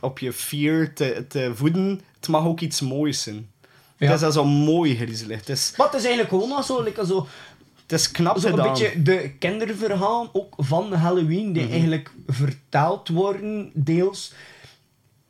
[0.00, 2.00] op je fear te, te voeden.
[2.20, 3.50] Het mag ook iets moois zijn.
[3.96, 4.06] Ja.
[4.06, 5.38] Het is al zo mooi griezelig.
[5.38, 7.26] Het is, Maar het is eigenlijk gewoon nog zo, like, zo,
[7.88, 13.70] het is knap zo een beetje de kinderverhalen ook van Halloween, die eigenlijk vertaald worden,
[13.74, 14.32] deels.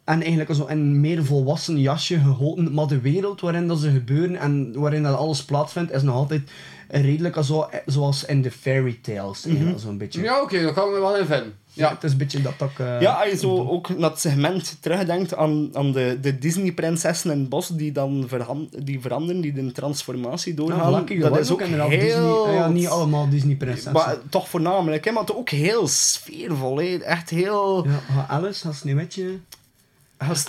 [0.04, 2.74] En eigenlijk zo in een meer volwassen jasje geholpen.
[2.74, 6.50] Maar de wereld waarin dat ze gebeuren en waarin dat alles plaatsvindt, is nog altijd
[6.88, 9.46] redelijk zo, zoals in de fairy tales.
[9.46, 10.22] eigenlijk, Zo'n beetje.
[10.22, 11.52] Ja, oké, dat kan ik me wel in vinden.
[11.72, 12.70] Ja, het is een beetje dat dat...
[12.78, 17.30] eh, Ja, als je zo ook naar het segment terugdenkt aan, aan de, de Disney-prinsessen
[17.30, 20.94] in het bos die dan verhan- die veranderen, die de transformatie Ja, doorgaan.
[20.94, 22.00] Lucky, dat is ook inderdaad heel...
[22.44, 23.92] Disney, ja, niet allemaal Disney prinsessen.
[23.92, 26.76] Maar toch voornamelijk, hè, maar het ook heel sfeervol.
[26.78, 26.96] Hè.
[26.96, 27.86] Echt heel...
[27.86, 29.38] Ja, Alice, ga Sneeuwwitje...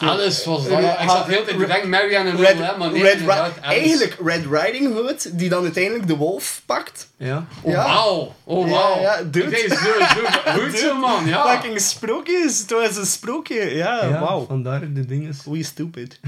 [0.09, 0.79] Alice was dat.
[0.79, 2.57] Ik zat hele tijd te denken, Marianne en Red,
[2.93, 3.59] Red.
[3.61, 7.08] Eigenlijk Red Riding Hood, die dan uiteindelijk de wolf pakt.
[7.19, 7.45] Ja.
[7.61, 7.83] Oh, Ja.
[7.83, 8.33] wauw.
[8.43, 8.99] Oh, Ja, wauw.
[9.01, 9.49] ja, dude.
[9.49, 11.25] Deze zo, man.
[11.25, 11.47] Ja.
[11.47, 12.59] Fucking sprookjes.
[12.59, 13.75] Het was een sprookje.
[13.75, 14.45] Ja, Ja, wauw.
[14.45, 15.33] vandaar de dingen.
[15.45, 16.19] We stupid.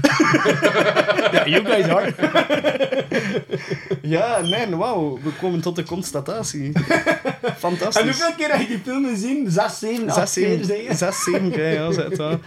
[1.32, 2.12] Ja, you guys are.
[4.02, 5.18] ja, nee, wauw.
[5.22, 6.72] We komen tot de constatatie.
[7.58, 8.02] Fantastisch.
[8.02, 9.50] En hoeveel keer heb je die film gezien?
[9.50, 10.94] Zes, zeven, acht Zes, keer, zeven, zeg je?
[10.94, 12.38] zes, zeven keer, ja, zet wel.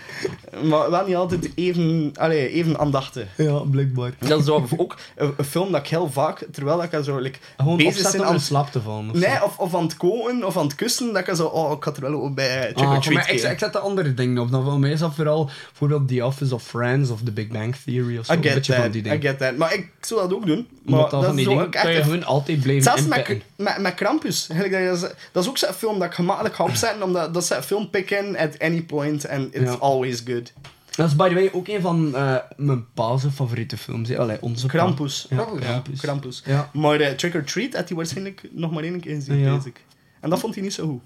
[0.63, 3.27] Maar wel niet altijd even, allee, even aandachtig.
[3.37, 4.11] Ja, blijkbaar.
[4.19, 8.11] Dat is ook een, film dat ik heel vaak, terwijl ik zo like, Gewoon bezig
[8.11, 9.09] ben aan in slaap te vallen.
[9.09, 9.15] Of.
[9.15, 11.83] Nee, of, of aan het koken of aan het kussen, dat ik zo, oh, ik
[11.83, 14.41] had er wel ook bij Trick Ah, or Treat ik, ik zet de andere dingen
[14.41, 14.51] op.
[14.51, 17.75] Dan voor mij is dat vooral bijvoorbeeld The Office of Friends of The Big Bang
[17.85, 18.33] Theory of zo.
[18.33, 19.21] I een get beetje van that, die I dingen.
[19.21, 19.57] get that.
[19.57, 20.67] Maar ik zou dat ook doen.
[20.83, 23.77] Maar dat dat van is die dingen kan je gewoon altijd blijven Zelfs met, met,
[23.77, 24.47] met Krampus.
[24.47, 24.99] Dat, is,
[25.31, 27.89] dat is ook zo'n film dat ik gemakkelijk ga opzetten, omdat dat is een film
[27.89, 29.77] pick-in at any point and it's Ja.
[29.79, 30.53] always good.
[30.95, 34.15] Dat is by the way ook een van eh, mijn pa's favoriete films.
[34.15, 34.71] Allee, onze pa.
[34.71, 35.25] Krampus.
[35.29, 35.63] Ja, Krampus.
[35.65, 35.99] Krampus.
[35.99, 36.43] Krampus.
[36.45, 36.69] Ja.
[36.73, 39.51] Maar eh, Trick or Treat had hij waarschijnlijk nog maar één keer gezien, Ja.
[39.51, 39.83] weet ik.
[40.19, 41.01] En dat vond hij niet zo goed.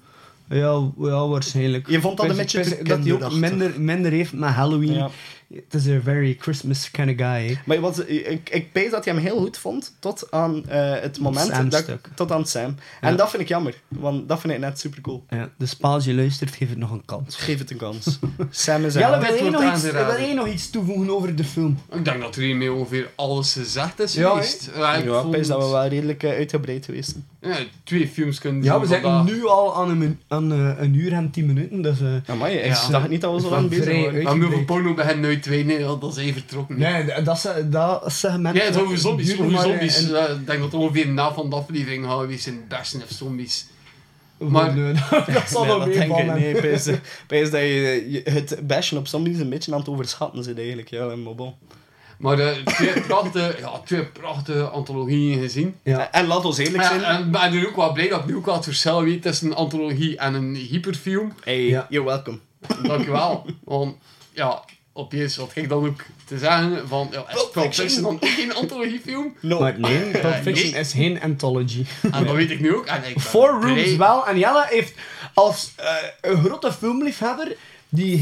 [0.58, 1.90] Ja, ja, waarschijnlijk.
[1.90, 4.94] Je vond dat een beetje Dat hij ook minder, minder heeft met Halloween.
[4.94, 5.10] Ja.
[5.54, 7.60] Het is een very Christmas kind of guy.
[7.66, 11.20] Maar wat, ik, ik pees dat hij hem heel goed vond tot aan eh, het
[11.20, 12.08] moment dat, stuk.
[12.16, 12.76] tot aan Sam.
[13.02, 13.08] Ja.
[13.08, 15.24] En dat vind ik jammer, want dat vind ik net super cool.
[15.30, 17.36] Ja, dus als je luistert, geef het nog een kans.
[17.36, 18.06] Geef het een kans.
[18.50, 21.44] Sam is een wil je, wordt nog iets, wil je nog iets toevoegen over de
[21.44, 21.78] film?
[21.94, 24.70] Ik denk dat er hiermee ongeveer alles gezegd is Ja, geweest.
[24.76, 27.28] Ja, ik Ja, vond- dat we wel redelijk eh, uitgebreid geweest zijn.
[27.42, 29.36] Ja, twee films kunnen Ja, we zitten vandaag.
[29.36, 31.82] nu al aan, een, aan eh, een uur en tien minuten.
[31.82, 32.88] Dus, eh, Amai, ik Ja.
[32.90, 34.24] dacht niet dat we zo lang bezig waren.
[34.24, 36.78] Maar nu over porno beginnen nooit twee, nee, dat is even vertrokken.
[36.80, 38.56] nee, dat, dat segment...
[38.56, 39.34] Ja, het over zombies.
[39.34, 40.02] Over maar, zombies.
[40.10, 43.66] Ik denk dat ongeveer na van de aflevering gaan we zijn beste of zombies.
[44.38, 45.86] Maar, Maar- dat zal Nee, nog
[47.50, 50.90] dat je, je het bashen op zombies een beetje aan het overschatten zit eigenlijk.
[50.90, 51.54] Ja, en maar bon.
[52.18, 55.76] Maar eh, twee, prachtige, ja, twee prachtige antologieën gezien.
[55.84, 56.12] Ja.
[56.12, 57.04] En laat ons eerlijk Ja, zijn.
[57.04, 59.48] en ik ben ook wel blij dat ik nu ook wel het verschil weet tussen
[59.48, 61.34] een antologie en een hyperfilm.
[61.44, 61.88] Hey, Ja.
[61.90, 62.38] you're welcome.
[62.84, 63.46] Dankjewel.
[63.64, 63.96] Want
[64.34, 64.64] ja,
[64.94, 68.54] opeens wat ik dan ook te zeggen van, ja, is Pulp Fiction dan ook geen
[68.56, 69.36] antologiefilm?
[69.40, 69.60] No.
[69.60, 70.80] Maar nee, Pulp Fiction nee.
[70.80, 71.86] is geen anthology.
[72.12, 72.86] En dat weet ik nu ook.
[72.86, 74.28] En ik Four Rooms blij- wel.
[74.28, 74.94] En Jelle heeft
[75.34, 77.56] als eh, een grote filmliefhebber
[77.90, 78.18] die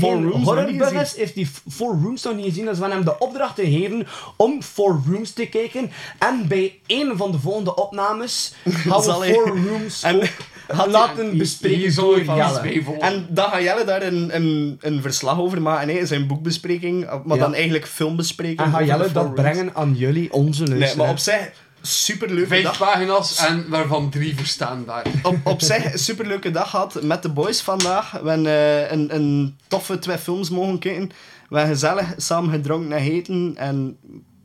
[0.86, 1.00] gezien.
[1.02, 2.66] is, heeft die Four Rooms nog niet gezien.
[2.66, 5.92] Dus we hebben hem de opdracht gegeven om Four Rooms te kijken.
[6.20, 10.24] En bij een van de volgende opnames gaan we Four Rooms En- ook
[10.68, 12.84] Had laten bespreken door Jelle.
[13.00, 17.38] En dan gaat Jelle daar een, een, een verslag over maken, hè, zijn boekbespreking, maar
[17.38, 17.44] Ja.
[17.44, 18.60] dan eigenlijk filmbespreking.
[18.60, 20.96] En ga over Jelle dat brengen aan jullie, onze Nee, luisteraars.
[20.96, 22.78] maar op zich, superleuke Vijf dag.
[22.78, 25.06] pagina's en waarvan drie verstaanbaar.
[25.24, 28.12] Op, op zich, superleuke dag gehad met de boys vandaag.
[28.12, 31.12] We hebben eh, een, een toffe twee films mogen kijken.
[31.50, 33.54] We hebben gezellig samen gedronken en gegeten.
[33.58, 33.98] En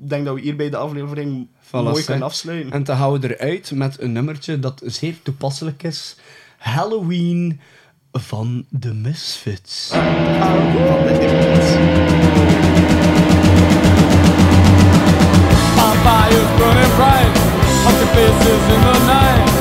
[0.03, 2.73] ik denk dat we hier bij de aflevering mooi kunnen afsluiten.
[2.73, 6.17] En te gaan we eruit met een nummertje dat zeer toepasselijk is.
[6.59, 7.61] Halloween
[8.13, 9.89] van de Misfits.
[9.89, 10.03] Van
[11.03, 11.71] de Hippies.
[16.05, 16.29] My
[16.59, 17.33] burning bright,
[17.85, 19.53] pumpkin faces in the night.